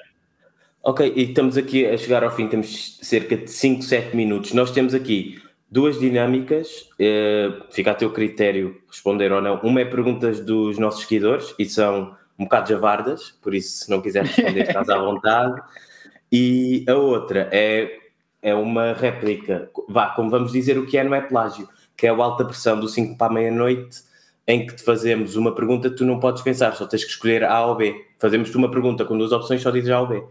Okay, 0.82 1.08
e, 1.08 1.10
ok, 1.10 1.12
e 1.14 1.22
estamos 1.28 1.56
aqui 1.56 1.86
a 1.86 1.96
chegar 1.96 2.24
ao 2.24 2.30
fim, 2.30 2.48
temos 2.48 2.98
cerca 3.02 3.36
de 3.36 3.48
5, 3.48 3.82
7 3.82 4.16
minutos. 4.16 4.52
Nós 4.54 4.70
temos 4.70 4.94
aqui 4.94 5.40
duas 5.70 5.98
dinâmicas, 5.98 6.88
eh, 6.98 7.50
fica 7.70 7.92
a 7.92 7.94
teu 7.94 8.10
critério 8.10 8.82
responder 8.88 9.32
ou 9.32 9.40
não. 9.40 9.60
Uma 9.60 9.80
é 9.80 9.84
perguntas 9.84 10.40
dos 10.40 10.78
nossos 10.78 11.02
seguidores 11.02 11.54
e 11.58 11.64
são 11.64 12.16
um 12.38 12.44
bocado 12.44 12.68
javardas, 12.68 13.30
por 13.42 13.54
isso 13.54 13.84
se 13.84 13.90
não 13.90 14.02
quiser 14.02 14.24
responder 14.24 14.62
estás 14.68 14.88
à 14.90 14.98
vontade. 14.98 15.60
E 16.32 16.84
a 16.88 16.94
outra 16.94 17.48
é, 17.52 17.98
é 18.40 18.54
uma 18.54 18.94
réplica, 18.94 19.70
vá, 19.86 20.10
como 20.10 20.30
vamos 20.30 20.50
dizer 20.50 20.78
o 20.78 20.86
que 20.86 20.96
é, 20.96 21.04
não 21.04 21.14
é 21.14 21.20
plágio, 21.20 21.68
que 21.94 22.06
é 22.06 22.12
o 22.12 22.22
alta 22.22 22.44
pressão 22.44 22.80
do 22.80 22.88
5 22.88 23.18
para 23.18 23.30
a 23.30 23.34
meia-noite, 23.34 23.98
em 24.46 24.66
que 24.66 24.74
te 24.74 24.82
fazemos 24.82 25.36
uma 25.36 25.54
pergunta, 25.54 25.90
tu 25.90 26.04
não 26.04 26.18
podes 26.18 26.42
pensar, 26.42 26.72
só 26.72 26.86
tens 26.86 27.04
que 27.04 27.10
escolher 27.10 27.44
A 27.44 27.66
ou 27.66 27.76
B. 27.76 27.94
Fazemos-te 28.18 28.56
uma 28.56 28.70
pergunta 28.70 29.04
com 29.04 29.16
duas 29.16 29.30
opções, 29.30 29.62
só 29.62 29.70
dizes 29.70 29.90
A 29.90 30.00
ou 30.00 30.06
B. 30.06 30.24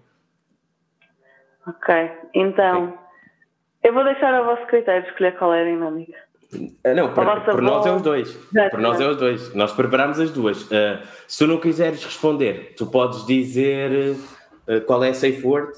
Ok, 1.68 2.12
então 2.34 2.86
okay. 2.86 2.98
eu 3.84 3.94
vou 3.94 4.04
deixar 4.04 4.34
a 4.34 4.42
vosso 4.42 4.66
critério 4.66 5.08
escolher 5.08 5.38
qual 5.38 5.54
é 5.54 5.62
a 5.62 5.66
dinâmica. 5.66 6.18
Uh, 6.54 6.96
não, 6.96 7.14
para, 7.14 7.40
para 7.40 7.62
nós 7.62 7.86
é 7.86 7.92
os 7.92 8.02
dois. 8.02 8.34
Para 8.52 8.80
nós 8.80 9.00
é 9.00 9.08
os 9.08 9.18
dois. 9.18 9.54
Nós 9.54 9.72
preparamos 9.72 10.20
as 10.20 10.32
duas. 10.32 10.64
Uh, 10.64 11.00
se 11.28 11.38
tu 11.38 11.48
não 11.48 11.60
quiseres 11.60 12.04
responder, 12.04 12.74
tu 12.76 12.88
podes 12.88 13.26
dizer 13.26 14.16
uh, 14.68 14.82
qual 14.86 15.04
é 15.04 15.10
a 15.10 15.14
safe 15.14 15.46
word. 15.46 15.72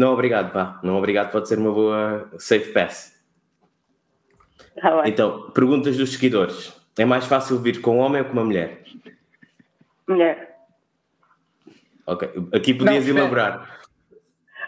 Não, 0.00 0.14
obrigado, 0.14 0.50
pá. 0.50 0.80
Não, 0.82 0.96
obrigado, 0.96 1.30
pode 1.30 1.46
ser 1.46 1.58
uma 1.58 1.70
boa 1.70 2.26
safe 2.38 2.72
pass. 2.72 3.22
Tá 4.80 5.02
então, 5.04 5.50
perguntas 5.50 5.94
dos 5.98 6.14
seguidores. 6.14 6.74
É 6.98 7.04
mais 7.04 7.26
fácil 7.26 7.58
vir 7.58 7.82
com 7.82 7.98
um 7.98 7.98
homem 7.98 8.22
ou 8.22 8.26
com 8.26 8.32
uma 8.32 8.44
mulher? 8.44 8.82
Mulher. 10.08 10.56
Ok. 12.06 12.30
Aqui 12.54 12.72
podias 12.72 13.06
não, 13.06 13.18
elaborar. 13.18 13.78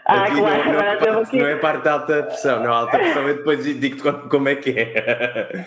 Ah, 0.05 0.25
aqui 0.25 0.37
claro, 0.37 0.65
não, 0.65 1.13
não, 1.13 1.21
aqui... 1.23 1.37
não, 1.39 1.47
é 1.47 1.55
parte 1.55 1.83
da 1.83 1.93
alta 1.93 2.23
pressão, 2.23 2.63
não, 2.63 2.71
alta 2.71 2.99
pressão 2.99 3.27
eu 3.27 3.37
depois 3.37 3.63
digo-te 3.63 4.29
como 4.29 4.49
é 4.49 4.55
que 4.55 4.69
é. 4.69 5.65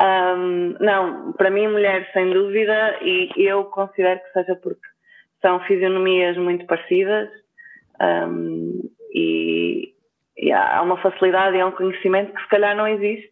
Um, 0.00 0.74
não, 0.80 1.32
para 1.34 1.50
mim 1.50 1.68
mulher 1.68 2.10
sem 2.12 2.32
dúvida 2.32 2.98
e 3.00 3.30
eu 3.36 3.64
considero 3.66 4.18
que 4.18 4.32
seja 4.32 4.56
porque 4.56 4.80
são 5.40 5.60
fisionomias 5.60 6.36
muito 6.36 6.66
parecidas 6.66 7.28
um, 8.00 8.90
e, 9.12 9.94
e 10.36 10.52
há 10.52 10.80
uma 10.82 10.96
facilidade 10.98 11.56
e 11.56 11.60
há 11.60 11.66
um 11.66 11.72
conhecimento 11.72 12.32
que 12.32 12.42
se 12.42 12.48
calhar 12.48 12.76
não 12.76 12.86
existe 12.88 13.30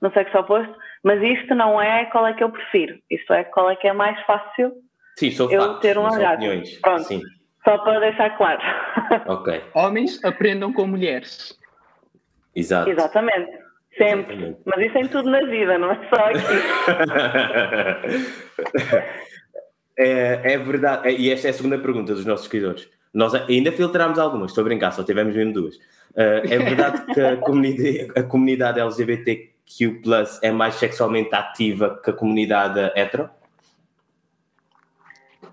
no 0.00 0.12
sexo 0.12 0.38
oposto, 0.38 0.74
mas 1.02 1.22
isto 1.22 1.54
não 1.54 1.80
é 1.80 2.04
qual 2.06 2.26
é 2.26 2.34
que 2.34 2.44
eu 2.44 2.50
prefiro, 2.50 2.98
isto 3.10 3.32
é 3.32 3.44
qual 3.44 3.70
é 3.70 3.76
que 3.76 3.88
é 3.88 3.92
mais 3.92 4.20
fácil 4.26 4.72
Sim, 5.16 5.30
sou 5.30 5.50
eu 5.50 5.62
factos, 5.62 5.80
ter 5.80 5.96
um 5.96 6.02
orgasmo. 6.02 6.62
Pronto, 6.82 7.04
Sim. 7.04 7.22
só 7.64 7.78
para 7.78 8.00
deixar 8.00 8.36
claro. 8.36 8.60
Ok. 9.26 9.62
Homens 9.72 10.22
aprendam 10.24 10.72
com 10.72 10.86
mulheres. 10.86 11.56
Exato. 12.54 12.90
Exatamente. 12.90 13.50
Sempre. 13.96 14.34
Exatamente. 14.34 14.60
Mas 14.64 14.80
isso 14.84 14.98
em 14.98 15.08
tudo 15.08 15.30
na 15.30 15.40
vida, 15.46 15.78
não 15.78 15.92
é 15.92 16.08
só 16.08 16.16
aqui. 16.26 16.38
é, 19.96 20.52
é 20.52 20.58
verdade. 20.58 21.08
E 21.10 21.30
esta 21.30 21.46
é 21.46 21.50
a 21.50 21.54
segunda 21.54 21.78
pergunta 21.78 22.14
dos 22.14 22.26
nossos 22.26 22.46
seguidores. 22.46 22.90
Nós 23.16 23.34
ainda 23.34 23.72
filtrámos 23.72 24.18
algumas, 24.18 24.50
estou 24.50 24.60
a 24.60 24.66
brincar, 24.66 24.92
só 24.92 25.02
tivemos 25.02 25.34
mesmo 25.34 25.54
duas. 25.54 25.76
Uh, 25.76 26.44
é 26.50 26.58
verdade 26.58 27.06
que 27.14 27.20
a 27.20 27.36
comunidade, 27.38 28.12
a 28.14 28.22
comunidade 28.22 28.78
LGBTQ 28.78 30.02
é 30.42 30.50
mais 30.50 30.74
sexualmente 30.74 31.34
ativa 31.34 31.98
que 32.04 32.10
a 32.10 32.12
comunidade 32.12 32.78
hetero? 32.94 33.30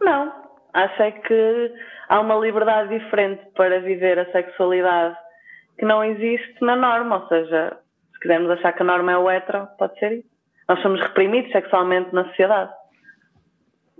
Não. 0.01 0.43
Acho 0.73 1.03
é 1.03 1.11
que 1.11 1.71
há 2.09 2.19
uma 2.19 2.35
liberdade 2.35 2.99
diferente 2.99 3.41
para 3.55 3.79
viver 3.79 4.19
a 4.19 4.29
sexualidade 4.33 5.15
que 5.79 5.85
não 5.85 6.03
existe 6.03 6.57
na 6.61 6.75
norma. 6.75 7.21
Ou 7.21 7.27
seja, 7.29 7.77
se 8.11 8.19
quisermos 8.19 8.51
achar 8.51 8.73
que 8.73 8.81
a 8.81 8.85
norma 8.85 9.13
é 9.13 9.17
o 9.17 9.31
hetero, 9.31 9.69
pode 9.79 9.97
ser 9.99 10.11
isso. 10.11 10.29
Nós 10.67 10.81
somos 10.81 10.99
reprimidos 10.99 11.49
sexualmente 11.53 12.13
na 12.13 12.25
sociedade. 12.25 12.73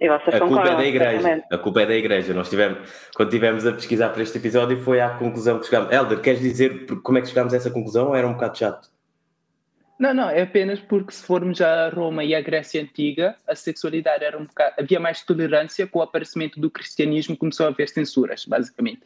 E 0.03 0.09
vocês 0.09 0.35
a 0.35 0.39
culpa 0.45 0.67
é 0.67 0.75
da 0.75 0.85
igreja. 0.85 1.43
A 1.49 1.57
culpa 1.57 1.81
é 1.81 1.85
da 1.85 1.95
igreja. 1.95 2.33
Nós 2.33 2.49
tivemos, 2.49 3.09
quando 3.15 3.29
estivemos 3.29 3.65
a 3.65 3.71
pesquisar 3.71 4.09
para 4.09 4.21
este 4.21 4.37
episódio, 4.37 4.77
foi 4.83 4.99
à 4.99 5.11
conclusão 5.11 5.59
que 5.59 5.65
chegámos. 5.65 5.93
Helder, 5.93 6.19
queres 6.19 6.41
dizer 6.41 6.85
como 7.01 7.17
é 7.17 7.21
que 7.21 7.29
chegámos 7.29 7.53
a 7.53 7.55
essa 7.55 7.71
conclusão 7.71 8.09
ou 8.09 8.15
era 8.15 8.27
um 8.27 8.33
bocado 8.33 8.57
chato? 8.57 8.89
Não, 9.97 10.13
não, 10.13 10.29
é 10.29 10.41
apenas 10.41 10.81
porque 10.81 11.13
se 11.13 11.25
formos 11.25 11.61
a 11.61 11.87
Roma 11.87 12.21
e 12.25 12.35
a 12.35 12.41
Grécia 12.41 12.81
Antiga, 12.81 13.37
a 13.47 13.55
sexualidade 13.55 14.25
era 14.25 14.37
um 14.37 14.43
bocado. 14.43 14.75
havia 14.77 14.99
mais 14.99 15.23
tolerância, 15.23 15.87
com 15.87 15.99
o 15.99 16.01
aparecimento 16.01 16.59
do 16.59 16.69
cristianismo 16.69 17.37
começou 17.37 17.67
a 17.67 17.69
haver 17.69 17.87
censuras, 17.87 18.43
basicamente. 18.43 19.03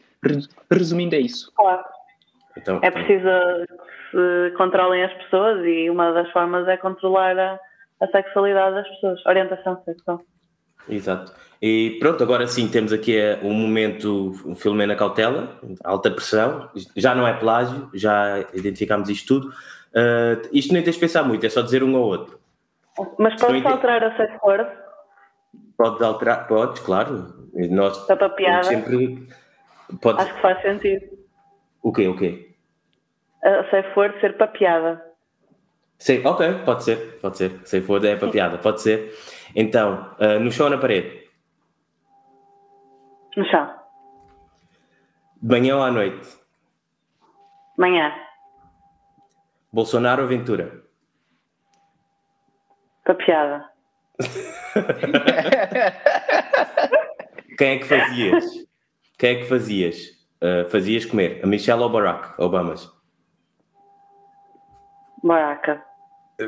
Resumindo, 0.68 1.14
é 1.14 1.20
isso. 1.20 1.52
Claro. 1.54 1.84
Então, 2.56 2.80
é 2.82 2.90
preciso 2.90 3.28
que 3.68 4.50
se 4.50 4.56
controlem 4.56 5.04
as 5.04 5.12
pessoas 5.12 5.64
e 5.64 5.88
uma 5.88 6.10
das 6.10 6.28
formas 6.32 6.66
é 6.66 6.76
controlar 6.76 7.38
a, 7.38 7.60
a 8.00 8.06
sexualidade 8.08 8.74
das 8.74 8.88
pessoas, 8.88 9.24
orientação 9.26 9.80
sexual. 9.84 10.20
Exato. 10.88 11.32
E 11.60 11.96
pronto, 11.98 12.22
agora 12.22 12.46
sim 12.46 12.68
temos 12.68 12.92
aqui 12.92 13.18
um 13.42 13.52
momento 13.52 14.32
Filomena 14.56 14.94
Cautela, 14.94 15.58
alta 15.82 16.10
pressão, 16.10 16.70
já 16.96 17.14
não 17.14 17.26
é 17.26 17.32
plágio, 17.32 17.90
já 17.92 18.46
identificámos 18.54 19.08
isto 19.08 19.40
tudo. 19.40 19.48
Uh, 19.88 20.48
isto 20.52 20.72
nem 20.72 20.82
tens 20.82 20.94
de 20.94 21.00
pensar 21.00 21.24
muito, 21.24 21.44
é 21.44 21.48
só 21.48 21.60
dizer 21.60 21.82
um 21.82 21.96
ou 21.96 22.04
outro. 22.04 22.38
Mas 23.18 23.34
podes 23.40 23.64
alterar 23.66 24.04
a 24.04 24.16
safe 24.16 24.38
word? 24.42 24.70
Podes 25.76 26.02
alterar, 26.02 26.46
podes, 26.46 26.80
claro. 26.82 27.48
Nós 27.52 27.98
para 28.06 28.28
piada. 28.30 28.64
Sempre, 28.64 29.26
podes... 30.00 30.24
Acho 30.24 30.34
que 30.34 30.40
faz 30.40 30.62
sentido. 30.62 31.06
O 31.82 31.92
quê, 31.92 32.06
o 32.06 32.16
quê? 32.16 32.50
A 33.42 33.64
safe 33.70 33.88
word 33.96 34.20
ser 34.20 34.36
para 34.36 34.48
piada. 34.48 35.04
Sim, 35.98 36.24
ok, 36.24 36.60
pode 36.64 36.84
ser, 36.84 37.18
pode 37.20 37.36
ser. 37.36 37.60
Safe 37.64 37.90
word 37.90 38.06
é 38.06 38.16
para 38.16 38.28
piada, 38.28 38.58
pode 38.58 38.80
ser. 38.80 39.12
Então, 39.54 40.14
uh, 40.20 40.38
no 40.40 40.50
chão 40.52 40.66
ou 40.66 40.70
na 40.70 40.78
parede? 40.78 41.28
No 43.36 43.44
chão. 43.46 43.74
De 45.40 45.48
manhã 45.48 45.76
ou 45.76 45.82
à 45.82 45.90
noite? 45.90 46.36
Manhã. 47.76 48.12
Bolsonaro 49.72 50.22
ou 50.22 50.28
Ventura? 50.28 50.82
Para 53.04 53.14
piada. 53.14 53.70
Quem 57.56 57.68
é 57.70 57.78
que 57.78 57.84
fazias? 57.84 58.44
Quem 59.18 59.30
é 59.30 59.34
que 59.36 59.44
fazias? 59.44 59.96
Uh, 60.42 60.68
fazias 60.70 61.04
comer? 61.04 61.40
A 61.42 61.46
Michelle 61.46 61.82
ou 61.82 61.90
Barack 61.90 62.40
Obamas? 62.40 62.90
Baraca. 65.22 65.84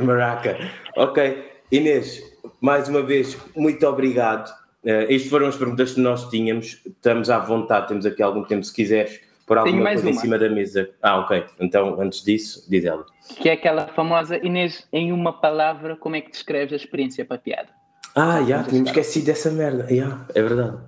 Baraca. 0.04 0.56
Ok. 0.96 1.62
Inês, 1.72 2.20
mais 2.60 2.88
uma 2.88 3.02
vez, 3.02 3.36
muito 3.56 3.86
obrigado. 3.86 4.48
Uh, 4.82 5.04
estas 5.08 5.28
foram 5.28 5.46
as 5.46 5.56
perguntas 5.56 5.92
que 5.92 6.00
nós 6.00 6.28
tínhamos. 6.30 6.82
Estamos 6.86 7.28
à 7.28 7.38
vontade, 7.38 7.88
temos 7.88 8.06
aqui 8.06 8.22
algum 8.22 8.44
tempo 8.44 8.64
se 8.64 8.74
quiseres 8.74 9.20
pôr 9.46 9.58
alguma 9.58 9.84
coisa 9.84 10.02
uma. 10.02 10.10
em 10.10 10.14
cima 10.14 10.38
da 10.38 10.48
mesa. 10.48 10.90
Ah, 11.02 11.18
ok. 11.18 11.44
Então, 11.58 12.00
antes 12.00 12.22
disso, 12.22 12.64
diz 12.70 12.84
ela. 12.84 13.04
Que 13.36 13.48
é 13.48 13.52
aquela 13.52 13.88
famosa, 13.88 14.36
Inês, 14.38 14.86
em 14.92 15.12
uma 15.12 15.32
palavra, 15.32 15.96
como 15.96 16.16
é 16.16 16.20
que 16.20 16.30
descreves 16.30 16.72
a 16.72 16.76
experiência 16.76 17.24
para 17.24 17.36
a 17.36 17.40
piada? 17.40 17.68
Ah, 18.14 18.40
já, 18.40 18.46
yeah, 18.46 18.68
tínhamos 18.68 18.90
esquecido 18.90 19.26
dessa 19.26 19.50
merda. 19.50 19.86
Yeah, 19.90 20.26
é 20.34 20.42
verdade. 20.42 20.78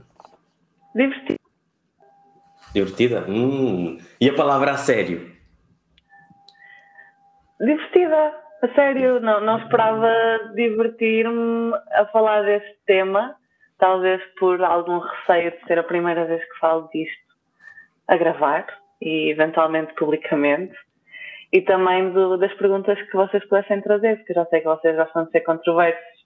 Divertida. 0.94 1.38
Divertida? 2.74 3.24
Hum. 3.28 3.98
E 4.20 4.28
a 4.28 4.34
palavra 4.34 4.72
a 4.72 4.76
sério? 4.76 5.30
Divertida. 7.60 8.41
A 8.62 8.68
sério, 8.74 9.20
não, 9.20 9.40
não 9.40 9.58
esperava 9.58 10.08
divertir-me 10.54 11.74
a 11.94 12.06
falar 12.06 12.42
deste 12.42 12.76
tema, 12.86 13.34
talvez 13.76 14.22
por 14.38 14.62
algum 14.62 15.00
receio 15.00 15.50
de 15.50 15.66
ser 15.66 15.80
a 15.80 15.82
primeira 15.82 16.24
vez 16.24 16.40
que 16.44 16.58
falo 16.60 16.88
disto 16.94 17.20
a 18.06 18.16
gravar 18.16 18.64
e 19.00 19.32
eventualmente 19.32 19.92
publicamente. 19.94 20.72
E 21.52 21.60
também 21.60 22.12
do, 22.12 22.36
das 22.36 22.54
perguntas 22.54 22.96
que 23.02 23.16
vocês 23.16 23.44
pudessem 23.48 23.80
trazer, 23.82 24.18
porque 24.18 24.32
já 24.32 24.46
sei 24.46 24.60
que 24.60 24.66
vocês 24.66 24.96
gostam 24.96 25.24
de 25.24 25.32
ser 25.32 25.40
controversos. 25.40 26.22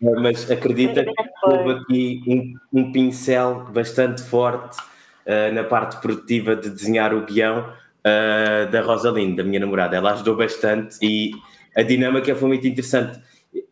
Mas 0.00 0.50
acredita 0.50 1.04
que 1.04 1.12
houve 1.44 1.70
aqui 1.72 2.20
um, 2.72 2.80
um 2.80 2.92
pincel 2.92 3.64
bastante 3.72 4.22
forte 4.22 4.76
uh, 5.24 5.54
na 5.54 5.64
parte 5.64 6.00
produtiva 6.00 6.54
de 6.56 6.68
desenhar 6.68 7.14
o 7.14 7.24
guião 7.24 7.72
uh, 8.06 8.70
da 8.70 8.80
Rosalinda, 8.80 9.42
da 9.42 9.48
minha 9.48 9.60
namorada. 9.60 9.96
Ela 9.96 10.12
ajudou 10.12 10.36
bastante 10.36 10.96
e 11.02 11.32
a 11.76 11.82
dinâmica 11.82 12.34
foi 12.34 12.48
muito 12.48 12.66
interessante. 12.66 13.18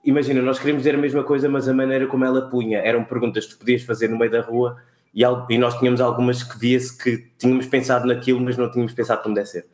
Imagina, 0.04 0.42
nós 0.42 0.58
queríamos 0.58 0.82
dizer 0.82 0.96
a 0.96 0.98
mesma 0.98 1.22
coisa, 1.22 1.48
mas 1.48 1.68
a 1.68 1.74
maneira 1.74 2.06
como 2.06 2.24
ela 2.24 2.48
punha 2.50 2.78
eram 2.78 3.04
perguntas 3.04 3.46
que 3.46 3.54
tu 3.54 3.58
podias 3.58 3.82
fazer 3.82 4.08
no 4.08 4.18
meio 4.18 4.30
da 4.30 4.40
rua 4.40 4.76
e, 5.14 5.22
e 5.22 5.58
nós 5.58 5.78
tínhamos 5.78 6.00
algumas 6.00 6.42
que 6.42 6.58
via-se 6.58 7.02
que 7.02 7.28
tínhamos 7.38 7.66
pensado 7.66 8.06
naquilo, 8.06 8.40
mas 8.40 8.56
não 8.56 8.70
tínhamos 8.70 8.92
pensado 8.92 9.22
como 9.22 9.34
deve 9.34 9.46
ser. 9.46 9.64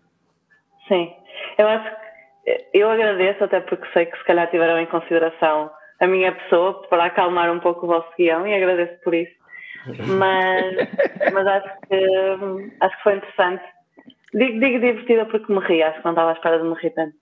Sim, 0.86 1.12
eu 1.58 1.66
acho 1.66 1.84
que 1.84 2.00
eu 2.74 2.90
agradeço, 2.90 3.44
até 3.44 3.60
porque 3.60 3.86
sei 3.92 4.06
que 4.06 4.18
se 4.18 4.24
calhar 4.24 4.50
tiveram 4.50 4.78
em 4.78 4.86
consideração 4.86 5.70
a 6.00 6.06
minha 6.06 6.32
pessoa 6.32 6.82
para 6.88 7.04
acalmar 7.04 7.52
um 7.52 7.60
pouco 7.60 7.86
o 7.86 7.88
vosso 7.88 8.08
guião 8.16 8.46
e 8.46 8.54
agradeço 8.54 9.00
por 9.04 9.14
isso. 9.14 9.32
Mas, 9.86 10.74
mas 11.32 11.46
acho, 11.46 11.68
que, 11.88 12.72
acho 12.80 12.96
que 12.96 13.02
foi 13.02 13.16
interessante 13.16 13.62
Digo, 14.32 14.60
digo 14.60 14.80
divertida 14.80 15.26
porque 15.26 15.52
me 15.52 15.60
ri, 15.60 15.82
acho 15.82 15.98
que 15.98 16.04
não 16.04 16.12
estava 16.12 16.30
à 16.30 16.34
espera 16.34 16.58
de 16.58 16.64
me 16.64 16.74
rir 16.74 16.90
tanto. 16.90 17.14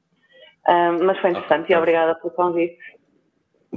Um, 0.68 1.04
mas 1.04 1.18
foi 1.18 1.30
interessante 1.30 1.64
okay. 1.64 1.76
e 1.76 1.78
obrigada 1.78 2.14
pelo 2.16 2.30
convite. 2.34 2.76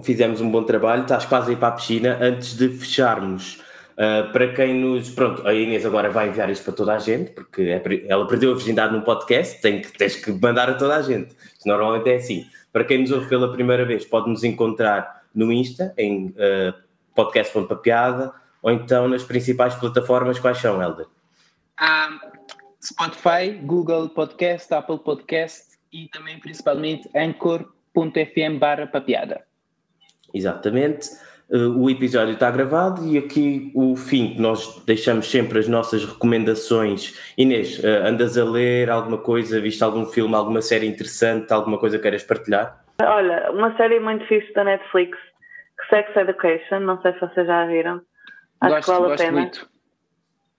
Fizemos 0.04 0.42
um 0.42 0.52
bom 0.52 0.64
trabalho, 0.64 1.04
estás 1.04 1.26
quase 1.26 1.52
a 1.52 1.54
ir 1.54 1.58
para 1.58 1.70
a 1.70 1.72
piscina. 1.72 2.18
Antes 2.22 2.58
de 2.58 2.68
fecharmos, 2.70 3.64
uh, 3.94 4.32
para 4.32 4.54
quem 4.54 4.74
nos. 4.74 5.10
Pronto, 5.12 5.48
a 5.48 5.54
Inês 5.54 5.86
agora 5.86 6.10
vai 6.10 6.28
enviar 6.28 6.50
isto 6.50 6.66
para 6.66 6.74
toda 6.74 6.96
a 6.96 7.00
gente, 7.00 7.32
porque 7.32 7.62
é, 7.62 7.82
ela 8.08 8.28
perdeu 8.28 8.52
a 8.52 8.56
virgindade 8.56 8.94
num 8.94 9.02
podcast, 9.02 9.62
tem 9.62 9.82
que, 9.82 9.92
tens 9.94 10.18
que 10.18 10.32
mandar 10.32 10.70
a 10.70 10.74
toda 10.74 10.96
a 10.96 11.02
gente. 11.02 11.34
Normalmente 11.66 12.10
é 12.10 12.16
assim. 12.16 12.46
Para 12.74 12.84
quem 12.84 13.00
nos 13.00 13.12
ouve 13.12 13.28
pela 13.28 13.52
primeira 13.52 13.86
vez, 13.86 14.06
pode 14.06 14.30
nos 14.30 14.44
encontrar 14.44 15.24
no 15.34 15.52
Insta, 15.52 15.94
em 15.98 16.28
uh, 16.28 16.74
podcast.papiada, 17.16 18.34
ou 18.62 18.72
então 18.72 19.08
nas 19.08 19.24
principais 19.24 19.76
plataformas. 19.76 20.40
Quais 20.40 20.58
são, 20.58 20.82
Helder? 20.82 21.06
Um 21.82 22.41
Spotify, 22.84 23.60
Google 23.64 24.10
Podcast, 24.10 24.74
Apple 24.74 25.00
Podcast 25.00 25.78
e 25.94 26.08
também 26.10 26.40
principalmente 26.40 27.10
anchor.fm 27.16 28.58
barra 28.60 28.88
papiada. 28.88 29.42
Exatamente. 30.34 31.10
Uh, 31.50 31.78
o 31.78 31.90
episódio 31.90 32.34
está 32.34 32.50
gravado 32.50 33.06
e 33.06 33.18
aqui 33.18 33.74
o 33.76 33.96
fim, 33.98 34.36
que 34.36 34.42
nós 34.42 34.82
deixamos 34.86 35.30
sempre 35.30 35.60
as 35.60 35.68
nossas 35.68 36.06
recomendações. 36.06 37.20
Inês, 37.38 37.78
uh, 37.80 38.06
andas 38.06 38.38
a 38.38 38.46
ler 38.46 38.90
alguma 38.90 39.18
coisa, 39.18 39.60
viste 39.60 39.84
algum 39.84 40.06
filme, 40.06 40.34
alguma 40.34 40.62
série 40.62 40.88
interessante, 40.88 41.52
alguma 41.52 41.78
coisa 41.78 41.98
que 41.98 42.04
queiras 42.04 42.24
partilhar? 42.24 42.82
Olha, 43.04 43.52
uma 43.52 43.76
série 43.76 44.00
muito 44.00 44.26
fixe 44.28 44.54
da 44.54 44.64
Netflix, 44.64 45.18
Sex 45.90 46.16
Education, 46.16 46.80
não 46.80 47.02
sei 47.02 47.14
se 47.14 47.20
vocês 47.20 47.46
já 47.46 47.66
viram. 47.66 48.02
Acho 48.62 48.76
gosto, 48.76 48.92
que 48.94 49.00
vale 49.02 49.14
a 49.14 49.18
pena. 49.18 49.42
Muito. 49.42 49.71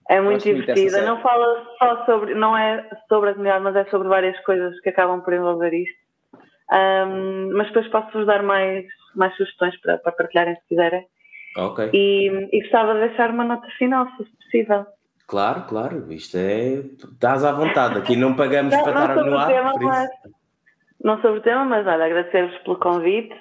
É 0.09 0.19
muito 0.19 0.43
divertida, 0.43 1.01
não 1.01 1.21
fala 1.21 1.65
só 1.79 2.05
sobre, 2.05 2.35
não 2.35 2.57
é 2.57 2.87
sobre 3.07 3.29
a 3.29 3.33
comunidade, 3.33 3.63
mas 3.63 3.75
é 3.75 3.85
sobre 3.85 4.07
várias 4.07 4.37
coisas 4.41 4.79
que 4.81 4.89
acabam 4.89 5.21
por 5.21 5.33
envolver 5.33 5.73
isto. 5.73 6.03
Um, 6.71 7.51
mas 7.53 7.67
depois 7.67 7.87
posso-vos 7.87 8.25
dar 8.25 8.43
mais, 8.43 8.85
mais 9.15 9.35
sugestões 9.37 9.79
para, 9.81 9.97
para 9.99 10.11
partilharem 10.11 10.55
se 10.55 10.67
quiserem. 10.67 11.07
Ok. 11.57 11.89
E, 11.93 12.49
e 12.51 12.61
gostava 12.61 12.95
de 12.95 13.07
deixar 13.07 13.29
uma 13.29 13.43
nota 13.43 13.67
final, 13.77 14.07
se 14.17 14.25
possível. 14.25 14.85
Claro, 15.27 15.63
claro, 15.67 16.11
isto 16.11 16.37
é. 16.37 16.83
Estás 17.13 17.45
à 17.45 17.51
vontade, 17.51 17.97
aqui 17.97 18.15
não 18.15 18.35
pagamos 18.35 18.75
não, 18.75 18.83
para 18.83 18.91
estar 18.91 19.15
no 19.15 19.37
ar. 19.37 19.47
Tema, 19.47 19.73
mas, 19.79 20.09
não 21.03 21.21
sobre 21.21 21.39
o 21.39 21.41
tema, 21.41 21.63
mas 21.65 21.87
olha, 21.87 22.05
agradecer-vos 22.05 22.57
pelo 22.59 22.79
convite. 22.79 23.35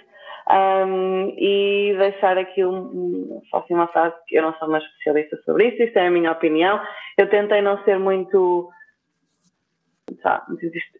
Um, 0.50 1.34
e 1.38 1.94
deixar 1.96 2.36
aqui 2.36 2.64
um, 2.64 3.40
só 3.48 3.58
assim 3.58 3.74
uma 3.74 3.86
frase 3.88 4.14
que 4.26 4.36
eu 4.36 4.42
não 4.42 4.52
sou 4.54 4.68
uma 4.68 4.78
especialista 4.78 5.36
sobre 5.44 5.68
isso, 5.68 5.82
isto 5.82 5.96
é 5.96 6.08
a 6.08 6.10
minha 6.10 6.32
opinião. 6.32 6.80
Eu 7.16 7.28
tentei 7.28 7.62
não 7.62 7.82
ser 7.84 7.98
muito, 7.98 8.68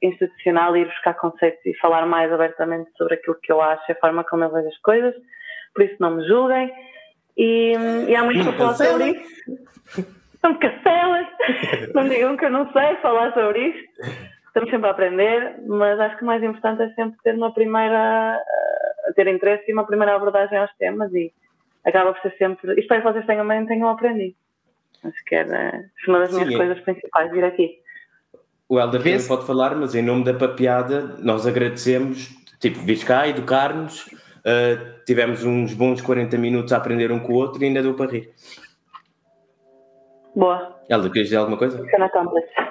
institucional 0.01 0.77
e 0.77 0.81
ir 0.81 0.87
buscar 0.87 1.15
conceitos 1.15 1.65
e 1.67 1.77
falar 1.79 2.07
mais 2.07 2.33
abertamente 2.33 2.91
sobre 2.97 3.15
aquilo 3.15 3.37
que 3.43 3.53
eu 3.53 3.61
acho, 3.61 3.91
a 3.91 3.97
forma 3.97 4.25
como 4.25 4.45
eu 4.45 4.53
vejo 4.53 4.69
as 4.69 4.79
coisas, 4.79 5.15
por 5.75 5.85
isso 5.85 5.97
não 5.99 6.17
me 6.17 6.27
julguem. 6.27 6.73
E, 7.37 7.73
e 8.09 8.15
há 8.15 8.23
muito 8.23 8.45
para 8.45 8.53
falar 8.53 8.75
sobre 8.75 9.11
isso. 9.11 10.07
Não 10.43 10.53
me 10.53 10.59
cancelem, 10.59 11.27
não 11.95 12.09
digam 12.09 12.37
que 12.37 12.45
eu 12.45 12.51
não 12.51 12.71
sei 12.73 12.97
falar 12.97 13.33
sobre 13.33 13.69
isto. 13.69 13.93
Estamos 14.47 14.71
sempre 14.71 14.89
a 14.89 14.91
aprender, 14.91 15.63
mas 15.67 15.99
acho 15.99 16.17
que 16.19 16.25
o 16.25 16.27
mais 16.27 16.43
importante 16.43 16.83
é 16.83 16.91
sempre 16.91 17.17
ter 17.23 17.35
uma 17.35 17.55
primeira 17.55 18.39
ter 19.15 19.27
interesse 19.29 19.65
e 19.69 19.73
uma 19.73 19.87
primeira 19.87 20.15
abordagem 20.15 20.59
aos 20.59 20.73
temas 20.77 21.13
e 21.15 21.33
acaba 21.85 22.13
por 22.13 22.23
ser 22.23 22.37
sempre. 22.37 22.79
Espero 22.79 23.03
que 23.03 23.13
vocês 23.13 23.27
tenham, 23.27 23.67
tenham 23.67 23.89
aprendido. 23.89 24.35
Acho 25.05 25.25
que 25.25 25.35
era 25.35 25.85
uma 26.07 26.21
das 26.21 26.33
minhas 26.33 26.49
Sim, 26.49 26.57
coisas 26.57 26.81
principais 26.81 27.31
vir 27.33 27.45
aqui. 27.45 27.79
O 28.69 28.79
Helder 28.79 29.03
também 29.03 29.27
pode 29.27 29.47
falar, 29.47 29.75
mas 29.75 29.95
em 29.95 30.03
nome 30.03 30.25
da 30.25 30.33
papiada, 30.33 31.17
nós 31.19 31.47
agradecemos, 31.47 32.31
tipo, 32.61 32.79
vir 32.81 33.05
cá, 33.05 33.29
educar-nos. 33.29 34.07
Uh, 34.07 35.05
tivemos 35.05 35.45
uns 35.45 35.75
bons 35.75 36.01
40 36.01 36.39
minutos 36.39 36.73
a 36.73 36.77
aprender 36.77 37.13
um 37.13 37.21
com 37.21 37.33
o 37.33 37.37
outro 37.37 37.63
e 37.63 37.67
ainda 37.67 37.83
deu 37.83 37.95
para 37.95 38.11
rir. 38.11 38.31
Boa. 40.35 40.81
Helder, 40.89 41.13
queres 41.13 41.29
dizer 41.29 41.37
alguma 41.37 41.59
coisa? 41.59 41.85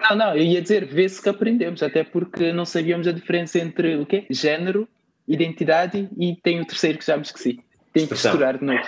Não, 0.09 0.15
não, 0.15 0.35
eu 0.35 0.41
ia 0.41 0.61
dizer, 0.61 0.85
vê-se 0.85 1.21
que 1.21 1.29
aprendemos, 1.29 1.83
até 1.83 2.03
porque 2.03 2.51
não 2.51 2.65
sabíamos 2.65 3.07
a 3.07 3.11
diferença 3.11 3.59
entre 3.59 3.97
o 3.97 4.05
quê? 4.05 4.25
Género 4.29 4.87
identidade 5.27 6.09
e 6.17 6.35
tem 6.35 6.61
o 6.61 6.65
terceiro 6.65 6.97
que 6.97 7.05
já 7.05 7.15
me 7.15 7.23
esqueci. 7.23 7.59
Tenho 7.93 8.07
que 8.07 8.13
misturar 8.13 8.57
de 8.57 8.65
novo. 8.65 8.81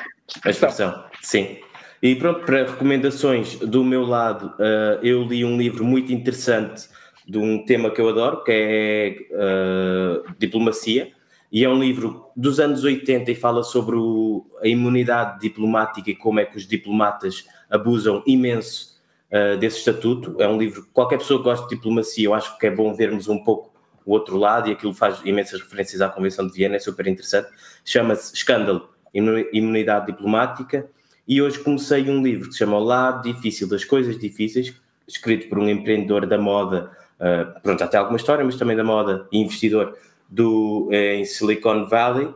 A 0.44 0.50
expressão, 0.50 1.04
sim. 1.22 1.58
E 2.02 2.16
pronto, 2.16 2.46
para 2.46 2.66
recomendações 2.66 3.56
do 3.60 3.84
meu 3.84 4.04
lado, 4.04 4.48
uh, 4.60 5.00
eu 5.02 5.24
li 5.24 5.46
um 5.46 5.58
livro 5.58 5.86
muito 5.86 6.12
interessante 6.12 6.90
de 7.26 7.38
um 7.38 7.66
tema 7.66 7.90
que 7.92 8.02
eu 8.02 8.10
adoro, 8.10 8.44
que 8.44 8.52
é 8.52 9.16
uh, 9.32 10.34
diplomacia, 10.38 11.12
e 11.52 11.64
é 11.64 11.70
um 11.70 11.80
livro 11.80 12.26
dos 12.36 12.60
anos 12.60 12.84
80 12.84 13.32
e 13.32 13.36
fala 13.36 13.64
sobre 13.64 13.96
o, 13.96 14.46
a 14.62 14.68
imunidade 14.68 15.40
diplomática 15.40 16.10
e 16.10 16.16
como 16.16 16.40
é 16.40 16.46
que 16.46 16.58
os 16.58 16.68
diplomatas 16.68 17.46
abusam 17.70 18.24
imenso 18.26 19.00
uh, 19.32 19.58
desse 19.58 19.78
estatuto. 19.78 20.36
É 20.40 20.48
um 20.48 20.58
livro, 20.58 20.88
qualquer 20.92 21.20
pessoa 21.20 21.40
que 21.40 21.46
gosta 21.46 21.68
de 21.68 21.76
diplomacia, 21.76 22.26
eu 22.26 22.34
acho 22.34 22.58
que 22.58 22.68
é 22.68 22.72
bom 22.72 22.94
vermos 22.94 23.30
um 23.30 23.42
pouco 23.44 23.73
o 24.06 24.12
outro 24.12 24.38
lado, 24.38 24.70
e 24.70 24.74
aquilo 24.74 24.94
faz 24.94 25.22
imensas 25.24 25.62
referências 25.62 26.02
à 26.02 26.10
Convenção 26.10 26.48
de 26.48 26.54
Viena, 26.54 26.76
é 26.76 26.80
super 26.80 27.08
interessante. 27.08 27.50
Chama-se 27.86 28.34
Escândalo, 28.34 28.90
Imunidade 29.14 30.08
Diplomática, 30.08 30.88
e 31.28 31.42
hoje 31.42 31.60
comecei 31.60 32.10
um 32.10 32.22
livro 32.22 32.48
que 32.48 32.54
se 32.54 32.60
chama 32.60 32.78
O 32.78 32.84
Lado 32.84 33.24
Difícil 33.24 33.68
das 33.68 33.86
Coisas 33.86 34.18
Difíceis, 34.18 34.74
escrito 35.08 35.48
por 35.48 35.60
um 35.60 35.70
empreendedor 35.70 36.26
da 36.26 36.38
moda, 36.38 36.92
uh, 37.20 37.62
pronto, 37.62 37.88
tem 37.88 38.00
alguma 38.00 38.18
história, 38.18 38.44
mas 38.44 38.56
também 38.56 38.76
da 38.76 38.84
moda 38.84 39.28
e 39.32 39.40
investidor 39.40 39.98
do, 40.30 40.90
eh, 40.92 41.16
em 41.16 41.26
Silicon 41.26 41.86
Valley, 41.86 42.26
uh, 42.26 42.36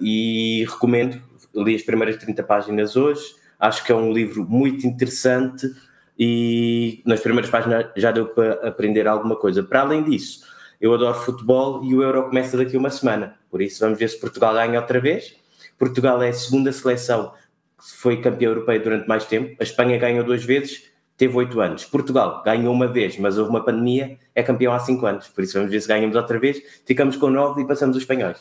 e 0.00 0.64
recomendo, 0.68 1.20
li 1.54 1.74
as 1.74 1.82
primeiras 1.82 2.16
30 2.16 2.42
páginas 2.42 2.96
hoje, 2.96 3.22
acho 3.58 3.84
que 3.84 3.92
é 3.92 3.94
um 3.94 4.12
livro 4.12 4.44
muito 4.48 4.86
interessante 4.86 5.70
e 6.18 7.02
nas 7.04 7.20
primeiras 7.20 7.50
páginas 7.50 7.86
já 7.96 8.10
deu 8.10 8.26
para 8.26 8.68
aprender 8.68 9.06
alguma 9.06 9.36
coisa. 9.36 9.62
Para 9.62 9.80
além 9.80 10.02
disso, 10.02 10.44
eu 10.80 10.92
adoro 10.94 11.14
futebol 11.14 11.84
e 11.84 11.94
o 11.94 12.02
Euro 12.02 12.24
começa 12.24 12.56
daqui 12.56 12.76
uma 12.76 12.90
semana, 12.90 13.36
por 13.50 13.62
isso 13.62 13.80
vamos 13.80 13.98
ver 13.98 14.08
se 14.08 14.18
Portugal 14.20 14.54
ganha 14.54 14.80
outra 14.80 15.00
vez. 15.00 15.36
Portugal 15.78 16.22
é 16.22 16.30
a 16.30 16.32
segunda 16.32 16.72
seleção 16.72 17.32
que 17.78 17.96
foi 17.98 18.20
campeã 18.20 18.48
europeia 18.48 18.80
durante 18.80 19.06
mais 19.06 19.24
tempo, 19.26 19.54
a 19.60 19.62
Espanha 19.62 19.98
ganhou 19.98 20.24
duas 20.24 20.42
vezes, 20.42 20.84
teve 21.16 21.36
oito 21.36 21.60
anos. 21.60 21.84
Portugal 21.84 22.42
ganhou 22.44 22.72
uma 22.72 22.86
vez, 22.86 23.18
mas 23.18 23.36
houve 23.36 23.50
uma 23.50 23.64
pandemia, 23.64 24.18
é 24.34 24.42
campeão 24.42 24.72
há 24.72 24.78
cinco 24.78 25.06
anos, 25.06 25.28
por 25.28 25.44
isso 25.44 25.54
vamos 25.54 25.70
ver 25.70 25.80
se 25.80 25.88
ganhamos 25.88 26.16
outra 26.16 26.38
vez, 26.38 26.62
ficamos 26.86 27.16
com 27.16 27.28
nove 27.28 27.62
e 27.62 27.66
passamos 27.66 27.96
os 27.96 28.02
espanhóis. 28.02 28.38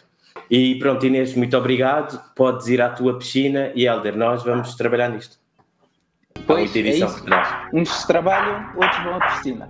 E 0.50 0.76
pronto, 0.76 1.06
Inês, 1.06 1.34
muito 1.34 1.58
obrigado. 1.58 2.22
Podes 2.36 2.68
ir 2.68 2.82
à 2.82 2.90
tua 2.90 3.18
piscina 3.18 3.72
e, 3.74 3.86
Helder, 3.86 4.16
nós 4.16 4.44
vamos 4.44 4.76
trabalhar 4.76 5.10
nisto. 5.10 5.38
Pois, 6.48 6.76
é 6.76 6.80
isso. 6.80 7.26
Uns 7.74 8.04
trabalham, 8.06 8.70
outros 8.76 9.04
vão 9.04 9.16
à 9.16 9.20
piscina. 9.28 9.70